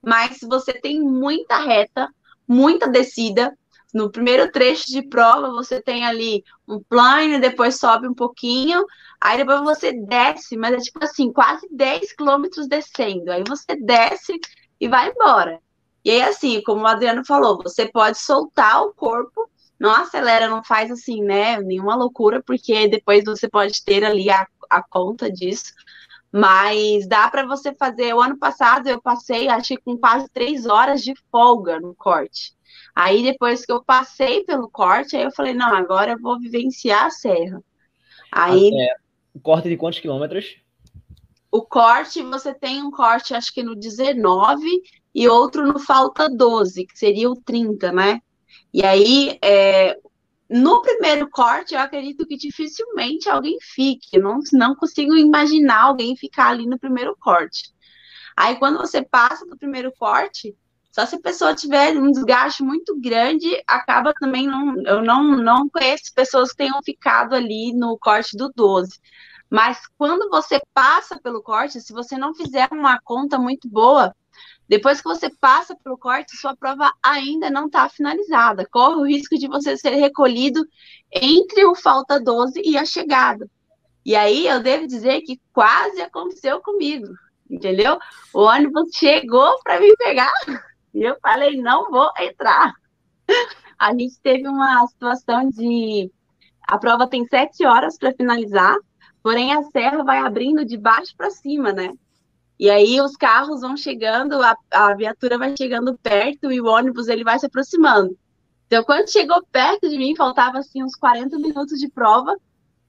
mas 0.00 0.38
você 0.42 0.72
tem 0.72 1.00
muita 1.00 1.58
reta, 1.58 2.08
muita 2.46 2.88
descida. 2.88 3.56
No 3.94 4.10
primeiro 4.10 4.50
trecho 4.50 4.86
de 4.86 5.02
prova, 5.02 5.50
você 5.50 5.80
tem 5.80 6.04
ali 6.04 6.42
um 6.66 6.80
plano, 6.80 7.40
depois 7.40 7.78
sobe 7.78 8.08
um 8.08 8.14
pouquinho, 8.14 8.84
aí 9.20 9.36
depois 9.36 9.60
você 9.60 9.92
desce, 9.92 10.56
mas 10.56 10.74
é 10.74 10.78
tipo 10.78 11.04
assim, 11.04 11.32
quase 11.32 11.68
10 11.70 12.12
quilômetros 12.14 12.66
descendo. 12.66 13.30
Aí 13.30 13.44
você 13.46 13.76
desce 13.76 14.40
e 14.80 14.88
vai 14.88 15.10
embora. 15.10 15.60
E 16.04 16.10
aí, 16.10 16.22
assim, 16.22 16.60
como 16.62 16.82
o 16.82 16.86
Adriano 16.86 17.24
falou, 17.24 17.62
você 17.62 17.86
pode 17.86 18.18
soltar 18.18 18.82
o 18.82 18.92
corpo 18.92 19.48
não 19.82 19.90
acelera, 19.90 20.48
não 20.48 20.62
faz 20.62 20.92
assim, 20.92 21.24
né? 21.24 21.60
Nenhuma 21.60 21.96
loucura, 21.96 22.40
porque 22.40 22.86
depois 22.86 23.24
você 23.24 23.48
pode 23.48 23.82
ter 23.84 24.04
ali 24.04 24.30
a, 24.30 24.46
a 24.70 24.80
conta 24.80 25.28
disso. 25.28 25.72
Mas 26.30 27.08
dá 27.08 27.28
para 27.28 27.44
você 27.44 27.74
fazer. 27.74 28.14
O 28.14 28.20
ano 28.20 28.38
passado 28.38 28.86
eu 28.86 29.02
passei, 29.02 29.48
acho 29.48 29.74
que 29.74 29.78
com 29.78 29.98
quase 29.98 30.28
três 30.30 30.66
horas 30.66 31.02
de 31.02 31.14
folga 31.32 31.80
no 31.80 31.96
corte. 31.96 32.54
Aí 32.94 33.24
depois 33.24 33.66
que 33.66 33.72
eu 33.72 33.82
passei 33.82 34.44
pelo 34.44 34.70
corte, 34.70 35.16
aí 35.16 35.24
eu 35.24 35.32
falei, 35.32 35.52
não, 35.52 35.74
agora 35.74 36.12
eu 36.12 36.20
vou 36.20 36.38
vivenciar 36.38 37.06
a 37.06 37.10
serra. 37.10 37.60
Aí. 38.30 38.70
É, 38.72 38.94
o 39.34 39.40
corte 39.40 39.68
de 39.68 39.76
quantos 39.76 39.98
quilômetros? 39.98 40.58
O 41.50 41.60
corte, 41.60 42.22
você 42.22 42.54
tem 42.54 42.80
um 42.80 42.90
corte, 42.92 43.34
acho 43.34 43.52
que 43.52 43.64
no 43.64 43.74
19 43.74 44.64
e 45.12 45.28
outro 45.28 45.66
no 45.66 45.80
falta 45.80 46.28
12, 46.30 46.86
que 46.86 46.96
seria 46.96 47.28
o 47.28 47.34
30, 47.34 47.90
né? 47.90 48.20
E 48.72 48.84
aí, 48.84 49.38
é, 49.42 49.98
no 50.48 50.82
primeiro 50.82 51.28
corte, 51.30 51.74
eu 51.74 51.80
acredito 51.80 52.26
que 52.26 52.36
dificilmente 52.36 53.28
alguém 53.28 53.58
fique. 53.60 54.18
Não, 54.18 54.38
não 54.52 54.74
consigo 54.74 55.16
imaginar 55.16 55.82
alguém 55.82 56.16
ficar 56.16 56.48
ali 56.48 56.66
no 56.66 56.78
primeiro 56.78 57.16
corte. 57.20 57.72
Aí, 58.36 58.56
quando 58.56 58.78
você 58.78 59.02
passa 59.02 59.46
do 59.46 59.56
primeiro 59.56 59.92
corte, 59.98 60.56
só 60.90 61.06
se 61.06 61.16
a 61.16 61.20
pessoa 61.20 61.54
tiver 61.54 61.96
um 61.96 62.10
desgaste 62.10 62.62
muito 62.62 62.98
grande, 63.00 63.62
acaba 63.66 64.12
também. 64.14 64.46
Não, 64.46 64.74
eu 64.82 65.02
não, 65.02 65.36
não 65.36 65.68
conheço 65.68 66.12
pessoas 66.14 66.50
que 66.50 66.58
tenham 66.58 66.82
ficado 66.82 67.34
ali 67.34 67.72
no 67.74 67.98
corte 67.98 68.36
do 68.36 68.52
12. 68.54 68.98
Mas 69.50 69.78
quando 69.98 70.30
você 70.30 70.60
passa 70.74 71.18
pelo 71.20 71.42
corte, 71.42 71.80
se 71.80 71.92
você 71.92 72.16
não 72.16 72.34
fizer 72.34 72.68
uma 72.72 72.98
conta 73.02 73.38
muito 73.38 73.68
boa, 73.68 74.14
depois 74.68 75.00
que 75.00 75.08
você 75.08 75.28
passa 75.28 75.76
pelo 75.76 75.98
corte, 75.98 76.36
sua 76.36 76.56
prova 76.56 76.92
ainda 77.02 77.50
não 77.50 77.66
está 77.66 77.88
finalizada. 77.88 78.66
Corre 78.70 78.94
o 78.94 79.06
risco 79.06 79.36
de 79.36 79.46
você 79.46 79.76
ser 79.76 79.94
recolhido 79.96 80.64
entre 81.12 81.64
o 81.66 81.74
falta 81.74 82.18
12 82.18 82.62
e 82.64 82.76
a 82.78 82.84
chegada. 82.84 83.48
E 84.04 84.16
aí 84.16 84.46
eu 84.46 84.62
devo 84.62 84.86
dizer 84.86 85.20
que 85.22 85.40
quase 85.52 86.00
aconteceu 86.00 86.60
comigo, 86.60 87.06
entendeu? 87.48 87.98
O 88.34 88.40
ônibus 88.40 88.90
chegou 88.94 89.60
para 89.62 89.78
me 89.78 89.94
pegar 89.96 90.32
e 90.94 91.02
eu 91.02 91.16
falei: 91.20 91.60
não 91.60 91.90
vou 91.90 92.10
entrar. 92.18 92.72
A 93.78 93.90
gente 93.92 94.18
teve 94.20 94.48
uma 94.48 94.86
situação 94.86 95.48
de. 95.50 96.10
A 96.66 96.78
prova 96.78 97.06
tem 97.06 97.26
sete 97.26 97.66
horas 97.66 97.98
para 97.98 98.14
finalizar, 98.14 98.76
porém 99.22 99.52
a 99.52 99.62
serra 99.64 100.02
vai 100.02 100.18
abrindo 100.18 100.64
de 100.64 100.76
baixo 100.76 101.14
para 101.16 101.30
cima, 101.30 101.72
né? 101.72 101.92
E 102.62 102.70
aí 102.70 103.00
os 103.00 103.16
carros 103.16 103.60
vão 103.60 103.76
chegando, 103.76 104.40
a, 104.40 104.56
a 104.70 104.94
viatura 104.94 105.36
vai 105.36 105.52
chegando 105.58 105.98
perto 105.98 106.52
e 106.52 106.60
o 106.60 106.66
ônibus 106.66 107.08
ele 107.08 107.24
vai 107.24 107.36
se 107.36 107.46
aproximando. 107.46 108.16
Então, 108.68 108.84
quando 108.84 109.10
chegou 109.10 109.44
perto 109.50 109.88
de 109.88 109.98
mim, 109.98 110.14
faltava 110.14 110.58
assim 110.58 110.80
uns 110.80 110.94
40 110.94 111.40
minutos 111.40 111.80
de 111.80 111.90
prova 111.90 112.36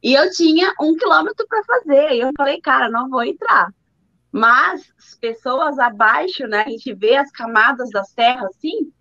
e 0.03 0.13
eu 0.13 0.29
tinha 0.29 0.71
um 0.79 0.95
quilômetro 0.95 1.47
para 1.47 1.63
fazer. 1.63 2.11
E 2.11 2.19
eu 2.19 2.29
falei, 2.37 2.61
cara, 2.61 2.87
não 2.87 3.09
vou 3.09 3.23
entrar. 3.23 3.73
Mas 4.31 4.93
pessoas 5.19 5.79
abaixo, 5.79 6.45
né? 6.45 6.65
A 6.67 6.69
gente 6.69 6.93
vê 6.93 7.15
as 7.15 7.31
camadas 7.31 7.89
da 7.89 8.03
serra 8.03 8.45
assim, 8.45 8.93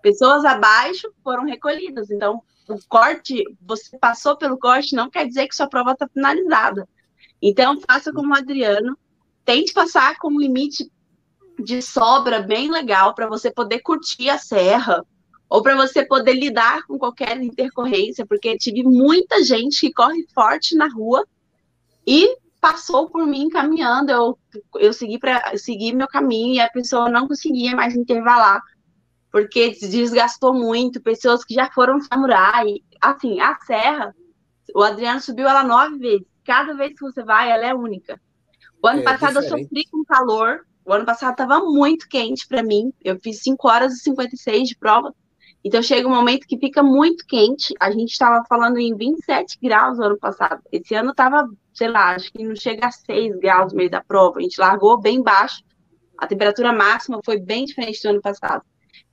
pessoas 0.00 0.42
abaixo 0.46 1.06
foram 1.22 1.44
recolhidas. 1.44 2.10
Então, 2.10 2.42
o 2.66 2.78
corte, 2.88 3.44
você 3.60 3.98
passou 3.98 4.38
pelo 4.38 4.56
corte, 4.56 4.96
não 4.96 5.10
quer 5.10 5.26
dizer 5.26 5.48
que 5.48 5.54
sua 5.54 5.68
prova 5.68 5.92
está 5.92 6.08
finalizada. 6.08 6.88
Então, 7.42 7.78
faça 7.86 8.10
como 8.10 8.32
o 8.32 8.38
Adriano, 8.38 8.96
tente 9.44 9.72
passar 9.72 10.16
com 10.18 10.28
um 10.28 10.40
limite 10.40 10.90
de 11.58 11.80
sobra 11.82 12.40
bem 12.40 12.70
legal 12.70 13.14
para 13.14 13.28
você 13.28 13.50
poder 13.50 13.80
curtir 13.80 14.28
a 14.28 14.38
serra 14.38 15.04
ou 15.48 15.62
para 15.62 15.76
você 15.76 16.04
poder 16.04 16.34
lidar 16.34 16.84
com 16.86 16.98
qualquer 16.98 17.40
intercorrência, 17.40 18.26
porque 18.26 18.56
tive 18.56 18.82
muita 18.82 19.42
gente 19.44 19.80
que 19.80 19.92
corre 19.92 20.26
forte 20.34 20.74
na 20.74 20.88
rua 20.88 21.24
e 22.06 22.36
passou 22.60 23.10
por 23.10 23.26
mim 23.26 23.48
caminhando, 23.48 24.10
eu, 24.10 24.38
eu 24.76 24.92
segui 24.92 25.18
para 25.18 25.56
seguir 25.56 25.94
meu 25.94 26.08
caminho 26.08 26.54
e 26.54 26.60
a 26.60 26.70
pessoa 26.70 27.10
não 27.10 27.28
conseguia 27.28 27.76
mais 27.76 27.94
intervalar, 27.94 28.60
porque 29.30 29.70
desgastou 29.72 30.54
muito, 30.54 31.02
pessoas 31.02 31.44
que 31.44 31.54
já 31.54 31.70
foram 31.70 32.00
samurai, 32.00 32.80
assim, 33.00 33.38
a 33.38 33.54
serra, 33.66 34.14
o 34.74 34.82
Adriano 34.82 35.20
subiu 35.20 35.46
ela 35.46 35.62
nove 35.62 35.98
vezes, 35.98 36.26
cada 36.42 36.74
vez 36.74 36.94
que 36.94 37.02
você 37.02 37.22
vai, 37.22 37.50
ela 37.50 37.66
é 37.66 37.74
única. 37.74 38.18
O 38.84 38.86
ano 38.86 39.00
é, 39.00 39.02
passado 39.02 39.40
diferente. 39.40 39.50
eu 39.50 39.58
sofri 39.60 39.84
com 39.90 40.04
calor. 40.04 40.60
O 40.84 40.92
ano 40.92 41.06
passado 41.06 41.32
estava 41.32 41.60
muito 41.60 42.06
quente 42.06 42.46
para 42.46 42.62
mim. 42.62 42.92
Eu 43.02 43.18
fiz 43.18 43.40
5 43.42 43.66
horas 43.66 43.94
e 43.94 44.00
56 44.00 44.68
de 44.68 44.76
prova. 44.76 45.14
Então 45.64 45.82
chega 45.82 46.06
um 46.06 46.14
momento 46.14 46.46
que 46.46 46.58
fica 46.58 46.82
muito 46.82 47.24
quente. 47.26 47.72
A 47.80 47.90
gente 47.90 48.10
estava 48.10 48.44
falando 48.46 48.76
em 48.76 48.94
27 48.94 49.58
graus 49.62 49.96
no 49.96 50.04
ano 50.04 50.18
passado. 50.18 50.60
Esse 50.70 50.94
ano 50.94 51.12
estava, 51.12 51.48
sei 51.72 51.88
lá, 51.88 52.14
acho 52.14 52.30
que 52.30 52.44
não 52.44 52.54
chega 52.54 52.88
a 52.88 52.90
6 52.90 53.38
graus 53.38 53.72
no 53.72 53.78
meio 53.78 53.90
da 53.90 54.02
prova. 54.02 54.38
A 54.38 54.42
gente 54.42 54.60
largou 54.60 55.00
bem 55.00 55.22
baixo. 55.22 55.62
A 56.18 56.26
temperatura 56.26 56.70
máxima 56.70 57.20
foi 57.24 57.40
bem 57.40 57.64
diferente 57.64 58.02
do 58.02 58.10
ano 58.10 58.20
passado. 58.20 58.62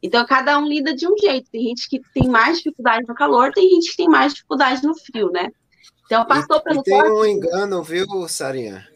Então, 0.03 0.25
cada 0.25 0.59
um 0.59 0.67
lida 0.67 0.93
de 0.93 1.07
um 1.07 1.15
jeito. 1.17 1.49
Tem 1.49 1.61
gente 1.61 1.87
que 1.87 2.01
tem 2.13 2.27
mais 2.27 2.57
dificuldade 2.57 3.05
no 3.07 3.15
calor, 3.15 3.53
tem 3.53 3.69
gente 3.69 3.91
que 3.91 3.97
tem 3.97 4.09
mais 4.09 4.33
dificuldade 4.33 4.83
no 4.85 4.93
frio, 4.99 5.31
né? 5.31 5.47
Então, 6.05 6.25
passou 6.25 6.57
e, 6.57 6.61
pelo 6.61 6.81
e 6.81 6.83
Tem 6.83 7.09
um 7.09 7.25
engano, 7.25 7.81
viu, 7.81 8.05
Sarinha? 8.27 8.90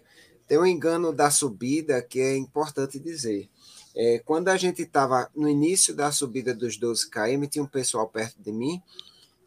Tem 0.47 0.57
um 0.57 0.65
engano 0.65 1.11
da 1.11 1.31
subida 1.31 2.01
que 2.01 2.19
é 2.19 2.37
importante 2.37 2.99
dizer. 2.99 3.49
É, 3.95 4.19
quando 4.19 4.49
a 4.49 4.57
gente 4.57 4.81
estava 4.81 5.29
no 5.35 5.47
início 5.47 5.95
da 5.95 6.11
subida 6.11 6.53
dos 6.53 6.77
12 6.77 7.09
km, 7.09 7.47
tinha 7.49 7.63
um 7.63 7.67
pessoal 7.67 8.07
perto 8.07 8.35
de 8.41 8.51
mim 8.51 8.81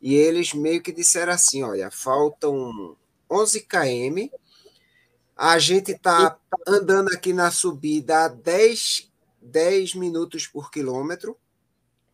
e 0.00 0.14
eles 0.14 0.54
meio 0.54 0.82
que 0.82 0.92
disseram 0.92 1.32
assim: 1.32 1.62
olha, 1.62 1.90
faltam 1.90 2.96
11 3.30 3.60
km, 3.60 4.30
a 5.36 5.58
gente 5.58 5.92
está 5.92 6.38
andando 6.66 7.08
aqui 7.12 7.32
na 7.32 7.50
subida 7.50 8.24
a 8.24 8.28
10, 8.28 9.10
10 9.42 9.94
minutos 9.94 10.46
por 10.46 10.70
quilômetro, 10.70 11.36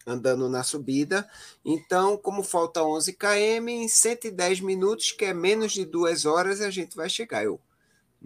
andando 0.07 0.49
na 0.49 0.63
subida. 0.63 1.29
Então, 1.65 2.17
como 2.17 2.43
falta 2.43 2.83
11 2.83 3.13
km, 3.15 3.69
em 3.69 3.89
110 3.89 4.61
minutos, 4.61 5.13
que 5.13 5.25
é 5.25 5.33
menos 5.33 5.73
de 5.73 5.85
duas 5.85 6.27
horas, 6.27 6.61
a 6.61 6.71
gente 6.71 6.97
vai 6.97 7.09
chegar. 7.09 7.45
Eu, 7.45 7.61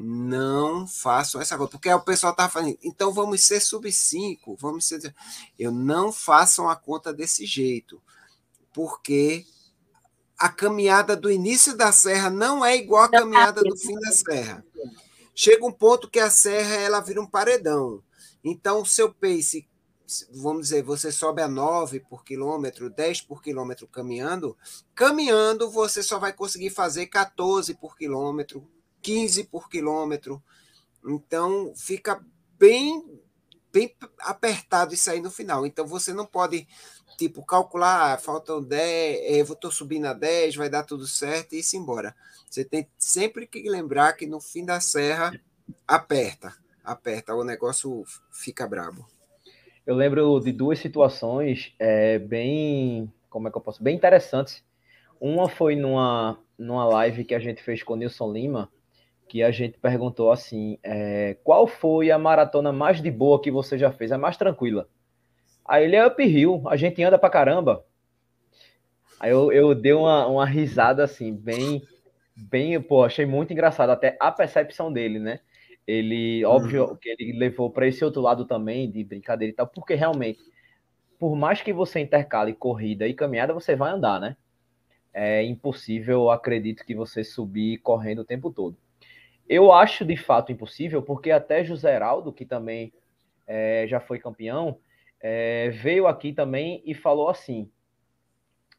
não 0.00 0.86
façam 0.86 1.40
essa 1.40 1.58
conta, 1.58 1.72
porque 1.72 1.92
o 1.92 2.00
pessoal 2.00 2.30
está 2.30 2.48
falando, 2.48 2.78
então 2.84 3.12
vamos 3.12 3.42
ser 3.42 3.58
sub 3.58 3.90
5, 3.90 4.56
vamos 4.56 4.86
ser. 4.86 5.12
Eu 5.58 5.72
não 5.72 6.12
façam 6.12 6.70
a 6.70 6.76
conta 6.76 7.12
desse 7.12 7.44
jeito, 7.44 8.00
porque 8.72 9.44
a 10.38 10.48
caminhada 10.48 11.16
do 11.16 11.28
início 11.28 11.76
da 11.76 11.90
serra 11.90 12.30
não 12.30 12.64
é 12.64 12.76
igual 12.76 13.02
à 13.02 13.08
caminhada 13.08 13.60
do 13.60 13.76
fim 13.76 13.98
da 13.98 14.12
serra. 14.12 14.64
Chega 15.34 15.66
um 15.66 15.72
ponto 15.72 16.08
que 16.08 16.20
a 16.20 16.30
serra 16.30 16.76
ela 16.76 17.00
vira 17.00 17.20
um 17.20 17.26
paredão. 17.26 18.00
Então, 18.44 18.82
o 18.82 18.86
seu 18.86 19.12
pace, 19.12 19.68
vamos 20.30 20.62
dizer, 20.62 20.84
você 20.84 21.10
sobe 21.10 21.42
a 21.42 21.48
9 21.48 22.00
por 22.00 22.24
quilômetro, 22.24 22.88
10 22.88 23.22
por 23.22 23.42
quilômetro 23.42 23.88
caminhando. 23.88 24.56
Caminhando, 24.94 25.68
você 25.68 26.04
só 26.04 26.20
vai 26.20 26.32
conseguir 26.32 26.70
fazer 26.70 27.06
14 27.06 27.74
por 27.74 27.96
quilômetro, 27.96 28.64
15 29.02 29.44
por 29.44 29.68
quilômetro. 29.68 30.42
Então, 31.04 31.72
fica 31.76 32.24
bem, 32.58 33.20
bem 33.72 33.94
apertado 34.20 34.94
isso 34.94 35.10
aí 35.10 35.20
no 35.20 35.30
final. 35.30 35.66
Então, 35.66 35.86
você 35.86 36.12
não 36.12 36.26
pode 36.26 36.66
tipo, 37.18 37.44
calcular, 37.44 38.14
ah, 38.14 38.18
faltam 38.18 38.62
10, 38.62 39.38
eu 39.38 39.52
estou 39.52 39.72
subindo 39.72 40.06
a 40.06 40.12
10, 40.12 40.54
vai 40.54 40.70
dar 40.70 40.84
tudo 40.84 41.06
certo 41.06 41.54
e 41.54 41.58
ir 41.58 41.76
embora. 41.76 42.14
Você 42.48 42.64
tem 42.64 42.86
sempre 42.96 43.46
que 43.46 43.68
lembrar 43.68 44.12
que 44.12 44.24
no 44.24 44.40
fim 44.40 44.64
da 44.64 44.80
serra 44.80 45.38
aperta, 45.86 46.54
aperta, 46.84 47.34
o 47.34 47.42
negócio 47.42 48.04
fica 48.30 48.66
brabo. 48.68 49.04
Eu 49.84 49.96
lembro 49.96 50.38
de 50.38 50.52
duas 50.52 50.78
situações 50.78 51.74
é, 51.78 52.18
bem, 52.18 53.12
como 53.28 53.48
é 53.48 53.50
que 53.50 53.56
eu 53.56 53.62
posso, 53.62 53.82
bem 53.82 53.96
interessantes. 53.96 54.62
Uma 55.20 55.48
foi 55.48 55.74
numa, 55.74 56.38
numa 56.56 56.84
live 56.86 57.24
que 57.24 57.34
a 57.34 57.40
gente 57.40 57.62
fez 57.62 57.82
com 57.82 57.94
o 57.94 57.96
Nilson 57.96 58.32
Lima, 58.32 58.70
que 59.28 59.42
a 59.42 59.50
gente 59.50 59.78
perguntou 59.78 60.32
assim, 60.32 60.78
é, 60.82 61.36
qual 61.44 61.66
foi 61.66 62.10
a 62.10 62.18
maratona 62.18 62.72
mais 62.72 63.02
de 63.02 63.10
boa 63.10 63.40
que 63.40 63.50
você 63.50 63.76
já 63.76 63.92
fez, 63.92 64.10
a 64.10 64.18
mais 64.18 64.36
tranquila? 64.36 64.88
Aí 65.64 65.84
ele 65.84 65.96
é 65.96 66.06
uphill, 66.06 66.62
a 66.66 66.76
gente 66.76 67.02
anda 67.02 67.18
pra 67.18 67.28
caramba. 67.28 67.84
Aí 69.20 69.30
eu, 69.30 69.52
eu 69.52 69.74
dei 69.74 69.92
uma, 69.92 70.26
uma 70.26 70.46
risada 70.46 71.04
assim, 71.04 71.34
bem, 71.34 71.82
bem, 72.34 72.80
pô, 72.80 73.04
achei 73.04 73.26
muito 73.26 73.52
engraçado, 73.52 73.90
até 73.90 74.16
a 74.18 74.32
percepção 74.32 74.92
dele, 74.92 75.18
né? 75.18 75.40
Ele, 75.86 76.44
óbvio 76.44 76.84
uhum. 76.84 76.96
que 76.96 77.08
ele 77.08 77.32
levou 77.38 77.70
para 77.70 77.86
esse 77.86 78.04
outro 78.04 78.22
lado 78.22 78.44
também, 78.44 78.90
de 78.90 79.02
brincadeira 79.04 79.52
e 79.52 79.54
tal, 79.54 79.66
porque 79.66 79.94
realmente, 79.94 80.38
por 81.18 81.34
mais 81.36 81.60
que 81.60 81.72
você 81.72 82.00
intercale 82.00 82.54
corrida 82.54 83.06
e 83.06 83.14
caminhada, 83.14 83.52
você 83.52 83.74
vai 83.74 83.92
andar, 83.92 84.20
né? 84.20 84.36
É 85.12 85.42
impossível, 85.42 86.30
acredito, 86.30 86.84
que 86.84 86.94
você 86.94 87.24
subir 87.24 87.78
correndo 87.78 88.20
o 88.20 88.24
tempo 88.24 88.50
todo. 88.52 88.76
Eu 89.48 89.72
acho 89.72 90.04
de 90.04 90.16
fato 90.16 90.52
impossível, 90.52 91.02
porque 91.02 91.30
até 91.30 91.64
José 91.64 91.94
Heraldo, 91.94 92.32
que 92.32 92.44
também 92.44 92.92
é, 93.46 93.86
já 93.88 93.98
foi 93.98 94.18
campeão, 94.18 94.78
é, 95.20 95.70
veio 95.70 96.06
aqui 96.06 96.32
também 96.32 96.82
e 96.84 96.94
falou 96.94 97.30
assim: 97.30 97.70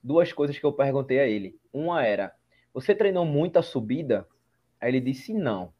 duas 0.03 0.31
coisas 0.31 0.59
que 0.59 0.65
eu 0.65 0.71
perguntei 0.71 1.19
a 1.19 1.25
ele. 1.27 1.59
Uma 1.73 2.05
era: 2.05 2.33
você 2.73 2.93
treinou 2.93 3.25
muita 3.25 3.63
subida? 3.63 4.27
Aí 4.79 4.89
ele 4.89 5.01
disse: 5.01 5.33
não. 5.33 5.73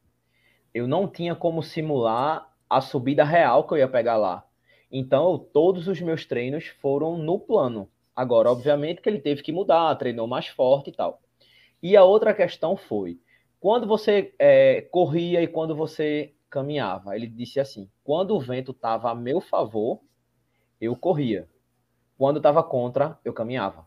Eu 0.73 0.87
não 0.87 1.07
tinha 1.07 1.35
como 1.35 1.61
simular 1.61 2.51
a 2.69 2.81
subida 2.81 3.23
real 3.23 3.67
que 3.67 3.73
eu 3.73 3.77
ia 3.77 3.87
pegar 3.87 4.17
lá. 4.17 4.45
Então, 4.91 5.37
todos 5.37 5.87
os 5.87 6.01
meus 6.01 6.25
treinos 6.25 6.67
foram 6.67 7.17
no 7.17 7.39
plano. 7.39 7.89
Agora, 8.15 8.51
obviamente 8.51 9.01
que 9.01 9.09
ele 9.09 9.19
teve 9.19 9.43
que 9.43 9.51
mudar, 9.51 9.95
treinou 9.95 10.27
mais 10.27 10.47
forte 10.47 10.89
e 10.89 10.93
tal. 10.93 11.21
E 11.81 11.95
a 11.95 12.03
outra 12.03 12.33
questão 12.33 12.75
foi: 12.75 13.19
quando 13.59 13.87
você 13.87 14.33
é, 14.39 14.81
corria 14.81 15.41
e 15.41 15.47
quando 15.47 15.75
você 15.75 16.33
caminhava? 16.49 17.15
Ele 17.15 17.27
disse 17.27 17.59
assim: 17.59 17.89
quando 18.03 18.35
o 18.35 18.39
vento 18.39 18.71
estava 18.71 19.11
a 19.11 19.15
meu 19.15 19.41
favor, 19.41 20.01
eu 20.79 20.95
corria. 20.95 21.47
Quando 22.17 22.37
estava 22.37 22.63
contra, 22.63 23.17
eu 23.23 23.33
caminhava. 23.33 23.85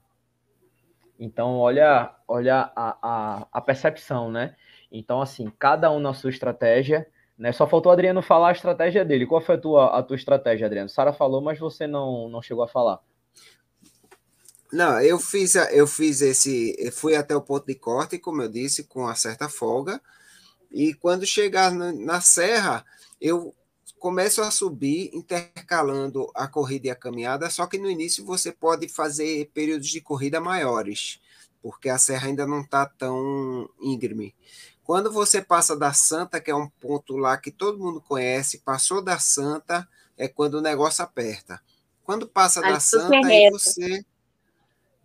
Então, 1.19 1.59
olha, 1.59 2.15
olha 2.27 2.73
a, 2.75 2.97
a, 3.03 3.49
a, 3.53 3.61
percepção, 3.61 4.31
né? 4.31 4.57
Então, 4.91 5.21
assim, 5.21 5.51
cada 5.59 5.91
um 5.91 6.01
na 6.01 6.13
sua 6.13 6.31
estratégia, 6.31 7.07
né? 7.39 7.53
Só 7.53 7.67
faltou 7.67 7.91
o 7.91 7.93
Adriano 7.93 8.23
falar 8.23 8.49
a 8.49 8.53
estratégia 8.53 9.05
dele. 9.05 9.27
Qual 9.27 9.41
foi 9.41 9.55
a 9.55 9.59
tua, 9.59 9.99
a 9.99 10.03
tua 10.03 10.17
estratégia, 10.17 10.67
Adriano? 10.67 10.89
Sara 10.89 11.13
falou, 11.13 11.41
mas 11.41 11.59
você 11.59 11.87
não, 11.87 12.29
não 12.29 12.43
chegou 12.43 12.65
a 12.65 12.69
falar. 12.69 13.01
Não, 14.73 14.99
eu 15.01 15.19
fiz, 15.19 15.55
eu 15.55 15.87
fiz 15.87 16.23
esse, 16.23 16.91
fui 16.93 17.15
até 17.15 17.37
o 17.37 17.43
ponto 17.43 17.67
de 17.67 17.75
corte, 17.75 18.19
como 18.19 18.41
eu 18.41 18.49
disse, 18.49 18.85
com 18.85 19.01
uma 19.01 19.15
certa 19.15 19.49
folga. 19.49 20.01
E 20.71 20.95
quando 20.95 21.27
chegar 21.27 21.71
na, 21.71 21.93
na 21.93 22.21
serra, 22.23 22.85
eu 23.21 23.55
começam 23.99 24.43
a 24.43 24.51
subir, 24.51 25.11
intercalando 25.13 26.29
a 26.35 26.49
corrida 26.49 26.89
e 26.89 26.91
a 26.91 26.97
caminhada, 26.97 27.49
só 27.51 27.67
que 27.67 27.79
no 27.79 27.89
início 27.89 28.25
você 28.25 28.51
pode 28.51 28.89
fazer 28.89 29.49
períodos 29.55 29.89
de 29.89 30.01
corrida 30.01 30.41
maiores, 30.41 31.21
porque 31.61 31.89
a 31.89 31.99
serra 31.99 32.27
ainda 32.27 32.47
não 32.47 32.63
está 32.63 32.87
tão 32.87 33.69
íngreme. 33.81 34.35
Quando 34.83 35.13
você 35.13 35.41
passa 35.41 35.77
da 35.77 35.93
Santa, 35.93 36.41
que 36.41 36.51
é 36.51 36.55
um 36.55 36.69
ponto 36.69 37.17
lá 37.17 37.37
que 37.37 37.53
todo 37.53 37.79
mundo 37.79 38.01
conhece, 38.01 38.59
passou 38.59 39.01
da 39.01 39.19
Santa, 39.19 39.87
é 40.17 40.27
quando 40.27 40.55
o 40.55 40.63
negócio 40.63 41.05
aperta. 41.05 41.61
Quando 42.03 42.27
passa 42.27 42.61
da 42.61 42.81
Santa, 42.81 43.15
aí 43.25 43.49
você, 43.51 44.05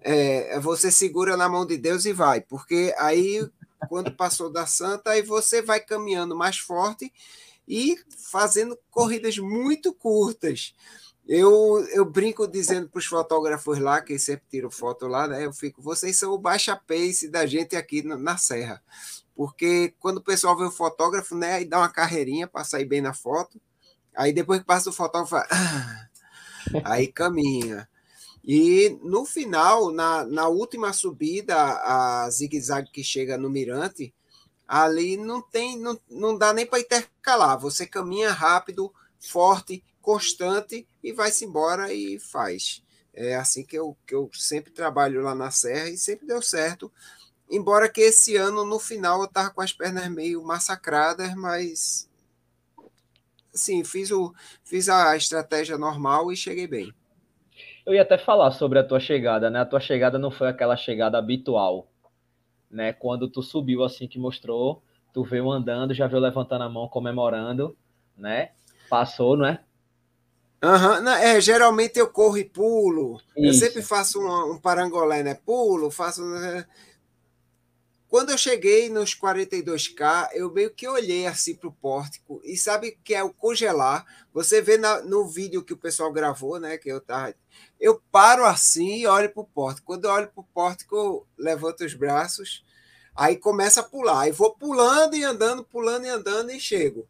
é, 0.08 0.60
você 0.60 0.92
segura 0.92 1.36
na 1.38 1.50
mão 1.50 1.66
de 1.66 1.78
Deus 1.78 2.06
e 2.06 2.14
vai, 2.14 2.42
porque 2.42 2.94
aí, 2.98 3.48
quando 3.90 4.12
passou 4.16 4.50
da 4.50 4.66
Santa, 4.66 5.12
aí 5.12 5.22
você 5.22 5.62
vai 5.62 5.80
caminhando 5.80 6.36
mais 6.36 6.58
forte 6.58 7.12
e 7.68 7.98
fazendo 8.32 8.78
corridas 8.90 9.38
muito 9.38 9.94
curtas. 9.94 10.74
Eu, 11.28 11.86
eu 11.92 12.06
brinco 12.06 12.48
dizendo 12.48 12.88
para 12.90 13.00
os 13.00 13.06
fotógrafos 13.06 13.80
lá, 13.80 14.02
que 14.02 14.18
sempre 14.18 14.46
tiro 14.50 14.72
foto 14.72 15.08
lá, 15.08 15.28
né? 15.28 15.46
Eu 15.46 15.52
fico, 15.54 15.82
vocês 15.82 16.18
são 16.18 16.32
o 16.32 16.38
baixa 16.38 16.74
pace 16.76 17.28
da 17.30 17.46
gente 17.46 17.76
aqui 17.76 18.02
na, 18.02 18.16
na 18.18 18.38
Serra. 18.38 18.82
Porque 19.36 19.94
quando 20.00 20.18
o 20.20 20.24
pessoal 20.24 20.58
vê 20.58 20.64
o 20.64 20.72
fotógrafo, 20.72 21.36
né? 21.36 21.54
Aí 21.56 21.66
dá 21.66 21.80
uma 21.80 21.90
carreirinha 21.90 22.48
para 22.48 22.64
sair 22.64 22.86
bem 22.86 23.02
na 23.02 23.14
foto. 23.14 23.62
Aí 24.16 24.34
depois 24.34 24.60
que 24.62 24.66
passa 24.66 24.90
o 24.90 24.94
fotógrafo, 24.94 25.36
ah", 25.36 26.08
aí 26.86 27.08
caminha. 27.08 27.88
E 28.48 28.98
no 29.04 29.26
final, 29.26 29.92
na, 29.92 30.24
na 30.24 30.48
última 30.48 30.94
subida, 30.94 31.54
a 31.58 32.30
zigue-zague 32.30 32.90
que 32.90 33.04
chega 33.04 33.38
no 33.38 33.50
Mirante, 33.50 34.16
ali 34.66 35.18
não 35.18 35.42
tem, 35.42 35.78
não, 35.78 36.00
não 36.10 36.38
dá 36.38 36.54
nem 36.54 36.66
para 36.66 36.80
intercalar. 36.80 37.60
Você 37.60 37.86
caminha 37.86 38.32
rápido, 38.32 38.94
forte, 39.20 39.84
constante 40.02 40.88
e 41.04 41.12
vai-se 41.12 41.44
embora 41.44 41.94
e 41.94 42.18
faz. 42.20 42.82
É 43.14 43.36
assim 43.36 43.66
que 43.66 43.78
eu, 43.78 43.98
que 44.08 44.16
eu 44.16 44.30
sempre 44.34 44.72
trabalho 44.72 45.22
lá 45.22 45.36
na 45.36 45.52
Serra 45.52 45.90
e 45.90 45.98
sempre 45.98 46.26
deu 46.26 46.42
certo. 46.42 46.90
Embora 47.50 47.90
que 47.90 48.00
esse 48.00 48.38
ano, 48.38 48.66
no 48.66 48.80
final, 48.80 49.20
eu 49.20 49.26
estava 49.26 49.50
com 49.50 49.60
as 49.60 49.74
pernas 49.74 50.10
meio 50.10 50.42
massacradas, 50.42 51.36
mas 51.36 52.10
sim, 53.54 53.84
fiz, 53.84 54.10
o, 54.10 54.34
fiz 54.64 54.88
a 54.88 55.18
estratégia 55.18 55.78
normal 55.78 56.32
e 56.32 56.38
cheguei 56.38 56.68
bem. 56.68 56.94
Eu 57.88 57.96
ia 57.96 58.04
até 58.04 58.20
falar 58.20 58.52
sobre 58.52 58.78
a 58.78 58.84
tua 58.84 59.00
chegada, 59.00 59.50
né? 59.50 59.62
A 59.62 59.66
tua 59.66 59.80
chegada 59.80 60.20
não 60.20 60.30
foi 60.30 60.50
aquela 60.50 60.76
chegada 60.78 61.18
habitual 61.18 61.88
né? 62.70 62.94
Quando 62.94 63.30
tu 63.30 63.42
subiu 63.42 63.84
assim 63.84 64.08
que 64.08 64.20
mostrou, 64.20 64.84
tu 65.14 65.24
veio 65.24 65.50
andando, 65.50 65.94
já 65.94 66.08
veio 66.08 66.22
levantando 66.22 66.64
a 66.64 66.70
mão, 66.70 66.88
comemorando, 66.88 67.76
né? 68.16 68.52
Passou, 68.90 69.38
não 69.38 69.48
é? 69.48 69.60
Uhum. 70.64 71.08
é, 71.10 71.40
geralmente 71.40 72.00
eu 72.00 72.08
corro 72.08 72.38
e 72.38 72.44
pulo. 72.44 73.22
Isso. 73.36 73.48
Eu 73.48 73.54
sempre 73.54 73.82
faço 73.84 74.20
um, 74.20 74.54
um, 74.54 74.58
parangolé, 74.60 75.22
né? 75.24 75.36
Pulo, 75.36 75.92
faço. 75.92 76.22
Quando 78.10 78.30
eu 78.30 78.38
cheguei 78.38 78.90
nos 78.90 79.14
42K, 79.14 80.30
eu 80.34 80.50
meio 80.52 80.74
que 80.74 80.88
olhei 80.88 81.28
assim 81.28 81.54
para 81.54 81.68
o 81.68 81.74
pórtico 81.74 82.40
e 82.44 82.56
sabe 82.56 82.98
que 83.04 83.14
é 83.14 83.22
o 83.22 83.34
congelar? 83.34 84.06
Você 84.34 84.62
vê 84.62 84.78
na, 84.78 85.02
no 85.02 85.28
vídeo 85.28 85.64
que 85.64 85.74
o 85.74 85.78
pessoal 85.78 86.12
gravou, 86.12 86.58
né? 86.58 86.78
Que 86.78 86.90
eu 86.90 87.02
tava. 87.02 87.36
Eu 87.78 88.02
paro 88.10 88.46
assim 88.46 89.00
e 89.00 89.08
olho 89.08 89.30
para 89.30 89.42
o 89.42 89.46
pórtico. 89.46 89.88
Quando 89.88 90.06
eu 90.06 90.12
olho 90.12 90.28
para 90.30 90.42
o 90.42 90.48
pórtico, 90.54 90.96
eu 90.96 91.28
levanto 91.38 91.84
os 91.84 91.94
braços, 91.94 92.64
aí 93.14 93.36
começa 93.36 93.82
a 93.82 93.84
pular. 93.84 94.22
Aí 94.22 94.32
vou 94.32 94.56
pulando 94.56 95.16
e 95.16 95.24
andando, 95.24 95.66
pulando 95.66 96.06
e 96.06 96.10
andando 96.10 96.52
e 96.52 96.60
chego. 96.62 97.06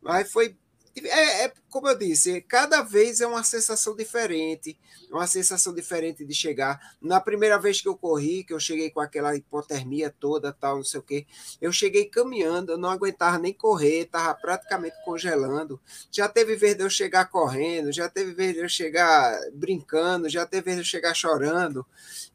Mas 0.00 0.32
foi 0.32 0.56
é, 0.96 1.44
é, 1.44 1.52
como 1.68 1.88
eu 1.88 1.96
disse, 1.96 2.40
cada 2.42 2.82
vez 2.82 3.20
é 3.20 3.26
uma 3.26 3.44
sensação 3.44 3.94
diferente, 3.94 4.76
uma 5.10 5.26
sensação 5.26 5.72
diferente 5.72 6.24
de 6.24 6.34
chegar. 6.34 6.96
Na 7.00 7.20
primeira 7.20 7.58
vez 7.58 7.80
que 7.80 7.88
eu 7.88 7.96
corri, 7.96 8.42
que 8.42 8.52
eu 8.52 8.58
cheguei 8.58 8.90
com 8.90 9.00
aquela 9.00 9.36
hipotermia 9.36 10.10
toda, 10.10 10.52
tal, 10.52 10.78
não 10.78 10.84
sei 10.84 10.98
o 10.98 11.02
quê, 11.02 11.26
eu 11.60 11.72
cheguei 11.72 12.06
caminhando, 12.06 12.72
eu 12.72 12.78
não 12.78 12.90
aguentava 12.90 13.38
nem 13.38 13.52
correr, 13.52 14.02
estava 14.02 14.34
praticamente 14.34 14.96
congelando. 15.04 15.80
Já 16.10 16.28
teve 16.28 16.56
vez 16.56 16.76
de 16.76 16.82
eu 16.82 16.90
chegar 16.90 17.26
correndo, 17.26 17.92
já 17.92 18.08
teve 18.08 18.32
vez 18.34 18.54
de 18.54 18.60
eu 18.60 18.68
chegar 18.68 19.38
brincando, 19.52 20.28
já 20.28 20.44
teve 20.44 20.62
vez 20.62 20.76
de 20.76 20.82
eu 20.82 20.86
chegar 20.86 21.14
chorando. 21.14 21.86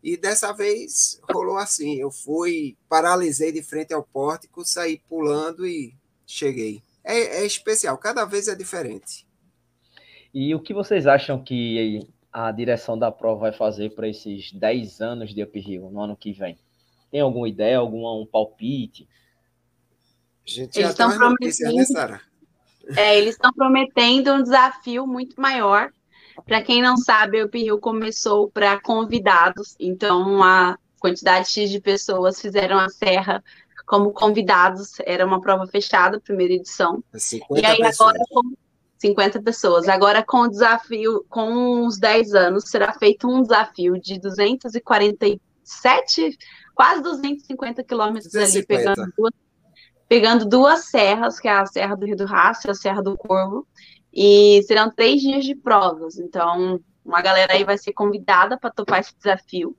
E 0.02 0.16
dessa 0.16 0.54
vez 0.54 1.20
rolou 1.30 1.58
assim, 1.58 2.00
eu 2.00 2.10
fui, 2.10 2.78
paralisei 2.88 3.52
de 3.52 3.62
frente 3.62 3.94
ao 3.94 4.04
pórtico, 4.04 4.64
saí 4.64 5.02
pulando 5.10 5.68
e 5.68 5.94
cheguei 6.26 6.82
é, 7.06 7.42
é 7.42 7.46
especial, 7.46 7.98
cada 7.98 8.26
vez 8.26 8.48
é 8.48 8.56
diferente. 8.56 9.26
E 10.34 10.54
o 10.54 10.60
que 10.60 10.74
vocês 10.74 11.08
acham 11.08 11.42
que 11.42 12.06
a 12.32 12.52
direção 12.52 12.98
da 13.00 13.12
prova 13.12 13.42
vai 13.42 13.54
fazer 13.54 13.92
para 13.92 14.08
esses 14.10 14.52
10 14.52 15.00
anos 15.00 15.34
de 15.34 15.42
uphill 15.42 15.90
no 15.90 16.02
ano 16.02 16.18
que 16.18 16.34
vem? 16.34 16.58
tem 17.16 17.22
alguma 17.22 17.48
ideia, 17.48 17.78
algum 17.78 18.06
um 18.22 18.26
palpite? 18.26 19.08
A 20.46 20.50
gente 20.50 20.78
eles 20.78 20.88
já 20.88 21.06
estão 21.06 21.18
prometendo, 21.18 21.76
né, 21.76 21.86
Sara? 21.86 22.22
É, 22.98 23.18
eles 23.18 23.36
estão 23.36 23.54
prometendo 23.54 24.34
um 24.34 24.44
desafio 24.44 25.08
muito 25.08 25.40
maior. 25.40 25.92
Para 26.46 26.62
quem 26.62 26.82
não 26.82 26.98
sabe, 26.98 27.42
o 27.42 27.50
Rio 27.50 27.80
começou 27.80 28.52
para 28.52 28.82
convidados, 28.82 29.78
então 29.80 30.44
a 30.44 30.78
quantidade 31.00 31.48
X 31.48 31.70
de 31.70 31.80
pessoas 31.80 32.42
fizeram 32.42 32.78
a 32.78 32.90
serra 32.90 33.42
como 33.86 34.12
convidados, 34.12 34.96
era 35.06 35.26
uma 35.26 35.40
prova 35.40 35.66
fechada, 35.68 36.20
primeira 36.20 36.54
edição. 36.54 37.04
e 37.62 37.66
aí 37.66 37.78
pessoas. 37.78 38.10
agora 38.10 38.26
com 38.30 38.42
50 38.98 39.42
pessoas. 39.42 39.88
Agora 39.88 40.24
com 40.24 40.42
o 40.42 40.50
desafio, 40.50 41.26
com 41.30 41.86
uns 41.86 41.98
10 42.00 42.34
anos, 42.34 42.70
será 42.70 42.94
feito 42.94 43.28
um 43.28 43.42
desafio 43.42 44.00
de 44.00 44.20
247, 44.20 46.38
quase 46.74 47.04
250 47.04 47.84
quilômetros 47.84 48.34
ali, 48.36 48.66
pegando 48.66 49.12
duas 49.18 49.34
pegando 50.08 50.46
duas 50.46 50.86
serras, 50.86 51.40
que 51.40 51.48
é 51.48 51.52
a 51.52 51.66
Serra 51.66 51.96
do 51.96 52.06
Rio 52.06 52.16
do 52.16 52.26
Rastro 52.26 52.70
e 52.70 52.74
a 52.74 52.76
Serra 52.76 53.02
do 53.02 53.18
Corvo, 53.18 53.68
e 54.14 54.62
serão 54.68 54.92
três 54.92 55.20
dias 55.22 55.44
de 55.44 55.56
provas. 55.56 56.20
Então, 56.20 56.80
uma 57.04 57.22
galera 57.22 57.54
aí 57.54 57.64
vai 57.64 57.76
ser 57.78 57.94
convidada 57.94 58.58
para 58.58 58.72
topar 58.72 59.00
esse 59.00 59.16
desafio. 59.18 59.76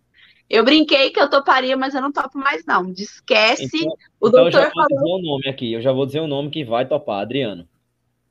Eu 0.49 0.65
brinquei 0.65 1.11
que 1.11 1.21
eu 1.21 1.29
toparia, 1.29 1.77
mas 1.77 1.95
eu 1.95 2.01
não 2.01 2.13
topo 2.13 2.39
mais, 2.39 2.65
não. 2.65 2.93
Esquece. 2.93 3.65
Então, 3.65 3.97
o 4.21 4.29
então 4.29 4.43
doutor 4.43 4.47
eu 4.47 4.53
já 4.53 4.63
vou 4.63 4.73
falou... 4.73 4.89
dizer 4.89 5.13
o 5.13 5.23
nome 5.23 5.49
aqui. 5.49 5.73
Eu 5.73 5.83
já 5.83 5.93
vou 5.93 6.07
dizer 6.07 6.21
o 6.21 6.27
nome 6.27 6.51
que 6.51 6.65
vai 6.65 6.87
topar, 6.87 7.23
Adriano. 7.23 7.69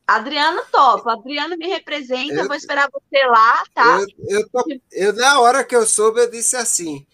Adriano 0.08 0.62
topa. 0.72 1.14
Adriano 1.14 1.58
me 1.58 1.68
representa. 1.68 2.34
Eu, 2.34 2.48
vou 2.48 2.56
esperar 2.56 2.90
você 2.92 3.26
lá, 3.26 3.64
tá? 3.74 4.00
Eu, 4.30 4.40
eu, 4.40 4.82
eu, 4.92 5.14
na 5.14 5.42
hora 5.42 5.64
que 5.64 5.76
eu 5.76 5.86
soube, 5.86 6.20
eu 6.20 6.30
disse 6.30 6.56
assim: 6.56 7.06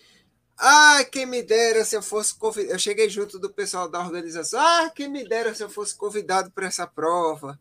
ah, 0.63 1.03
quem 1.11 1.25
me 1.25 1.41
dera 1.41 1.83
se 1.83 1.95
eu 1.95 2.03
fosse 2.03 2.37
convidado. 2.37 2.75
Eu 2.75 2.79
cheguei 2.79 3.09
junto 3.09 3.39
do 3.39 3.49
pessoal 3.49 3.89
da 3.89 3.99
organização. 3.99 4.59
Ah, 4.59 4.91
quem 4.93 5.07
me 5.07 5.27
dera 5.27 5.55
se 5.55 5.63
eu 5.63 5.69
fosse 5.69 5.97
convidado 5.97 6.51
para 6.51 6.67
essa 6.67 6.85
prova. 6.85 7.59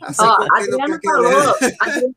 Assim, 0.00 0.22
Ó, 0.22 0.46
Adriana, 0.54 1.00
falou, 1.02 1.54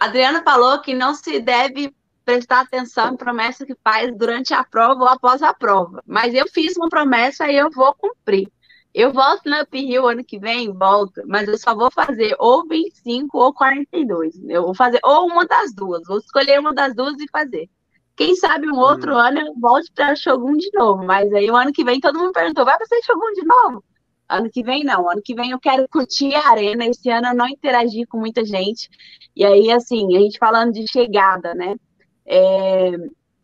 Adriana 0.00 0.42
falou 0.42 0.80
que 0.80 0.94
não 0.94 1.14
se 1.14 1.40
deve 1.40 1.94
prestar 2.24 2.60
atenção 2.60 3.12
em 3.12 3.16
promessa 3.16 3.66
que 3.66 3.76
faz 3.82 4.16
durante 4.16 4.54
a 4.54 4.64
prova 4.64 5.02
ou 5.02 5.08
após 5.08 5.42
a 5.42 5.52
prova. 5.52 6.02
Mas 6.06 6.34
eu 6.34 6.46
fiz 6.48 6.76
uma 6.76 6.88
promessa 6.88 7.46
e 7.50 7.56
eu 7.56 7.70
vou 7.70 7.94
cumprir. 7.94 8.50
Eu 8.94 9.12
volto 9.12 9.50
no 9.50 9.60
Up 9.60 9.76
Hill 9.76 10.08
ano 10.08 10.24
que 10.24 10.38
vem, 10.38 10.72
volto, 10.72 11.22
mas 11.26 11.48
eu 11.48 11.58
só 11.58 11.74
vou 11.74 11.90
fazer 11.90 12.36
ou 12.38 12.66
25 12.66 13.36
ou 13.36 13.52
42. 13.52 14.40
Eu 14.48 14.62
vou 14.62 14.74
fazer 14.74 15.00
ou 15.02 15.26
uma 15.26 15.44
das 15.44 15.74
duas. 15.74 16.02
Vou 16.06 16.18
escolher 16.18 16.60
uma 16.60 16.72
das 16.72 16.94
duas 16.94 17.20
e 17.20 17.28
fazer. 17.30 17.68
Quem 18.16 18.36
sabe 18.36 18.70
um 18.70 18.78
outro 18.78 19.14
hum. 19.14 19.18
ano 19.18 19.40
eu 19.40 19.54
volte 19.60 19.90
para 19.92 20.14
Shogun 20.14 20.56
de 20.56 20.70
novo. 20.72 21.04
Mas 21.04 21.32
aí 21.32 21.50
o 21.50 21.56
ano 21.56 21.72
que 21.72 21.84
vem 21.84 22.00
todo 22.00 22.18
mundo 22.18 22.32
perguntou: 22.32 22.64
vai 22.64 22.78
ser 22.86 23.02
Shogun 23.02 23.32
de 23.34 23.44
novo? 23.44 23.84
Ano 24.28 24.48
que 24.50 24.62
vem 24.62 24.84
não. 24.84 25.10
Ano 25.10 25.20
que 25.22 25.34
vem 25.34 25.50
eu 25.50 25.58
quero 25.58 25.88
curtir 25.88 26.34
a 26.34 26.50
arena. 26.50 26.86
Esse 26.86 27.10
ano 27.10 27.28
eu 27.28 27.34
não 27.34 27.48
interagi 27.48 28.06
com 28.06 28.18
muita 28.18 28.44
gente. 28.44 28.88
E 29.34 29.44
aí, 29.44 29.70
assim, 29.72 30.16
a 30.16 30.20
gente 30.20 30.38
falando 30.38 30.72
de 30.72 30.86
chegada, 30.90 31.54
né? 31.54 31.74
É, 32.26 32.90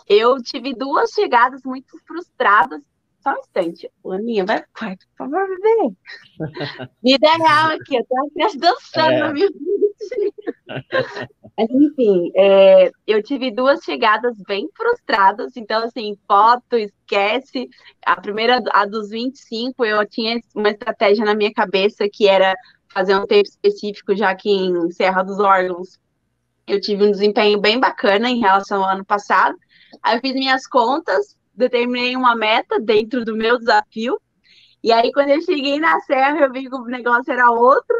eu 0.09 0.43
tive 0.43 0.75
duas 0.75 1.11
chegadas 1.11 1.63
muito 1.65 1.99
frustradas. 2.07 2.81
Só 3.23 3.33
um 3.33 3.39
instante. 3.39 3.91
Aninha, 4.07 4.47
vai 4.47 4.61
pro 4.63 4.69
quarto, 4.73 5.07
por 5.09 5.29
favor, 5.29 5.47
bebê. 5.47 5.95
Vida 7.03 7.29
real 7.37 7.71
aqui, 7.73 8.03
tenho 8.03 8.23
uma 8.23 8.31
criança 8.31 8.59
dançando 8.59 9.13
é. 9.13 9.19
na 9.19 9.33
minha. 9.33 9.49
Mas, 11.59 11.71
enfim, 11.71 12.33
é, 12.35 12.91
eu 13.07 13.23
tive 13.23 13.51
duas 13.51 13.81
chegadas 13.85 14.35
bem 14.49 14.69
frustradas, 14.75 15.55
então, 15.57 15.85
assim, 15.85 16.17
foto, 16.27 16.77
esquece. 16.77 17.69
A 18.07 18.19
primeira, 18.19 18.63
a 18.73 18.87
dos 18.87 19.11
25, 19.11 19.85
eu 19.85 20.07
tinha 20.07 20.41
uma 20.55 20.71
estratégia 20.71 21.25
na 21.25 21.35
minha 21.35 21.53
cabeça 21.53 22.09
que 22.11 22.27
era 22.27 22.55
fazer 22.89 23.15
um 23.15 23.27
tempo 23.27 23.49
específico, 23.49 24.17
já 24.17 24.35
que 24.35 24.49
em 24.49 24.91
Serra 24.91 25.23
dos 25.23 25.39
Órgãos 25.39 26.01
eu 26.67 26.81
tive 26.81 27.05
um 27.05 27.11
desempenho 27.11 27.61
bem 27.61 27.79
bacana 27.79 28.31
em 28.31 28.41
relação 28.41 28.83
ao 28.83 28.91
ano 28.91 29.05
passado. 29.05 29.57
Aí 30.03 30.17
eu 30.17 30.21
fiz 30.21 30.35
minhas 30.35 30.67
contas, 30.67 31.37
determinei 31.55 32.17
uma 32.17 32.35
meta 32.37 32.79
dentro 32.81 33.25
do 33.25 33.37
meu 33.37 33.59
desafio, 33.59 34.21
e 34.83 34.93
aí, 34.93 35.13
quando 35.13 35.29
eu 35.29 35.43
cheguei 35.43 35.79
na 35.79 36.01
serra, 36.01 36.41
eu 36.41 36.53
vi 36.53 36.69
que 36.69 36.75
o 36.75 36.85
negócio 36.85 37.31
era 37.31 37.51
outro, 37.51 37.95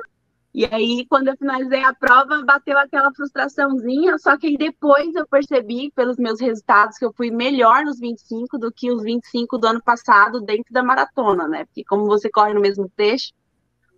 e 0.53 0.65
aí, 0.65 1.07
quando 1.09 1.29
eu 1.29 1.37
finalizei 1.37 1.85
a 1.85 1.95
prova, 1.95 2.43
bateu 2.43 2.77
aquela 2.79 3.13
frustraçãozinha, 3.13 4.19
só 4.19 4.37
que 4.39 4.47
aí 4.47 4.57
depois 4.57 5.15
eu 5.15 5.27
percebi, 5.29 5.93
pelos 5.95 6.17
meus 6.17 6.41
resultados, 6.41 6.97
que 6.97 7.05
eu 7.05 7.13
fui 7.13 7.31
melhor 7.31 7.85
nos 7.85 8.01
25 8.01 8.59
do 8.59 8.73
que 8.73 8.91
os 8.91 9.03
25 9.03 9.59
do 9.59 9.67
ano 9.67 9.83
passado 9.83 10.41
dentro 10.41 10.73
da 10.73 10.83
maratona, 10.83 11.47
né? 11.47 11.67
Porque 11.67 11.85
como 11.85 12.07
você 12.07 12.31
corre 12.31 12.55
no 12.55 12.61
mesmo 12.61 12.91
trecho, 12.97 13.31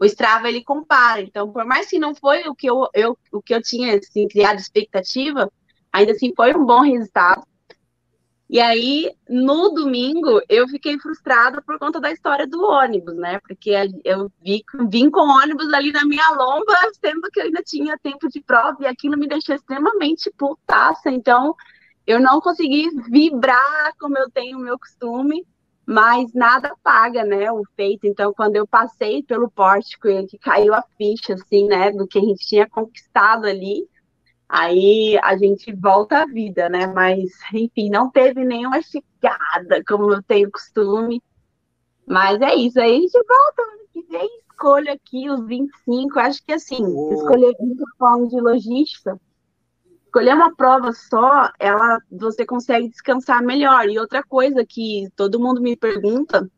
o 0.02 0.04
Strava 0.04 0.48
ele 0.48 0.64
compara. 0.64 1.20
Então, 1.20 1.52
por 1.52 1.64
mais 1.64 1.88
que 1.88 1.96
não 1.96 2.12
foi 2.12 2.42
o 2.48 2.56
que 2.56 2.68
eu, 2.68 2.88
eu 2.92 3.16
o 3.30 3.40
que 3.40 3.54
eu 3.54 3.62
tinha 3.62 3.96
assim, 3.96 4.26
criado 4.26 4.58
expectativa, 4.58 5.48
ainda 5.92 6.10
assim 6.10 6.32
foi 6.34 6.52
um 6.56 6.66
bom 6.66 6.80
resultado. 6.80 7.46
E 8.50 8.60
aí, 8.60 9.08
no 9.28 9.70
domingo, 9.70 10.42
eu 10.48 10.66
fiquei 10.66 10.98
frustrada 10.98 11.62
por 11.62 11.78
conta 11.78 12.00
da 12.00 12.10
história 12.10 12.48
do 12.48 12.64
ônibus, 12.64 13.14
né? 13.14 13.38
Porque 13.46 13.70
eu 14.04 14.28
vi, 14.44 14.64
vim 14.90 15.08
com 15.08 15.20
ônibus 15.20 15.72
ali 15.72 15.92
na 15.92 16.04
minha 16.04 16.28
lomba, 16.30 16.74
sendo 17.00 17.30
que 17.30 17.38
eu 17.38 17.44
ainda 17.44 17.62
tinha 17.62 17.96
tempo 18.02 18.28
de 18.28 18.40
prova, 18.40 18.78
e 18.80 18.86
aquilo 18.86 19.16
me 19.16 19.28
deixou 19.28 19.54
extremamente 19.54 20.32
putaça. 20.36 21.10
Então, 21.10 21.54
eu 22.04 22.18
não 22.18 22.40
consegui 22.40 22.90
vibrar 23.08 23.92
como 24.00 24.18
eu 24.18 24.28
tenho 24.28 24.58
o 24.58 24.60
meu 24.60 24.76
costume, 24.76 25.46
mas 25.86 26.32
nada 26.32 26.74
paga, 26.82 27.24
né, 27.24 27.50
o 27.50 27.62
feito. 27.76 28.06
Então, 28.06 28.32
quando 28.32 28.56
eu 28.56 28.66
passei 28.66 29.22
pelo 29.22 29.50
pórtico 29.50 30.08
e 30.08 30.26
que 30.26 30.38
caiu 30.38 30.74
a 30.74 30.82
ficha, 30.96 31.34
assim, 31.34 31.66
né, 31.66 31.90
do 31.90 32.06
que 32.06 32.18
a 32.18 32.22
gente 32.22 32.46
tinha 32.46 32.68
conquistado 32.68 33.46
ali, 33.46 33.88
aí 34.48 35.18
a 35.22 35.36
gente 35.36 35.72
volta 35.74 36.22
à 36.22 36.26
vida, 36.26 36.68
né? 36.68 36.86
Mas, 36.86 37.30
enfim, 37.52 37.90
não 37.90 38.10
teve 38.10 38.44
nenhuma 38.44 38.80
chegada, 38.82 39.82
como 39.86 40.12
eu 40.12 40.22
tenho 40.22 40.50
costume. 40.50 41.22
Mas 42.06 42.40
é 42.40 42.54
isso, 42.54 42.80
aí 42.80 42.96
a 42.96 43.00
gente 43.00 43.12
volta 43.12 43.62
ano 43.62 43.88
que 43.92 44.02
vem, 44.02 44.28
escolho 44.50 44.92
aqui 44.92 45.30
os 45.30 45.44
25. 45.46 46.18
Acho 46.18 46.44
que 46.44 46.52
assim, 46.52 46.84
oh. 46.84 47.12
escolher 47.14 47.54
uma 47.58 47.86
forma 47.98 48.28
de 48.28 48.40
logística, 48.40 49.20
escolher 50.12 50.34
uma 50.34 50.54
prova 50.54 50.92
só, 50.92 51.50
ela 51.58 51.98
você 52.10 52.44
consegue 52.44 52.88
descansar 52.90 53.42
melhor. 53.42 53.88
E 53.88 53.98
outra 53.98 54.22
coisa 54.22 54.64
que 54.64 55.08
todo 55.16 55.40
mundo 55.40 55.62
me 55.62 55.74
pergunta, 55.74 56.50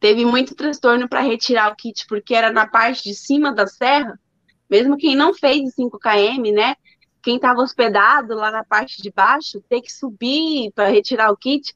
teve 0.00 0.24
muito 0.24 0.54
transtorno 0.54 1.06
para 1.06 1.20
retirar 1.20 1.70
o 1.70 1.76
kit, 1.76 2.06
porque 2.08 2.34
era 2.34 2.50
na 2.50 2.66
parte 2.66 3.04
de 3.04 3.14
cima 3.14 3.52
da 3.52 3.66
serra, 3.66 4.18
mesmo 4.68 4.96
quem 4.96 5.14
não 5.14 5.34
fez 5.34 5.74
5 5.74 5.98
km, 5.98 6.54
né? 6.54 6.74
quem 7.22 7.36
estava 7.36 7.60
hospedado 7.60 8.34
lá 8.34 8.50
na 8.50 8.64
parte 8.64 9.02
de 9.02 9.10
baixo 9.10 9.62
ter 9.68 9.82
que 9.82 9.92
subir 9.92 10.72
para 10.74 10.88
retirar 10.88 11.30
o 11.30 11.36
kit. 11.36 11.74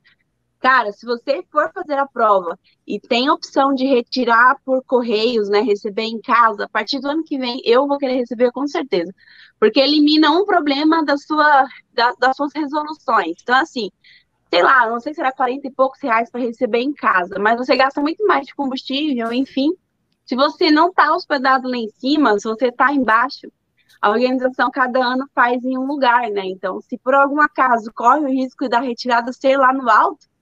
Cara, 0.64 0.92
se 0.92 1.04
você 1.04 1.44
for 1.52 1.70
fazer 1.74 1.98
a 1.98 2.06
prova 2.06 2.58
e 2.86 2.98
tem 2.98 3.28
opção 3.28 3.74
de 3.74 3.84
retirar 3.84 4.56
por 4.64 4.82
correios, 4.82 5.50
né, 5.50 5.60
receber 5.60 6.04
em 6.04 6.18
casa, 6.22 6.64
a 6.64 6.68
partir 6.70 7.00
do 7.00 7.06
ano 7.06 7.22
que 7.22 7.36
vem 7.36 7.60
eu 7.66 7.86
vou 7.86 7.98
querer 7.98 8.14
receber 8.14 8.50
com 8.50 8.66
certeza, 8.66 9.14
porque 9.60 9.78
elimina 9.78 10.30
um 10.30 10.46
problema 10.46 11.04
da 11.04 11.18
sua, 11.18 11.66
da, 11.92 12.14
das 12.18 12.34
suas 12.34 12.50
resoluções. 12.54 13.36
Então, 13.42 13.54
assim, 13.56 13.90
sei 14.48 14.62
lá, 14.62 14.88
não 14.88 15.00
sei 15.00 15.12
se 15.12 15.16
será 15.16 15.32
40 15.32 15.68
e 15.68 15.70
poucos 15.70 16.00
reais 16.00 16.30
para 16.30 16.40
receber 16.40 16.80
em 16.80 16.94
casa, 16.94 17.38
mas 17.38 17.58
você 17.58 17.76
gasta 17.76 18.00
muito 18.00 18.26
mais 18.26 18.46
de 18.46 18.54
combustível, 18.54 19.34
enfim. 19.34 19.70
Se 20.24 20.34
você 20.34 20.70
não 20.70 20.88
está 20.88 21.14
hospedado 21.14 21.68
lá 21.68 21.76
em 21.76 21.90
cima, 21.90 22.38
se 22.38 22.48
você 22.48 22.68
está 22.68 22.90
embaixo, 22.90 23.52
a 24.00 24.08
organização 24.08 24.70
cada 24.70 24.98
ano 25.04 25.28
faz 25.34 25.62
em 25.62 25.76
um 25.76 25.84
lugar, 25.84 26.30
né? 26.30 26.46
Então, 26.46 26.80
se 26.80 26.96
por 26.96 27.12
algum 27.12 27.42
acaso 27.42 27.92
corre 27.94 28.20
o 28.20 28.30
risco 28.30 28.66
da 28.66 28.80
retirada 28.80 29.30
ser 29.30 29.58
lá 29.58 29.70
no 29.70 29.90
alto, 29.90 30.32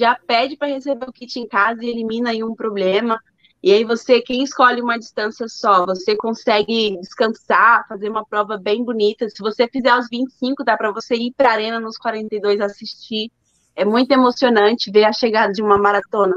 já 0.00 0.14
pede 0.26 0.56
para 0.56 0.68
receber 0.68 1.06
o 1.06 1.12
kit 1.12 1.38
em 1.38 1.46
casa 1.46 1.84
e 1.84 1.90
elimina 1.90 2.30
aí 2.30 2.42
um 2.42 2.54
problema. 2.54 3.20
E 3.62 3.70
aí 3.70 3.84
você, 3.84 4.22
quem 4.22 4.42
escolhe 4.42 4.80
uma 4.80 4.98
distância 4.98 5.46
só, 5.46 5.84
você 5.84 6.16
consegue 6.16 6.96
descansar, 6.98 7.86
fazer 7.86 8.08
uma 8.08 8.24
prova 8.24 8.56
bem 8.56 8.82
bonita. 8.82 9.28
Se 9.28 9.42
você 9.42 9.68
fizer 9.68 9.94
os 9.94 10.08
25, 10.08 10.64
dá 10.64 10.78
para 10.78 10.90
você 10.90 11.14
ir 11.14 11.34
para 11.36 11.50
a 11.50 11.52
arena 11.52 11.78
nos 11.78 11.98
42 11.98 12.58
assistir. 12.62 13.30
É 13.76 13.84
muito 13.84 14.10
emocionante 14.10 14.90
ver 14.90 15.04
a 15.04 15.12
chegada 15.12 15.52
de 15.52 15.62
uma 15.62 15.76
maratona. 15.76 16.34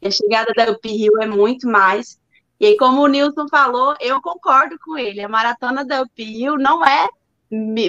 A 0.00 0.10
chegada 0.10 0.52
da 0.54 0.70
Up 0.70 0.88
Hill 0.88 1.20
é 1.20 1.26
muito 1.26 1.66
mais. 1.68 2.20
E 2.60 2.66
aí, 2.66 2.76
como 2.76 3.02
o 3.02 3.08
Nilson 3.08 3.48
falou, 3.48 3.96
eu 4.00 4.22
concordo 4.22 4.76
com 4.78 4.96
ele. 4.96 5.20
A 5.20 5.28
maratona 5.28 5.84
da 5.84 6.02
Uphill 6.02 6.56
não 6.56 6.84
é 6.84 7.08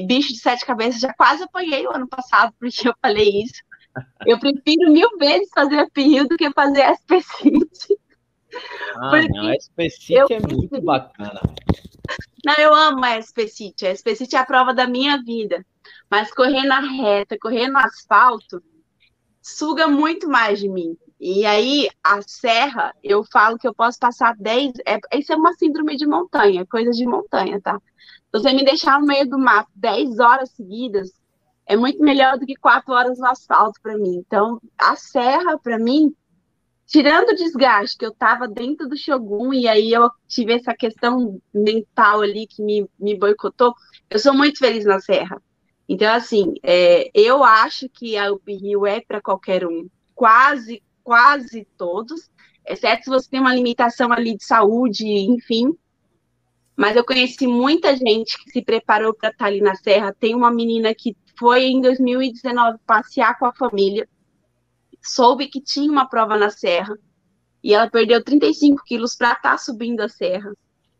bicho 0.01 0.33
de 0.33 0.39
sete 0.39 0.65
cabeças. 0.65 0.99
Já 0.99 1.13
quase 1.13 1.43
apanhei 1.43 1.85
o 1.85 1.91
ano 1.91 2.07
passado 2.07 2.51
porque 2.59 2.89
eu 2.89 2.95
falei 2.99 3.43
isso. 3.43 3.61
Eu 4.25 4.39
prefiro 4.39 4.91
mil 4.91 5.09
vezes 5.17 5.49
fazer 5.53 5.83
Uphill 5.83 6.27
do 6.27 6.37
que 6.37 6.51
fazer 6.51 6.81
SP 6.81 7.21
City. 7.21 7.99
Ah, 8.97 9.09
porque 9.09 9.27
não, 9.29 9.47
a 9.49 9.55
SP 9.55 9.89
City 9.89 10.33
é 10.33 10.39
muito 10.39 10.81
bacana. 10.81 11.41
Não, 12.45 12.55
eu 12.55 12.73
amo 12.73 13.03
a 13.03 13.21
SP 13.21 13.47
City. 13.47 13.87
A 13.87 13.95
SP 13.95 14.15
City 14.15 14.35
é 14.35 14.39
a 14.39 14.45
prova 14.45 14.73
da 14.73 14.87
minha 14.87 15.21
vida. 15.23 15.65
Mas 16.09 16.31
correr 16.31 16.63
na 16.63 16.79
reta, 16.79 17.37
correr 17.39 17.67
no 17.67 17.79
asfalto, 17.79 18.61
suga 19.41 19.87
muito 19.87 20.27
mais 20.27 20.59
de 20.59 20.69
mim. 20.69 20.97
E 21.19 21.45
aí, 21.45 21.89
a 22.03 22.21
serra, 22.21 22.93
eu 23.03 23.23
falo 23.23 23.57
que 23.57 23.67
eu 23.67 23.73
posso 23.73 23.97
passar 23.99 24.35
10. 24.37 24.73
É, 24.85 24.99
isso 25.17 25.31
é 25.33 25.35
uma 25.35 25.53
síndrome 25.53 25.95
de 25.95 26.05
montanha, 26.05 26.65
coisa 26.65 26.91
de 26.91 27.05
montanha, 27.05 27.59
tá? 27.61 27.79
Você 28.31 28.51
me 28.51 28.65
deixar 28.65 28.99
no 28.99 29.07
meio 29.07 29.27
do 29.27 29.39
mato 29.39 29.69
10 29.75 30.19
horas 30.19 30.51
seguidas 30.51 31.11
é 31.67 31.75
muito 31.75 31.99
melhor 31.99 32.37
do 32.37 32.45
que 32.45 32.55
4 32.55 32.93
horas 32.93 33.17
no 33.17 33.27
asfalto 33.27 33.79
para 33.81 33.97
mim. 33.97 34.23
Então, 34.25 34.61
a 34.77 34.95
serra, 34.95 35.57
para 35.57 35.79
mim, 35.79 36.13
tirando 36.85 37.29
o 37.29 37.35
desgaste 37.35 37.97
que 37.97 38.05
eu 38.05 38.11
estava 38.11 38.47
dentro 38.47 38.87
do 38.87 38.97
Shogun, 38.97 39.53
e 39.53 39.67
aí 39.67 39.91
eu 39.91 40.09
tive 40.27 40.53
essa 40.53 40.73
questão 40.73 41.39
mental 41.53 42.21
ali 42.21 42.45
que 42.47 42.61
me, 42.61 42.87
me 42.99 43.17
boicotou, 43.17 43.73
eu 44.09 44.19
sou 44.19 44.33
muito 44.33 44.59
feliz 44.59 44.85
na 44.85 44.99
serra. 44.99 45.41
Então, 45.87 46.13
assim, 46.13 46.53
é, 46.63 47.09
eu 47.13 47.43
acho 47.43 47.87
que 47.89 48.17
a 48.17 48.31
Up 48.31 48.53
Rio 48.53 48.85
é 48.85 49.01
para 49.01 49.21
qualquer 49.21 49.65
um. 49.65 49.87
Quase, 50.13 50.81
quase 51.03 51.67
todos, 51.77 52.29
exceto 52.65 53.03
se 53.03 53.09
você 53.09 53.29
tem 53.29 53.39
uma 53.39 53.53
limitação 53.53 54.11
ali 54.11 54.35
de 54.35 54.43
saúde, 54.43 55.05
enfim. 55.05 55.75
Mas 56.75 56.95
eu 56.95 57.05
conheci 57.05 57.47
muita 57.47 57.95
gente 57.95 58.37
que 58.43 58.51
se 58.51 58.61
preparou 58.61 59.13
para 59.13 59.29
estar 59.29 59.45
tá 59.45 59.49
ali 59.49 59.61
na 59.61 59.75
serra. 59.75 60.13
Tem 60.13 60.35
uma 60.35 60.51
menina 60.51 60.93
que 60.93 61.15
foi 61.37 61.65
em 61.65 61.81
2019 61.81 62.79
passear 62.85 63.37
com 63.37 63.45
a 63.45 63.53
família, 63.53 64.07
soube 65.01 65.47
que 65.47 65.61
tinha 65.61 65.91
uma 65.91 66.07
prova 66.07 66.37
na 66.37 66.49
serra, 66.49 66.97
e 67.63 67.73
ela 67.73 67.89
perdeu 67.89 68.23
35 68.23 68.83
quilos 68.85 69.15
para 69.15 69.33
estar 69.33 69.51
tá 69.51 69.57
subindo 69.57 70.01
a 70.01 70.09
serra. 70.09 70.51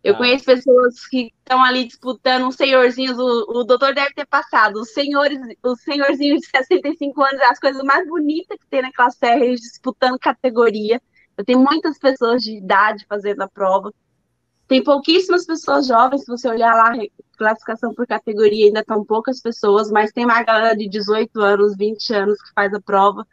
Eu 0.03 0.13
ah. 0.13 0.17
conheço 0.17 0.45
pessoas 0.45 1.07
que 1.07 1.33
estão 1.39 1.63
ali 1.63 1.85
disputando, 1.85 2.45
uns 2.45 2.55
senhorzinhos, 2.55 3.17
o, 3.17 3.59
o 3.59 3.63
doutor 3.63 3.93
deve 3.93 4.13
ter 4.13 4.27
passado, 4.27 4.79
os 4.79 4.91
senhores, 4.91 5.39
os 5.63 5.81
senhorzinhos 5.81 6.41
de 6.41 6.47
65 6.47 7.23
anos, 7.23 7.41
as 7.41 7.59
coisas 7.59 7.81
mais 7.83 8.07
bonitas 8.07 8.57
que 8.59 8.67
tem 8.67 8.83
naquela 8.83 9.09
serra, 9.09 9.43
eles 9.43 9.61
disputando 9.61 10.19
categoria. 10.19 11.01
Eu 11.35 11.43
tenho 11.43 11.59
muitas 11.59 11.97
pessoas 11.97 12.43
de 12.43 12.57
idade 12.57 13.05
fazendo 13.09 13.41
a 13.41 13.49
prova. 13.49 13.91
Tem 14.67 14.83
pouquíssimas 14.83 15.45
pessoas 15.45 15.85
jovens, 15.85 16.21
se 16.21 16.27
você 16.27 16.49
olhar 16.49 16.73
lá, 16.75 16.91
classificação 17.37 17.93
por 17.93 18.07
categoria, 18.07 18.65
ainda 18.67 18.79
estão 18.79 19.05
poucas 19.05 19.39
pessoas, 19.39 19.91
mas 19.91 20.11
tem 20.11 20.25
uma 20.25 20.41
galera 20.41 20.75
de 20.75 20.89
18 20.89 21.39
anos, 21.39 21.77
20 21.77 22.13
anos 22.13 22.41
que 22.41 22.53
faz 22.53 22.73
a 22.73 22.81
prova. 22.81 23.27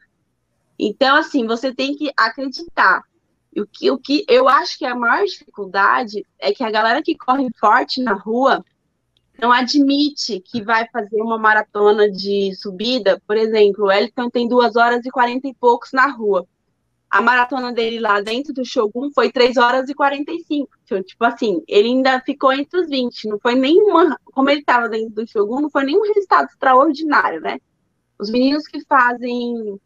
Então, 0.79 1.17
assim, 1.17 1.47
você 1.47 1.75
tem 1.75 1.97
que 1.97 2.13
acreditar. 2.17 3.03
O 3.57 3.67
que, 3.67 3.91
o 3.91 3.99
que 3.99 4.25
eu 4.29 4.49
acho 4.49 4.79
que 4.79 4.85
a 4.85 4.95
maior 4.95 5.25
dificuldade 5.25 6.27
é 6.39 6.53
que 6.53 6.65
a 6.65 6.71
galera 6.71 7.03
que 7.03 7.17
corre 7.17 7.49
forte 7.59 8.03
na 8.03 8.15
rua 8.15 8.65
não 9.41 9.53
admite 9.53 10.41
que 10.41 10.63
vai 10.63 10.89
fazer 10.91 11.21
uma 11.21 11.39
maratona 11.39 12.11
de 12.11 12.55
subida. 12.55 13.21
Por 13.27 13.37
exemplo, 13.37 13.87
o 13.87 13.93
Elton 13.93 14.31
tem 14.31 14.49
duas 14.49 14.77
horas 14.77 15.05
e 15.05 15.11
quarenta 15.11 15.49
e 15.49 15.55
poucos 15.55 15.93
na 15.93 16.07
rua. 16.07 16.47
A 17.13 17.21
maratona 17.21 17.75
dele 17.75 18.01
lá 18.01 18.23
dentro 18.23 18.55
do 18.55 18.65
Shogun 18.65 19.11
foi 19.15 19.31
3 19.31 19.59
horas 19.59 19.87
e 19.91 19.95
45. 19.95 20.67
Então, 20.83 21.03
tipo 21.03 21.23
assim, 21.27 21.63
ele 21.69 21.89
ainda 21.89 22.19
ficou 22.23 22.51
entre 22.55 22.81
os 22.81 22.89
20. 22.89 23.29
Não 23.29 23.39
foi 23.39 23.55
nenhuma. 23.55 24.19
Como 24.25 24.49
ele 24.49 24.61
estava 24.61 24.89
dentro 24.89 25.11
do 25.11 25.29
Shogun, 25.29 25.61
não 25.61 25.71
foi 25.71 25.85
nenhum 25.85 26.01
resultado 26.03 26.47
extraordinário, 26.47 27.43
né? 27.43 27.59
Os 28.19 28.31
meninos 28.31 28.67
que 28.67 28.83
fazem 28.87 29.79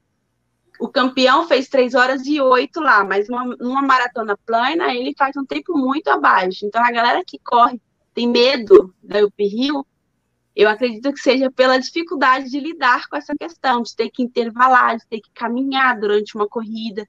o 0.79 0.87
campeão 0.87 1.49
fez 1.49 1.69
3 1.69 1.95
horas 1.95 2.25
e 2.27 2.41
8 2.41 2.79
lá, 2.79 3.03
mas 3.03 3.29
uma, 3.29 3.45
numa 3.57 3.83
maratona 3.83 4.39
plana 4.47 4.95
ele 4.95 5.13
faz 5.19 5.37
um 5.37 5.45
tempo 5.45 5.77
muito 5.77 6.07
abaixo. 6.07 6.65
Então 6.65 6.85
a 6.85 6.93
galera 6.93 7.25
que 7.27 7.41
corre 7.41 7.81
tem 8.15 8.29
medo 8.29 8.95
da 9.03 9.25
UP 9.25 9.45
Rio, 9.45 9.85
eu 10.55 10.69
acredito 10.69 11.13
que 11.13 11.19
seja 11.19 11.51
pela 11.51 11.77
dificuldade 11.79 12.51
de 12.51 12.61
lidar 12.61 13.09
com 13.09 13.17
essa 13.17 13.35
questão, 13.35 13.83
de 13.83 13.97
ter 13.97 14.11
que 14.11 14.23
intervalar, 14.23 14.97
de 14.97 15.07
ter 15.09 15.21
que 15.21 15.31
caminhar 15.35 15.99
durante 15.99 16.37
uma 16.37 16.49
corrida. 16.49 17.07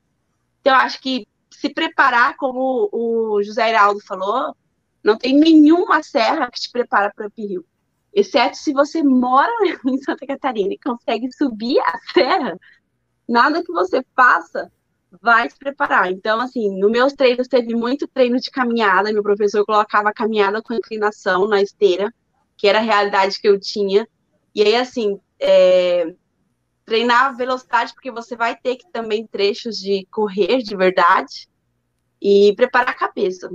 Então 0.67 0.75
eu 0.75 0.81
acho 0.81 0.99
que 0.99 1.25
se 1.49 1.69
preparar, 1.69 2.35
como 2.35 2.89
o 2.91 3.41
José 3.41 3.69
Heraldo 3.69 4.01
falou, 4.01 4.53
não 5.01 5.17
tem 5.17 5.33
nenhuma 5.33 6.03
serra 6.03 6.51
que 6.51 6.59
te 6.59 6.69
prepara 6.69 7.09
para 7.15 7.23
o 7.23 7.27
UP 7.29 7.41
Rio. 7.41 7.65
Exceto 8.13 8.57
se 8.57 8.73
você 8.73 9.01
mora 9.01 9.49
em 9.87 9.97
Santa 10.01 10.27
Catarina 10.27 10.73
e 10.73 10.77
consegue 10.77 11.31
subir 11.31 11.79
a 11.79 11.97
serra, 12.13 12.59
nada 13.25 13.63
que 13.63 13.71
você 13.71 14.03
faça 14.13 14.69
vai 15.21 15.49
se 15.49 15.57
preparar. 15.57 16.11
Então, 16.11 16.41
assim, 16.41 16.77
no 16.77 16.89
meus 16.89 17.13
treinos 17.13 17.47
teve 17.47 17.73
muito 17.73 18.05
treino 18.05 18.37
de 18.37 18.51
caminhada, 18.51 19.13
meu 19.13 19.23
professor 19.23 19.65
colocava 19.65 20.11
caminhada 20.11 20.61
com 20.61 20.73
inclinação 20.73 21.47
na 21.47 21.61
esteira, 21.61 22.13
que 22.57 22.67
era 22.67 22.79
a 22.79 22.81
realidade 22.81 23.39
que 23.39 23.47
eu 23.47 23.57
tinha. 23.57 24.05
E 24.53 24.63
aí, 24.63 24.75
assim, 24.75 25.17
é, 25.39 26.13
treinar 26.87 27.35
velocidade, 27.35 27.93
porque 27.93 28.09
você 28.09 28.33
vai 28.33 28.55
ter 28.55 28.77
que 28.77 28.89
também 28.93 29.27
trechos 29.27 29.75
de 29.77 30.07
correr 30.09 30.59
de 30.59 30.75
verdade 30.75 31.49
e 32.21 32.53
preparar 32.55 32.91
a 32.91 32.97
cabeça. 32.97 33.49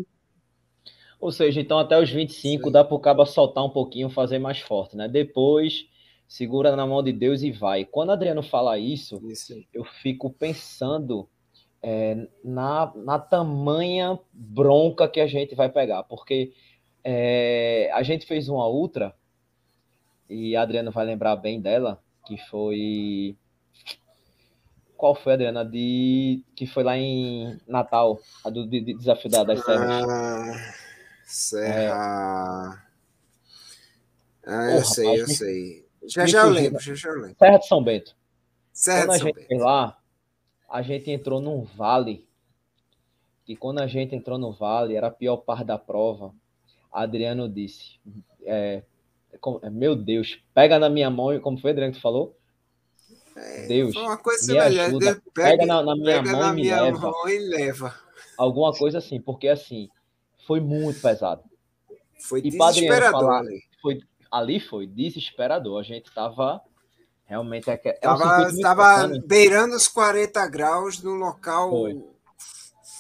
Ou 1.19 1.33
seja, 1.33 1.59
então 1.59 1.79
até 1.79 1.99
os 1.99 2.11
25 2.11 2.65
Sim. 2.65 2.71
dá 2.71 2.85
para 2.85 2.95
o 2.95 3.01
cabo 3.01 3.25
soltar 3.25 3.65
um 3.65 3.71
pouquinho, 3.71 4.11
fazer 4.11 4.39
mais 4.39 4.61
forte, 4.61 4.97
né? 4.97 5.09
Depois 5.09 5.87
segura 6.29 6.77
na 6.77 6.87
mão 6.87 7.03
de 7.03 7.13
Deus 7.13 7.43
e 7.43 7.51
vai. 7.51 7.87
Quando 7.87 8.13
Adriano 8.13 8.43
fala 8.43 8.79
isso, 8.79 9.19
isso. 9.31 9.55
eu 9.73 9.85
fico 9.85 10.31
pensando 10.31 11.27
é, 11.83 12.27
na, 12.45 12.93
na 12.97 13.19
tamanha 13.19 14.19
bronca 14.33 15.09
que 15.09 15.21
a 15.21 15.27
gente 15.27 15.55
vai 15.55 15.71
pegar, 15.71 16.03
porque 16.03 16.53
é, 17.03 17.91
a 17.95 18.03
gente 18.03 18.27
fez 18.27 18.49
uma 18.49 18.69
ultra, 18.69 19.15
e 20.29 20.55
Adriano 20.55 20.91
vai 20.91 21.05
lembrar 21.07 21.37
bem 21.37 21.61
dela, 21.61 22.03
que 22.27 22.37
foi. 22.49 23.37
Qual 24.97 25.15
foi, 25.15 25.33
Adriana? 25.33 25.65
De... 25.65 26.43
Que 26.55 26.67
foi 26.67 26.85
lá 26.85 26.97
em 26.97 27.61
Natal, 27.67 28.21
a 28.45 28.51
do 28.51 28.67
de, 28.67 28.81
de 28.81 28.95
Desafio 28.95 29.31
da, 29.31 29.43
das 29.43 29.65
Serras. 29.65 30.05
Ah, 30.09 30.75
serra. 31.25 32.85
É... 32.89 32.93
Ah, 34.45 34.71
eu 34.71 34.73
Porra, 34.75 34.85
sei, 34.85 35.21
eu 35.21 35.27
sei. 35.29 35.89
Já 36.05 36.27
já 36.27 36.43
eu 36.43 36.51
lembro, 36.51 36.81
já 36.81 36.95
já 36.95 37.09
eu 37.11 37.21
lembro. 37.21 37.37
Serra 37.39 37.59
de 37.59 37.67
São 37.67 37.83
Bento. 37.83 38.17
Serra 38.73 39.07
quando 39.07 39.13
de 39.13 39.19
São 39.19 39.29
a 39.29 39.31
gente 39.33 39.49
Bento. 39.49 39.63
lá, 39.63 39.99
a 40.69 40.83
gente 40.83 41.11
entrou 41.11 41.41
num 41.41 41.63
vale. 41.63 42.27
E 43.47 43.57
quando 43.57 43.81
a 43.81 43.87
gente 43.87 44.15
entrou 44.15 44.39
no 44.39 44.53
vale, 44.53 44.95
era 44.97 45.09
a 45.09 45.13
pior 45.13 45.39
parte 45.39 45.65
da 45.65 45.79
prova. 45.79 46.35
Adriano 46.93 47.49
disse: 47.49 48.01
é, 48.45 48.83
Meu 49.71 49.97
Deus, 49.97 50.39
pega 50.55 50.79
na 50.79 50.89
minha 50.89 51.11
mão, 51.11 51.39
como 51.41 51.59
foi, 51.59 51.71
Adriano, 51.71 51.93
que 51.93 52.01
falou? 52.01 52.37
É, 53.35 53.67
Deus, 53.67 53.97
uma 53.97 54.17
coisa 54.17 54.53
me 54.53 54.59
ajuda, 54.59 55.23
pega, 55.35 55.57
pega 55.57 55.67
na, 55.67 55.83
na, 55.83 55.97
minha, 55.97 56.23
mão, 56.23 56.41
na 56.41 56.53
minha 56.53 56.83
leva. 56.83 56.99
mão 56.99 57.29
e 57.29 57.39
leva. 57.39 57.95
Alguma 58.37 58.73
coisa 58.73 58.99
assim, 58.99 59.21
porque 59.21 59.49
assim, 59.49 59.89
foi 60.47 60.61
muito 60.61 61.01
pesado. 61.01 61.43
Foi 62.21 62.41
e 62.41 62.51
desesperador. 62.51 63.21
Falar, 63.21 63.45
foi 63.81 64.01
ali 64.31 64.61
foi 64.61 64.87
desesperador. 64.87 65.81
A 65.81 65.83
gente 65.83 66.07
estava 66.07 66.61
realmente. 67.25 67.71
É, 67.71 67.81
é 67.85 67.93
tava, 67.93 68.49
um 68.49 68.61
tava 68.61 69.09
beirando 69.27 69.77
os 69.77 69.89
40 69.89 70.47
graus 70.49 71.03
no 71.03 71.15
local 71.15 71.71
foi. 71.71 72.05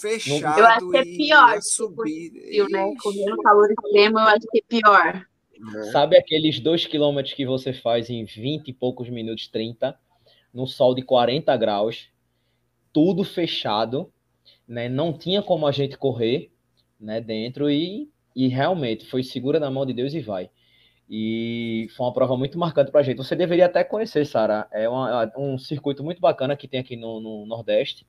fechado. 0.01 0.59
Eu 0.59 0.67
acho 0.67 0.91
que 0.91 0.97
é 0.97 1.05
pior. 1.05 1.63
Subir. 1.63 2.31
Frio, 2.31 2.67
né? 2.71 2.95
Correndo 3.03 3.37
calor 3.43 3.71
extremo, 3.71 4.19
eu 4.19 4.25
acho 4.25 4.47
que 4.51 4.59
é 4.59 4.81
pior. 4.81 5.27
É. 5.63 5.83
Sabe 5.85 6.17
aqueles 6.17 6.59
dois 6.59 6.87
quilômetros 6.87 7.35
que 7.35 7.47
você 7.47 7.73
faz 7.73 8.11
em 8.11 8.25
20 8.25 8.69
e 8.69 8.73
poucos 8.73 9.09
minutos, 9.09 9.47
30, 9.49 9.97
no 10.53 10.67
sol 10.67 10.95
de 10.95 11.03
40 11.03 11.57
graus, 11.57 12.09
tudo 12.93 13.25
fechado, 13.25 14.13
né? 14.67 14.89
Não 14.89 15.13
tinha 15.13 15.43
como 15.43 15.67
a 15.67 15.73
gente 15.73 15.97
correr, 15.97 16.51
né? 16.99 17.21
Dentro 17.21 17.71
e, 17.71 18.11
e 18.35 18.49
realmente 18.49 19.07
foi 19.07 19.23
segura 19.23 19.61
na 19.61 19.71
mão 19.71 19.87
de 19.87 19.93
Deus 19.93 20.15
e 20.15 20.21
vai. 20.21 20.51
E 21.09 21.89
foi 21.97 22.07
uma 22.07 22.13
prova 22.13 22.37
muito 22.37 22.59
marcante 22.59 22.91
para 22.91 23.01
a 23.01 23.03
gente. 23.03 23.19
Você 23.19 23.37
deveria 23.37 23.67
até 23.67 23.85
conhecer, 23.85 24.25
Sara. 24.25 24.67
É 24.73 24.89
uma, 24.89 25.31
um 25.37 25.59
circuito 25.59 26.03
muito 26.03 26.21
bacana 26.21 26.57
que 26.57 26.67
tem 26.67 26.81
aqui 26.81 26.97
no, 26.97 27.21
no, 27.21 27.47
Nordeste. 27.47 28.07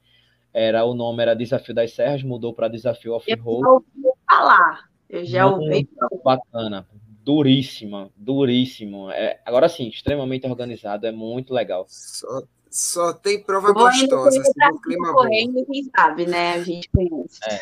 Era 0.54 0.86
o 0.86 0.94
nome 0.94 1.22
era 1.22 1.36
Desafio 1.36 1.74
das 1.74 1.94
Serras, 1.94 2.24
mudou 2.24 2.54
para 2.54 2.68
Desafio 2.68 3.14
Off-Road. 3.14 3.62
Eu 3.62 3.74
ouvi 3.74 4.18
falar. 4.30 4.90
Eu 5.10 5.26
já 5.26 5.48
ouvi. 5.48 5.90
Bacana, 6.24 6.88
duríssima, 7.24 8.12
duríssimo. 8.16 9.10
É, 9.12 9.40
agora 9.46 9.70
sim, 9.70 9.88
extremamente 9.88 10.46
organizado, 10.46 11.08
é 11.08 11.12
muito 11.12 11.54
legal. 11.54 11.86
Só, 11.88 12.44
só 12.70 13.14
tem 13.14 13.42
prova 13.42 13.72
gostosa, 13.72 14.42
assim, 14.42 14.82
clima 14.84 15.14
correndo, 15.14 15.54
bom. 15.54 15.66
quem 15.66 15.84
sabe, 15.96 16.26
né? 16.26 16.54
A 16.54 16.64
gente 16.64 16.90
conhece. 16.90 17.40
É. 17.50 17.62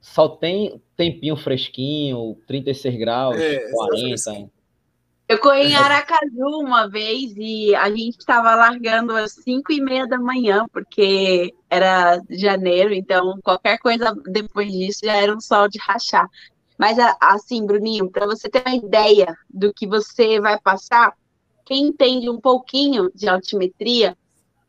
Só 0.00 0.28
tem 0.28 0.82
tempinho 0.96 1.36
fresquinho, 1.36 2.36
36 2.46 2.98
graus, 2.98 3.36
é, 3.38 3.70
40. 3.70 4.50
Eu 5.26 5.38
corri 5.38 5.68
em 5.68 5.74
Aracaju 5.74 6.60
uma 6.60 6.86
vez 6.86 7.32
e 7.38 7.74
a 7.74 7.88
gente 7.88 8.18
estava 8.18 8.54
largando 8.54 9.16
às 9.16 9.32
5 9.32 9.72
e 9.72 9.80
meia 9.80 10.06
da 10.06 10.18
manhã, 10.18 10.66
porque 10.70 11.54
era 11.70 12.20
janeiro, 12.28 12.92
então 12.92 13.38
qualquer 13.42 13.78
coisa 13.78 14.14
depois 14.26 14.70
disso 14.70 15.00
já 15.02 15.16
era 15.16 15.34
um 15.34 15.40
sol 15.40 15.66
de 15.66 15.78
rachar. 15.78 16.28
Mas 16.84 16.98
assim, 17.18 17.64
Bruninho, 17.64 18.10
para 18.10 18.26
você 18.26 18.46
ter 18.46 18.62
uma 18.66 18.76
ideia 18.76 19.34
do 19.48 19.72
que 19.72 19.86
você 19.86 20.38
vai 20.38 20.60
passar, 20.60 21.16
quem 21.64 21.84
entende 21.84 22.28
um 22.28 22.38
pouquinho 22.38 23.10
de 23.14 23.26
altimetria, 23.26 24.14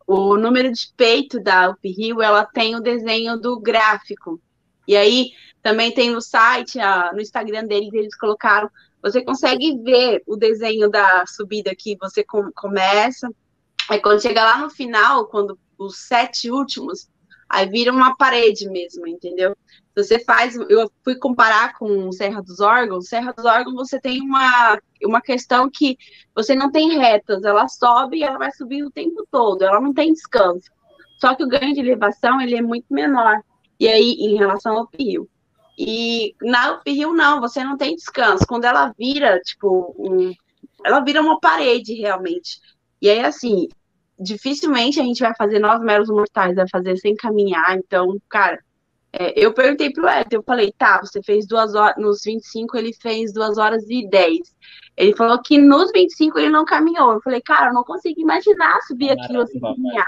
o 0.08 0.38
número 0.38 0.72
de 0.72 0.94
peito 0.96 1.42
da 1.42 1.72
Uphill, 1.72 2.22
ela 2.22 2.46
tem 2.46 2.74
o 2.74 2.80
desenho 2.80 3.38
do 3.38 3.60
gráfico. 3.60 4.40
E 4.88 4.96
aí 4.96 5.32
também 5.62 5.94
tem 5.94 6.10
no 6.10 6.22
site, 6.22 6.78
no 7.14 7.20
Instagram 7.20 7.66
deles, 7.66 7.94
eles 7.94 8.16
colocaram, 8.16 8.70
você 9.02 9.22
consegue 9.22 9.78
ver 9.84 10.24
o 10.26 10.38
desenho 10.38 10.90
da 10.90 11.26
subida 11.26 11.76
que 11.78 11.98
você 11.98 12.24
com, 12.24 12.50
começa. 12.54 13.30
Aí 13.90 14.00
quando 14.00 14.22
chega 14.22 14.42
lá 14.42 14.58
no 14.60 14.70
final, 14.70 15.28
quando 15.28 15.60
os 15.78 15.98
sete 15.98 16.50
últimos, 16.50 17.10
aí 17.50 17.68
vira 17.68 17.92
uma 17.92 18.16
parede 18.16 18.70
mesmo, 18.70 19.06
entendeu? 19.06 19.54
Você 19.96 20.20
faz, 20.20 20.56
eu 20.70 20.92
fui 21.04 21.16
comparar 21.16 21.78
com 21.78 22.12
Serra 22.12 22.42
dos 22.42 22.60
Órgãos, 22.60 23.08
Serra 23.08 23.32
dos 23.32 23.46
Órgãos 23.46 23.76
você 23.76 24.00
tem 24.00 24.22
uma, 24.22 24.78
uma 25.04 25.22
questão 25.22 25.70
que 25.70 25.98
você 26.36 26.54
não 26.54 26.70
tem 26.70 26.98
retas, 26.98 27.44
ela 27.44 27.68
sobe 27.70 28.18
e 28.18 28.24
ela 28.24 28.38
vai 28.38 28.52
subir 28.52 28.84
o 28.84 28.92
tempo 28.92 29.26
todo, 29.32 29.64
ela 29.64 29.80
não 29.80 29.94
tem 29.94 30.12
descanso. 30.12 30.70
Só 31.20 31.34
que 31.34 31.44
o 31.44 31.48
ganho 31.48 31.74
de 31.74 31.80
elevação, 31.80 32.42
ele 32.42 32.56
é 32.56 32.62
muito 32.62 32.86
menor. 32.90 33.42
E 33.80 33.88
aí, 33.88 34.12
em 34.12 34.36
relação 34.38 34.76
ao 34.76 34.84
uphill. 34.84 35.30
E 35.78 36.36
na 36.42 36.74
uphill, 36.74 37.14
não, 37.14 37.42
você 37.42 37.64
não 37.64 37.78
tem 37.78 37.96
descanso. 37.96 38.46
Quando 38.48 38.66
ela 38.66 38.94
vira, 38.98 39.40
tipo, 39.40 39.96
um, 39.98 40.34
ela 40.86 41.00
vira 41.02 41.22
uma 41.22 41.40
parede, 41.40 41.94
realmente. 41.94 42.60
E 43.02 43.10
aí, 43.10 43.22
assim, 43.22 43.68
dificilmente 44.20 45.00
a 45.00 45.04
gente 45.04 45.20
vai 45.20 45.34
fazer 45.36 45.60
nós 45.60 45.82
meros 45.82 46.10
mortais, 46.10 46.56
vai 46.56 46.68
fazer 46.70 46.98
sem 46.98 47.16
caminhar. 47.16 47.78
Então, 47.78 48.18
cara, 48.30 48.60
é, 49.18 49.34
eu 49.36 49.54
perguntei 49.54 49.92
pro 49.92 50.10
Ed, 50.10 50.28
eu 50.32 50.44
falei, 50.44 50.74
tá, 50.78 51.00
você 51.00 51.24
fez 51.24 51.48
duas 51.48 51.74
horas, 51.74 51.96
nos 51.98 52.22
25 52.24 52.76
ele 52.76 52.94
fez 52.94 53.32
duas 53.32 53.58
horas 53.58 53.84
e 53.90 54.08
10. 54.10 54.54
Ele 54.98 55.16
falou 55.16 55.42
que 55.42 55.58
nos 55.58 55.92
25 55.94 56.38
ele 56.38 56.50
não 56.50 56.66
caminhou. 56.66 57.14
Eu 57.14 57.22
falei, 57.22 57.42
cara, 57.42 57.70
eu 57.70 57.74
não 57.74 57.84
consigo 57.84 58.20
imaginar 58.20 58.82
subir 58.82 59.12
aquilo 59.12 59.42
assim 59.42 59.60
caminhar. 59.60 60.08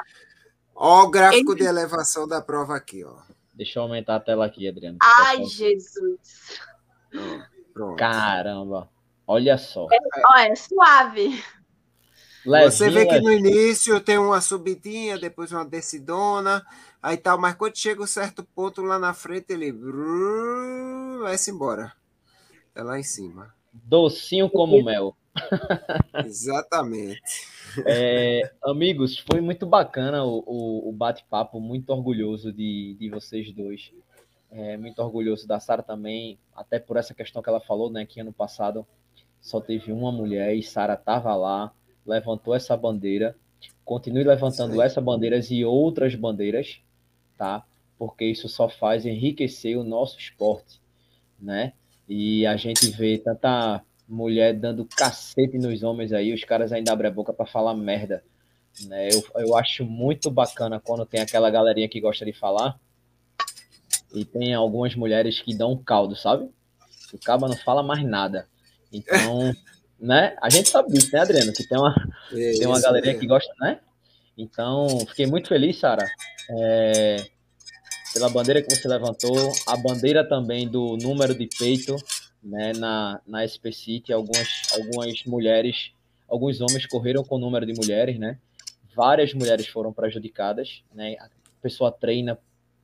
Ó 0.75 1.03
o 1.03 1.09
gráfico 1.09 1.53
ele... 1.53 1.61
de 1.61 1.65
elevação 1.65 2.27
da 2.27 2.41
prova 2.41 2.75
aqui, 2.75 3.03
ó. 3.03 3.15
Deixa 3.53 3.79
eu 3.79 3.83
aumentar 3.83 4.17
a 4.17 4.19
tela 4.19 4.45
aqui, 4.45 4.67
Adriano. 4.67 4.97
Ai, 5.01 5.43
Jesus. 5.45 6.59
Pronto. 7.73 7.95
Caramba. 7.95 8.89
Olha 9.25 9.57
só. 9.57 9.87
É, 9.91 9.97
ó, 10.31 10.37
é 10.37 10.55
suave. 10.55 11.43
Levinho, 12.47 12.71
Você 12.71 12.89
vê 12.89 13.05
que 13.05 13.19
no 13.19 13.31
início 13.31 13.99
tem 13.99 14.17
uma 14.17 14.39
subidinha, 14.39 15.19
depois 15.19 15.51
uma 15.51 15.65
descidona, 15.65 16.65
aí 17.03 17.17
tal, 17.17 17.37
mas 17.37 17.55
quando 17.55 17.77
chega 17.77 18.01
um 18.01 18.07
certo 18.07 18.41
ponto 18.55 18.81
lá 18.81 18.97
na 18.97 19.13
frente, 19.13 19.51
ele 19.51 19.73
vai-se 21.19 21.51
embora. 21.51 21.91
É 22.73 22.81
lá 22.81 22.97
em 22.97 23.03
cima. 23.03 23.53
Docinho 23.73 24.49
como 24.49 24.81
mel. 24.81 25.13
Exatamente. 26.25 27.21
É, 27.85 28.49
amigos, 28.63 29.19
foi 29.29 29.41
muito 29.41 29.65
bacana 29.65 30.23
o, 30.23 30.41
o, 30.47 30.89
o 30.89 30.91
bate-papo, 30.93 31.59
muito 31.59 31.89
orgulhoso 31.89 32.53
de, 32.53 32.95
de 32.97 33.09
vocês 33.09 33.51
dois. 33.51 33.91
É, 34.49 34.77
muito 34.77 34.99
orgulhoso 34.99 35.45
da 35.45 35.59
Sara 35.59 35.83
também, 35.83 36.39
até 36.55 36.79
por 36.79 36.95
essa 36.95 37.13
questão 37.13 37.41
que 37.41 37.49
ela 37.49 37.59
falou, 37.59 37.91
né? 37.91 38.05
Que 38.05 38.21
ano 38.21 38.31
passado 38.31 38.87
só 39.41 39.59
teve 39.59 39.91
uma 39.91 40.13
mulher 40.13 40.55
e 40.55 40.63
Sara 40.63 40.93
estava 40.93 41.35
lá 41.35 41.73
levantou 42.07 42.55
essa 42.55 42.75
bandeira, 42.75 43.35
continue 43.83 44.23
levantando 44.23 44.73
Sim. 44.73 44.81
essa 44.81 45.01
bandeiras 45.01 45.51
e 45.51 45.63
outras 45.65 46.15
bandeiras, 46.15 46.79
tá? 47.37 47.63
Porque 47.97 48.25
isso 48.25 48.47
só 48.47 48.69
faz 48.69 49.05
enriquecer 49.05 49.77
o 49.77 49.83
nosso 49.83 50.17
esporte, 50.17 50.79
né? 51.39 51.73
E 52.07 52.45
a 52.45 52.55
gente 52.55 52.89
vê 52.89 53.17
tanta 53.17 53.83
mulher 54.07 54.53
dando 54.53 54.85
cacete 54.85 55.57
nos 55.57 55.83
homens 55.83 56.13
aí, 56.13 56.33
os 56.33 56.43
caras 56.43 56.71
ainda 56.71 56.93
abrem 56.93 57.11
a 57.11 57.13
boca 57.13 57.33
para 57.33 57.45
falar 57.45 57.73
merda, 57.73 58.23
né? 58.85 59.09
Eu, 59.09 59.23
eu 59.35 59.57
acho 59.57 59.83
muito 59.83 60.31
bacana 60.31 60.79
quando 60.79 61.05
tem 61.05 61.21
aquela 61.21 61.49
galerinha 61.49 61.89
que 61.89 61.99
gosta 61.99 62.23
de 62.23 62.33
falar 62.33 62.79
e 64.13 64.23
tem 64.23 64.53
algumas 64.53 64.95
mulheres 64.95 65.41
que 65.41 65.55
dão 65.55 65.77
caldo, 65.77 66.15
sabe? 66.15 66.49
O 67.13 67.17
caba 67.17 67.47
não 67.47 67.57
fala 67.57 67.83
mais 67.83 68.03
nada. 68.03 68.47
Então, 68.91 69.53
né? 69.99 70.35
A 70.41 70.49
gente 70.49 70.69
sabe 70.69 70.91
disso, 70.91 71.09
né, 71.13 71.19
Adriano? 71.19 71.51
Que 71.53 71.67
tem 71.67 71.77
uma, 71.77 71.95
é, 72.31 72.51
tem 72.51 72.67
uma 72.67 72.79
galerinha 72.79 73.13
é. 73.13 73.17
que 73.17 73.27
gosta, 73.27 73.53
né? 73.59 73.79
Então, 74.37 74.87
fiquei 75.07 75.25
muito 75.25 75.47
feliz, 75.47 75.79
Sara, 75.79 76.05
é, 76.51 77.25
pela 78.13 78.29
bandeira 78.29 78.61
que 78.61 78.73
você 78.73 78.87
levantou, 78.87 79.35
a 79.65 79.75
bandeira 79.75 80.27
também 80.27 80.67
do 80.67 80.95
número 80.97 81.33
de 81.33 81.47
peito, 81.57 81.95
né, 82.43 82.71
na, 82.77 83.19
na 83.25 83.47
SP 83.47 83.73
City, 83.73 84.13
algumas, 84.13 84.47
algumas 84.73 85.23
mulheres, 85.25 85.91
alguns 86.27 86.61
homens 86.61 86.85
correram 86.85 87.23
com 87.23 87.35
o 87.35 87.39
número 87.39 87.65
de 87.65 87.73
mulheres, 87.73 88.19
né? 88.19 88.37
Várias 88.95 89.33
mulheres 89.33 89.67
foram 89.67 89.91
prejudicadas, 89.91 90.83
né? 90.93 91.15
A 91.19 91.29
pessoa 91.61 91.91
treina 91.91 92.37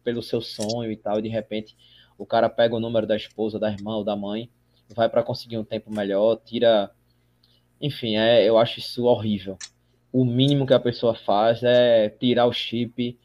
pelo 0.04 0.24
seu 0.24 0.42
sonho 0.42 0.92
e 0.92 0.98
tal, 0.98 1.20
e 1.20 1.22
de 1.22 1.30
repente 1.30 1.76
o 2.18 2.26
cara 2.26 2.50
pega 2.50 2.76
o 2.76 2.80
número 2.80 3.06
da 3.06 3.16
esposa, 3.16 3.60
da 3.60 3.72
irmã 3.72 3.96
ou 3.98 4.04
da 4.04 4.16
mãe, 4.16 4.50
vai 4.90 5.08
para 5.08 5.24
conseguir 5.24 5.58
um 5.58 5.64
tempo 5.64 5.94
melhor, 5.94 6.40
tira 6.44 6.92
enfim, 7.84 8.16
é, 8.16 8.48
eu 8.48 8.58
acho 8.58 8.80
isso 8.80 9.04
horrível. 9.04 9.58
O 10.10 10.24
mínimo 10.24 10.66
que 10.66 10.74
a 10.74 10.80
pessoa 10.80 11.14
faz 11.14 11.62
é 11.64 12.08
tirar 12.08 12.46
o 12.46 12.54
chip. 12.54 13.20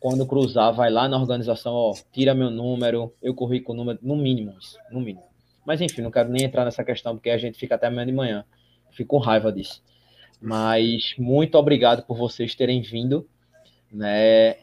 Quando 0.00 0.26
cruzar, 0.26 0.72
vai 0.72 0.90
lá 0.90 1.06
na 1.06 1.18
organização, 1.18 1.74
ó, 1.74 1.94
tira 2.10 2.34
meu 2.34 2.50
número, 2.50 3.12
eu 3.22 3.34
corri 3.34 3.60
com 3.60 3.74
o 3.74 3.76
número, 3.76 3.98
no 4.02 4.16
mínimo 4.16 4.56
isso, 4.58 4.78
no 4.90 4.98
mínimo. 4.98 5.22
Mas 5.64 5.82
enfim, 5.82 6.00
não 6.00 6.10
quero 6.10 6.30
nem 6.30 6.44
entrar 6.44 6.64
nessa 6.64 6.82
questão, 6.82 7.14
porque 7.14 7.28
a 7.28 7.36
gente 7.36 7.58
fica 7.58 7.74
até 7.74 7.86
amanhã 7.86 8.06
de 8.06 8.12
manhã. 8.12 8.44
Fico 8.90 9.16
com 9.16 9.22
raiva 9.22 9.52
disso. 9.52 9.82
Mas 10.40 11.14
muito 11.18 11.56
obrigado 11.56 12.02
por 12.04 12.16
vocês 12.16 12.54
terem 12.54 12.80
vindo, 12.80 13.28
né? 13.92 14.56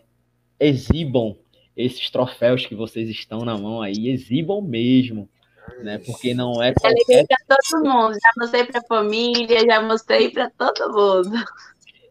Exibam 0.60 1.38
esses 1.78 2.10
troféus 2.10 2.66
que 2.66 2.74
vocês 2.74 3.08
estão 3.10 3.46
na 3.46 3.56
mão 3.56 3.82
aí, 3.82 4.10
exibam 4.10 4.60
mesmo 4.60 5.30
né? 5.82 6.00
Porque 6.06 6.34
não 6.34 6.62
é 6.62 6.74
qualquer... 6.74 7.26
para 7.28 7.58
todo 7.58 7.84
mundo, 7.84 8.14
já 8.14 8.32
mostrei 8.38 8.66
para 8.66 8.80
a 8.80 8.88
família, 8.88 9.60
já 9.66 9.82
mostrei 9.82 10.30
para 10.30 10.50
todo 10.52 10.94
mundo. 10.94 11.38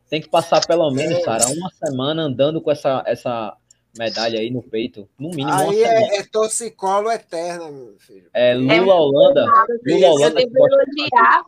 Tem 0.08 0.20
que 0.22 0.28
passar 0.28 0.66
pelo 0.66 0.90
menos, 0.90 1.22
Sara, 1.22 1.46
uma 1.48 1.70
semana 1.70 2.22
andando 2.22 2.60
com 2.62 2.70
essa, 2.70 3.02
essa 3.06 3.54
medalha 3.96 4.38
aí 4.38 4.50
no 4.50 4.62
peito, 4.62 5.08
no 5.18 5.30
mínimo 5.30 5.52
Aí 5.52 5.82
é, 5.82 6.18
é 6.18 6.24
torcicolo 6.24 7.10
eterno, 7.10 7.70
meu 7.70 7.98
filho. 7.98 8.28
É 8.32 8.54
Lula 8.54 8.74
é 8.74 8.80
Holanda. 8.80 9.44
Lula 9.86 10.06
Holanda. 10.08 10.40
Eu 10.40 10.46
devo, 10.46 10.66
elogiar, 10.66 11.42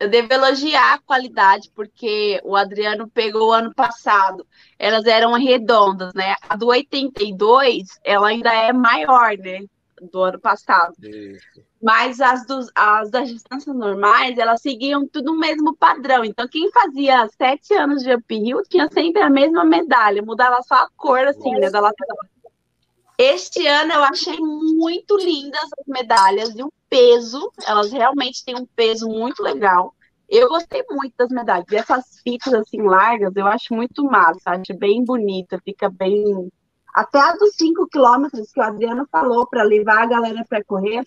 eu 0.00 0.10
devo 0.10 0.32
elogiar 0.32 0.94
a 0.94 0.98
qualidade, 0.98 1.70
porque 1.74 2.40
o 2.44 2.56
Adriano 2.56 3.08
pegou 3.08 3.52
ano 3.52 3.72
passado. 3.74 4.46
Elas 4.78 5.06
eram 5.06 5.32
redondas, 5.32 6.12
né? 6.14 6.34
A 6.48 6.56
do 6.56 6.66
82, 6.66 7.86
ela 8.04 8.28
ainda 8.28 8.52
é 8.52 8.72
maior, 8.72 9.36
né? 9.38 9.60
Do 10.00 10.22
ano 10.22 10.40
passado. 10.40 10.94
Isso. 11.02 11.62
Mas 11.82 12.20
as, 12.20 12.46
dos, 12.46 12.70
as 12.74 13.10
das 13.10 13.28
distâncias 13.28 13.74
normais, 13.74 14.36
elas 14.38 14.60
seguiam 14.60 15.06
tudo 15.06 15.32
o 15.32 15.38
mesmo 15.38 15.76
padrão. 15.76 16.24
Então, 16.24 16.48
quem 16.48 16.70
fazia 16.70 17.28
sete 17.36 17.74
anos 17.74 18.02
de 18.02 18.14
uphill 18.14 18.62
tinha 18.68 18.88
sempre 18.90 19.22
a 19.22 19.30
mesma 19.30 19.64
medalha, 19.64 20.22
mudava 20.22 20.60
só 20.62 20.74
a 20.74 20.88
cor, 20.96 21.26
assim, 21.26 21.52
né, 21.52 21.70
da 21.70 21.80
lateral. 21.80 22.18
Este 23.16 23.66
ano 23.66 23.92
eu 23.92 24.04
achei 24.04 24.38
muito 24.38 25.16
lindas 25.16 25.68
as 25.78 25.86
medalhas 25.88 26.54
e 26.54 26.62
o 26.62 26.72
peso, 26.88 27.52
elas 27.66 27.90
realmente 27.90 28.44
têm 28.44 28.56
um 28.56 28.64
peso 28.64 29.08
muito 29.08 29.42
legal. 29.42 29.92
Eu 30.28 30.48
gostei 30.48 30.84
muito 30.90 31.14
das 31.16 31.30
medalhas. 31.30 31.66
E 31.72 31.76
essas 31.76 32.20
fitas 32.22 32.54
assim 32.54 32.82
largas, 32.82 33.34
eu 33.34 33.46
acho 33.46 33.74
muito 33.74 34.04
massa, 34.04 34.50
acho 34.50 34.72
bem 34.78 35.04
bonita, 35.04 35.60
fica 35.64 35.88
bem 35.88 36.48
até 36.98 37.20
a 37.20 37.36
dos 37.36 37.54
5 37.54 37.86
quilômetros 37.86 38.50
que 38.50 38.58
o 38.58 38.62
Adriano 38.62 39.06
falou 39.08 39.46
para 39.46 39.62
levar 39.62 40.02
a 40.02 40.06
galera 40.06 40.44
para 40.48 40.64
correr. 40.64 41.04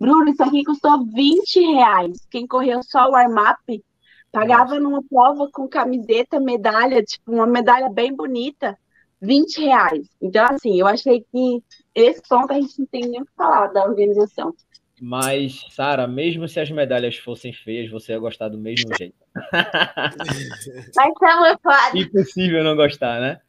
Bruno, 0.00 0.30
isso 0.30 0.42
aqui 0.42 0.64
custou 0.64 1.04
20 1.04 1.60
reais. 1.74 2.26
Quem 2.30 2.46
correu 2.46 2.82
só 2.82 3.06
o 3.06 3.10
warm-up 3.10 3.84
pagava 4.32 4.80
numa 4.80 5.02
prova 5.02 5.46
com 5.52 5.68
camiseta, 5.68 6.40
medalha, 6.40 7.02
tipo, 7.02 7.32
uma 7.32 7.46
medalha 7.46 7.90
bem 7.90 8.16
bonita, 8.16 8.78
20 9.20 9.60
reais. 9.60 10.08
Então, 10.22 10.46
assim, 10.46 10.80
eu 10.80 10.86
achei 10.86 11.20
que 11.30 11.62
esse 11.94 12.22
ponto 12.26 12.50
a 12.50 12.54
gente 12.54 12.78
não 12.78 12.86
tem 12.86 13.02
nem 13.02 13.20
o 13.20 13.26
que 13.26 13.32
falar 13.36 13.66
da 13.66 13.84
organização. 13.84 14.54
Mas, 14.98 15.66
Sara, 15.68 16.06
mesmo 16.06 16.48
se 16.48 16.58
as 16.58 16.70
medalhas 16.70 17.18
fossem 17.18 17.52
feias, 17.52 17.90
você 17.90 18.12
ia 18.12 18.18
gostar 18.18 18.48
do 18.48 18.56
mesmo 18.56 18.88
jeito. 18.96 19.16
Mas 20.96 21.58
claro. 21.62 21.98
Impossível 21.98 22.64
não 22.64 22.74
gostar, 22.74 23.20
né? 23.20 23.40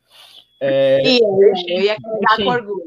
É, 0.60 1.02
deixem, 1.02 1.28
eu 1.68 1.82
ia 1.84 1.98
deixem, 1.98 2.46
com 2.46 2.52
orgulho. 2.52 2.84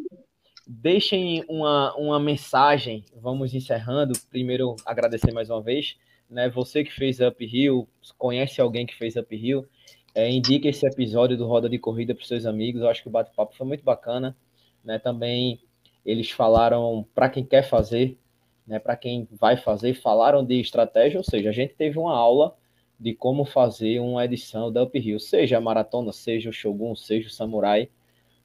Deixem 0.66 1.44
uma, 1.48 1.94
uma 1.96 2.20
mensagem, 2.20 3.04
vamos 3.14 3.54
encerrando. 3.54 4.18
Primeiro, 4.30 4.76
agradecer 4.84 5.32
mais 5.32 5.50
uma 5.50 5.62
vez. 5.62 5.96
Né, 6.28 6.48
você 6.48 6.84
que 6.84 6.92
fez 6.92 7.18
Uphill, 7.18 7.88
conhece 8.16 8.60
alguém 8.60 8.86
que 8.86 8.94
fez 8.94 9.16
Uphill, 9.16 9.66
é, 10.14 10.30
indique 10.30 10.68
esse 10.68 10.86
episódio 10.86 11.36
do 11.36 11.44
Roda 11.44 11.68
de 11.68 11.76
Corrida 11.76 12.14
para 12.14 12.22
os 12.22 12.28
seus 12.28 12.46
amigos. 12.46 12.82
Eu 12.82 12.88
acho 12.88 13.02
que 13.02 13.08
o 13.08 13.10
bate-papo 13.10 13.56
foi 13.56 13.66
muito 13.66 13.82
bacana. 13.82 14.36
Né, 14.84 14.98
também 14.98 15.60
eles 16.06 16.30
falaram 16.30 17.06
para 17.14 17.28
quem 17.28 17.44
quer 17.44 17.62
fazer, 17.62 18.16
né, 18.66 18.78
para 18.78 18.96
quem 18.96 19.28
vai 19.32 19.56
fazer, 19.56 19.94
falaram 19.94 20.44
de 20.44 20.60
estratégia, 20.60 21.18
ou 21.18 21.24
seja, 21.24 21.50
a 21.50 21.52
gente 21.52 21.74
teve 21.74 21.98
uma 21.98 22.16
aula 22.16 22.56
de 23.00 23.14
como 23.14 23.46
fazer 23.46 23.98
uma 23.98 24.26
edição 24.26 24.70
da 24.70 24.82
Uphill, 24.82 25.18
seja 25.18 25.56
a 25.56 25.60
maratona, 25.60 26.12
seja 26.12 26.50
o 26.50 26.52
Shogun, 26.52 26.94
seja 26.94 27.28
o 27.28 27.32
Samurai, 27.32 27.88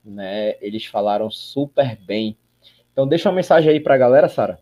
né? 0.04 0.56
Eles 0.62 0.86
falaram 0.86 1.30
super 1.30 1.98
bem. 1.98 2.38
Então 2.94 3.06
deixa 3.06 3.28
uma 3.28 3.36
mensagem 3.36 3.70
aí 3.70 3.82
para 3.82 3.96
a 3.96 3.98
galera, 3.98 4.30
Sara. 4.30 4.58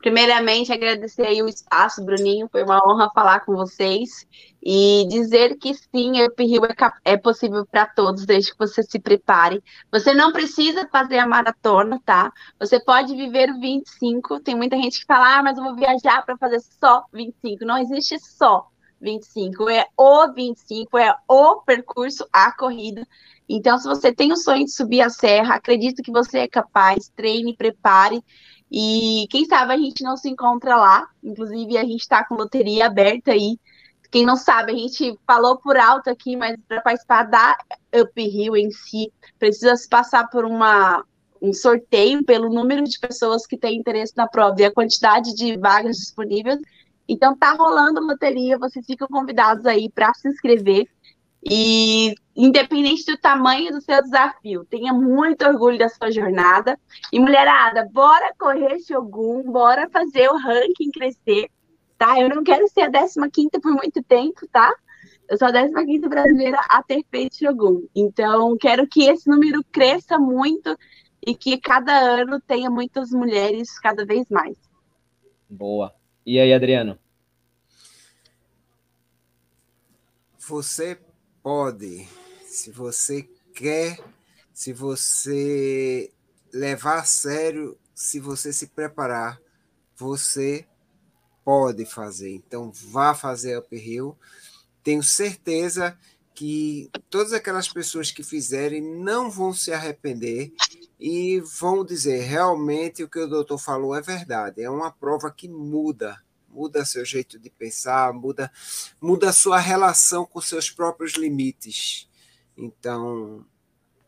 Primeiramente, 0.00 0.72
agradecer 0.72 1.40
o 1.40 1.48
espaço, 1.48 2.04
Bruninho, 2.04 2.48
foi 2.50 2.64
uma 2.64 2.78
honra 2.86 3.10
falar 3.14 3.40
com 3.40 3.54
vocês 3.54 4.26
e 4.64 5.06
dizer 5.08 5.58
que 5.58 5.74
sim, 5.74 6.22
Uphill 6.24 6.64
é, 6.64 7.12
é 7.12 7.16
possível 7.18 7.66
para 7.66 7.84
todos, 7.86 8.24
desde 8.24 8.52
que 8.52 8.58
você 8.58 8.82
se 8.82 8.98
prepare. 8.98 9.62
Você 9.92 10.14
não 10.14 10.32
precisa 10.32 10.88
fazer 10.90 11.18
a 11.18 11.26
maratona, 11.26 12.00
tá? 12.02 12.32
Você 12.58 12.82
pode 12.82 13.14
viver 13.14 13.50
o 13.50 13.60
25. 13.60 14.40
Tem 14.40 14.54
muita 14.54 14.76
gente 14.76 15.00
que 15.00 15.06
fala, 15.06 15.38
ah, 15.38 15.42
mas 15.42 15.58
eu 15.58 15.64
vou 15.64 15.74
viajar 15.76 16.24
para 16.24 16.38
fazer 16.38 16.60
só 16.60 17.04
25. 17.12 17.62
Não 17.66 17.76
existe 17.76 18.18
só 18.18 18.66
25, 19.02 19.68
é 19.68 19.84
o 19.98 20.32
25, 20.32 20.96
é 20.96 21.14
o 21.28 21.56
percurso, 21.56 22.26
a 22.32 22.50
corrida. 22.56 23.06
Então, 23.46 23.76
se 23.76 23.86
você 23.86 24.14
tem 24.14 24.32
o 24.32 24.36
sonho 24.36 24.64
de 24.64 24.72
subir 24.72 25.02
a 25.02 25.10
serra, 25.10 25.56
acredito 25.56 26.02
que 26.02 26.10
você 26.10 26.38
é 26.38 26.48
capaz, 26.48 27.10
treine, 27.14 27.54
prepare 27.54 28.24
e 28.70 29.26
quem 29.30 29.44
sabe 29.44 29.74
a 29.74 29.76
gente 29.76 30.02
não 30.02 30.16
se 30.16 30.28
encontra 30.28 30.74
lá. 30.76 31.06
Inclusive, 31.22 31.76
a 31.76 31.84
gente 31.84 32.00
está 32.00 32.24
com 32.24 32.34
loteria 32.34 32.86
aberta 32.86 33.32
aí. 33.32 33.58
Quem 34.14 34.24
não 34.24 34.36
sabe, 34.36 34.70
a 34.70 34.76
gente 34.76 35.18
falou 35.26 35.58
por 35.58 35.76
alto 35.76 36.08
aqui, 36.08 36.36
mas 36.36 36.56
para 36.68 36.80
participar 36.80 37.24
da 37.24 37.58
Uphill 37.92 38.56
em 38.56 38.70
si, 38.70 39.12
precisa 39.40 39.74
se 39.74 39.88
passar 39.88 40.30
por 40.30 40.44
uma, 40.44 41.04
um 41.42 41.52
sorteio 41.52 42.24
pelo 42.24 42.48
número 42.48 42.84
de 42.84 42.96
pessoas 42.96 43.44
que 43.44 43.56
têm 43.56 43.76
interesse 43.76 44.12
na 44.16 44.28
prova 44.28 44.54
e 44.60 44.64
a 44.66 44.72
quantidade 44.72 45.34
de 45.34 45.58
vagas 45.58 45.96
disponíveis. 45.96 46.60
Então, 47.08 47.36
tá 47.36 47.54
rolando 47.54 48.00
loteria, 48.00 48.56
vocês 48.56 48.86
ficam 48.86 49.08
convidados 49.08 49.66
aí 49.66 49.90
para 49.90 50.14
se 50.14 50.28
inscrever. 50.28 50.86
E 51.44 52.14
independente 52.36 53.04
do 53.06 53.18
tamanho 53.18 53.72
do 53.72 53.80
seu 53.80 54.00
desafio, 54.00 54.64
tenha 54.64 54.92
muito 54.94 55.44
orgulho 55.44 55.76
da 55.76 55.88
sua 55.88 56.12
jornada. 56.12 56.78
E 57.12 57.18
mulherada, 57.18 57.88
bora 57.92 58.32
correr 58.38 58.78
Shogun, 58.78 59.42
bora 59.42 59.90
fazer 59.90 60.28
o 60.28 60.38
ranking 60.38 60.92
crescer, 60.92 61.50
tá? 61.98 62.20
Eu 62.20 62.28
não 62.28 62.42
quero 62.42 62.66
ser 62.68 62.82
a 62.82 63.30
15 63.30 63.50
por 63.60 63.72
muito 63.72 64.02
tempo, 64.02 64.46
tá? 64.50 64.72
Eu 65.28 65.38
sou 65.38 65.48
a 65.48 65.52
15 65.52 66.08
brasileira 66.08 66.58
a 66.68 66.82
ter 66.82 67.04
feito 67.10 67.36
Shogun. 67.36 67.86
Então, 67.94 68.56
quero 68.58 68.86
que 68.86 69.04
esse 69.04 69.28
número 69.28 69.64
cresça 69.72 70.18
muito 70.18 70.76
e 71.26 71.34
que 71.34 71.58
cada 71.58 71.96
ano 71.98 72.40
tenha 72.40 72.70
muitas 72.70 73.10
mulheres 73.10 73.78
cada 73.78 74.04
vez 74.04 74.28
mais. 74.28 74.56
Boa. 75.48 75.94
E 76.26 76.38
aí, 76.38 76.52
Adriano? 76.52 76.98
Você 80.38 80.98
pode, 81.42 82.06
se 82.44 82.70
você 82.70 83.22
quer, 83.54 83.98
se 84.52 84.72
você 84.72 86.12
levar 86.52 86.98
a 86.98 87.04
sério, 87.04 87.78
se 87.94 88.20
você 88.20 88.52
se 88.52 88.66
preparar, 88.66 89.40
você 89.96 90.66
pode 91.44 91.84
fazer. 91.84 92.30
Então, 92.30 92.72
vá 92.72 93.14
fazer 93.14 93.58
uphill. 93.58 94.16
Tenho 94.82 95.02
certeza 95.02 95.98
que 96.34 96.90
todas 97.08 97.32
aquelas 97.32 97.68
pessoas 97.68 98.10
que 98.10 98.22
fizerem 98.22 98.82
não 98.82 99.30
vão 99.30 99.52
se 99.52 99.72
arrepender 99.72 100.52
e 100.98 101.40
vão 101.40 101.84
dizer 101.84 102.22
realmente 102.22 103.04
o 103.04 103.08
que 103.08 103.20
o 103.20 103.28
doutor 103.28 103.58
falou 103.58 103.94
é 103.94 104.00
verdade. 104.00 104.62
É 104.62 104.70
uma 104.70 104.90
prova 104.90 105.30
que 105.30 105.48
muda 105.48 106.18
muda 106.54 106.84
seu 106.84 107.04
jeito 107.04 107.38
de 107.38 107.50
pensar, 107.50 108.12
muda, 108.12 108.50
muda 109.00 109.32
sua 109.32 109.58
relação 109.58 110.24
com 110.24 110.40
seus 110.40 110.70
próprios 110.70 111.14
limites. 111.14 112.08
Então, 112.56 113.44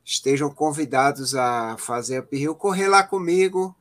estejam 0.05 0.49
convidados 0.49 1.35
a 1.35 1.77
fazer 1.77 2.23
Pirril, 2.27 2.55
correr 2.55 2.87
lá 2.87 3.03
comigo. 3.03 3.77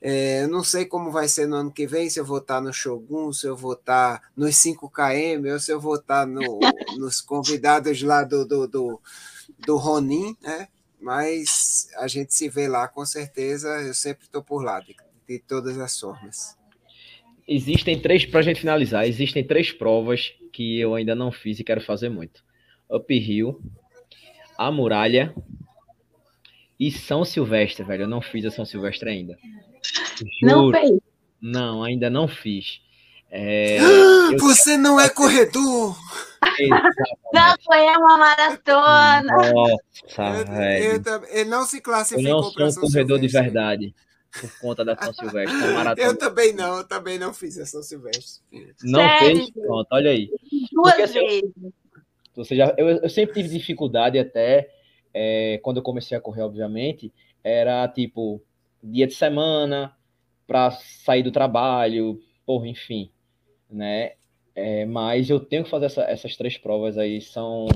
É, 0.00 0.46
não 0.46 0.62
sei 0.62 0.84
como 0.84 1.10
vai 1.10 1.26
ser 1.28 1.46
no 1.46 1.56
ano 1.56 1.72
que 1.72 1.86
vem, 1.86 2.08
se 2.08 2.20
eu 2.20 2.24
vou 2.24 2.38
estar 2.38 2.60
no 2.60 2.72
Shogun, 2.72 3.32
se 3.32 3.46
eu 3.46 3.56
vou 3.56 3.72
estar 3.72 4.22
nos 4.36 4.54
5KM, 4.56 5.52
ou 5.52 5.58
se 5.58 5.72
eu 5.72 5.80
vou 5.80 5.96
estar 5.96 6.26
no, 6.26 6.60
nos 6.98 7.20
convidados 7.20 8.02
lá 8.02 8.22
do, 8.22 8.46
do, 8.46 8.66
do, 8.66 9.00
do 9.66 9.76
Ronin, 9.76 10.36
né? 10.42 10.68
Mas 11.00 11.88
a 11.96 12.08
gente 12.08 12.34
se 12.34 12.48
vê 12.48 12.68
lá 12.68 12.88
com 12.88 13.04
certeza, 13.04 13.68
eu 13.82 13.94
sempre 13.94 14.24
estou 14.24 14.42
por 14.42 14.62
lá, 14.62 14.80
de, 14.80 14.96
de 15.28 15.38
todas 15.38 15.78
as 15.78 15.98
formas 15.98 16.56
existem 17.46 17.98
três, 18.00 18.26
para 18.26 18.40
a 18.40 18.42
gente 18.42 18.60
finalizar, 18.60 19.06
existem 19.06 19.46
três 19.46 19.70
provas 19.70 20.32
que 20.52 20.80
eu 20.80 20.94
ainda 20.94 21.14
não 21.14 21.30
fiz 21.30 21.60
e 21.60 21.64
quero 21.64 21.80
fazer 21.80 22.08
muito. 22.08 22.44
Uphill, 22.90 23.60
a 24.58 24.70
Muralha 24.70 25.34
e 26.78 26.90
São 26.90 27.24
Silvestre, 27.24 27.84
velho. 27.84 28.04
Eu 28.04 28.08
não 28.08 28.20
fiz 28.20 28.44
a 28.44 28.50
São 28.50 28.64
Silvestre 28.64 29.08
ainda. 29.08 29.36
Juro. 30.40 30.70
Não 30.70 30.70
fez? 30.72 31.00
Não, 31.40 31.82
ainda 31.82 32.10
não 32.10 32.28
fiz. 32.28 32.80
É, 33.30 33.78
eu... 34.32 34.38
Você 34.38 34.76
não 34.76 35.00
é 35.00 35.08
corredor! 35.08 35.96
Não, 37.32 37.54
foi 37.64 37.82
uma 37.82 38.18
maratona! 38.18 39.52
Nossa, 39.52 40.44
velho. 40.44 41.02
Ele 41.30 41.50
não 41.50 41.64
se 41.64 41.80
classificou 41.80 42.24
Eu 42.24 42.42
não 42.58 42.70
sou 42.70 42.84
um 42.84 42.86
corredor 42.86 43.18
de 43.18 43.28
verdade 43.28 43.94
por 44.40 44.58
conta 44.60 44.84
da 44.84 44.96
São 44.96 45.12
Silvestre. 45.12 45.56
Eu 45.98 46.16
também 46.16 46.52
não, 46.52 46.78
eu 46.78 46.84
também 46.84 47.18
não 47.18 47.32
fiz 47.32 47.58
a 47.58 47.64
São 47.64 47.82
Silvestre. 47.82 48.42
Não 48.82 49.00
Sério? 49.00 49.38
fez? 49.38 49.50
Pronto, 49.50 49.88
olha 49.90 50.10
aí. 50.10 50.30
Duas 50.72 50.90
Porque, 50.90 51.02
assim, 51.02 51.20
vezes. 51.20 51.52
Você 52.34 52.54
já, 52.54 52.74
eu, 52.76 52.88
eu 52.88 53.08
sempre 53.08 53.34
tive 53.34 53.58
dificuldade 53.58 54.18
até, 54.18 54.68
é, 55.18 55.58
quando 55.62 55.78
eu 55.78 55.82
comecei 55.82 56.14
a 56.14 56.20
correr, 56.20 56.42
obviamente, 56.42 57.10
era 57.42 57.88
tipo, 57.88 58.42
dia 58.82 59.06
de 59.06 59.14
semana, 59.14 59.96
para 60.46 60.70
sair 60.72 61.22
do 61.22 61.32
trabalho, 61.32 62.20
porra, 62.44 62.68
enfim, 62.68 63.10
né? 63.70 64.12
É, 64.54 64.84
mas 64.84 65.30
eu 65.30 65.40
tenho 65.40 65.64
que 65.64 65.70
fazer 65.70 65.86
essa, 65.86 66.02
essas 66.02 66.36
três 66.36 66.58
provas 66.58 66.98
aí, 66.98 67.22
são 67.22 67.66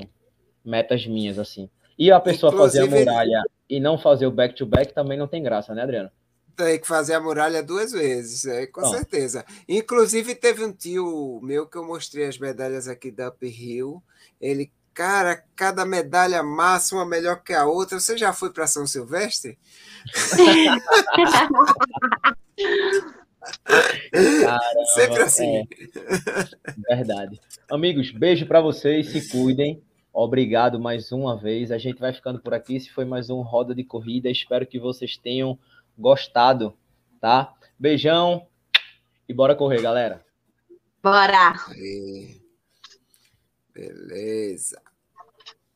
metas 0.63 1.07
minhas, 1.07 1.39
assim. 1.39 1.71
E 1.99 2.13
a 2.13 2.21
pessoa 2.21 2.53
Inclusive, 2.53 2.87
fazer 2.91 3.09
a 3.09 3.13
muralha 3.13 3.43
e 3.71 3.81
não 3.81 3.97
fazer 3.97 4.27
o 4.27 4.31
back-to-back 4.31 4.89
-back 4.89 4.95
também 4.95 5.17
não 5.17 5.27
tem 5.27 5.43
graça, 5.43 5.75
né, 5.75 5.83
Adriano? 5.83 6.11
Tem 6.55 6.79
que 6.79 6.87
fazer 6.87 7.15
a 7.15 7.21
muralha 7.21 7.63
duas 7.63 7.93
vezes, 7.93 8.45
é, 8.45 8.67
com 8.67 8.85
certeza. 8.85 9.47
Inclusive, 9.67 10.35
teve 10.35 10.63
um 10.63 10.73
tio 10.73 11.41
meu 11.43 11.67
que 11.67 11.79
eu 11.79 11.87
mostrei 11.87 12.27
as 12.27 12.39
medalhas 12.39 12.87
aqui 12.87 13.11
da 13.11 13.31
Uphill. 13.31 14.03
Ele, 14.39 14.71
cara, 14.95 15.43
cada 15.57 15.85
medalha 15.85 16.43
massa, 16.43 16.95
uma 16.95 17.07
melhor 17.07 17.43
que 17.43 17.53
a 17.53 17.67
outra. 17.67 17.99
Você 17.99 18.17
já 18.17 18.33
foi 18.33 18.53
para 18.53 18.67
São 18.67 18.87
Silvestre? 18.87 19.59
Caramba, 24.43 24.85
Sempre 24.95 25.23
assim. 25.23 25.57
É. 25.57 25.67
Verdade. 26.95 27.41
Amigos, 27.71 28.11
beijo 28.11 28.47
para 28.47 28.61
vocês, 28.61 29.09
se 29.09 29.29
cuidem. 29.29 29.83
Obrigado 30.13 30.81
mais 30.81 31.13
uma 31.13 31.37
vez. 31.37 31.71
A 31.71 31.79
gente 31.79 32.01
vai 32.01 32.13
ficando 32.13 32.41
por 32.41 32.53
aqui. 32.53 32.77
Esse 32.77 32.91
foi 32.91 33.05
mais 33.05 33.31
um 33.31 33.41
Roda 33.43 33.75
de 33.75 33.85
Corrida. 33.85 34.29
Espero 34.29 34.67
que 34.67 34.79
vocês 34.79 35.17
tenham 35.17 35.59
gostado, 35.97 36.75
tá? 37.21 37.55
Beijão 37.79 38.47
e 39.29 39.33
bora 39.33 39.55
correr, 39.55 39.81
galera. 39.81 40.25
Bora! 41.03 41.55
Beleza. 43.75 44.83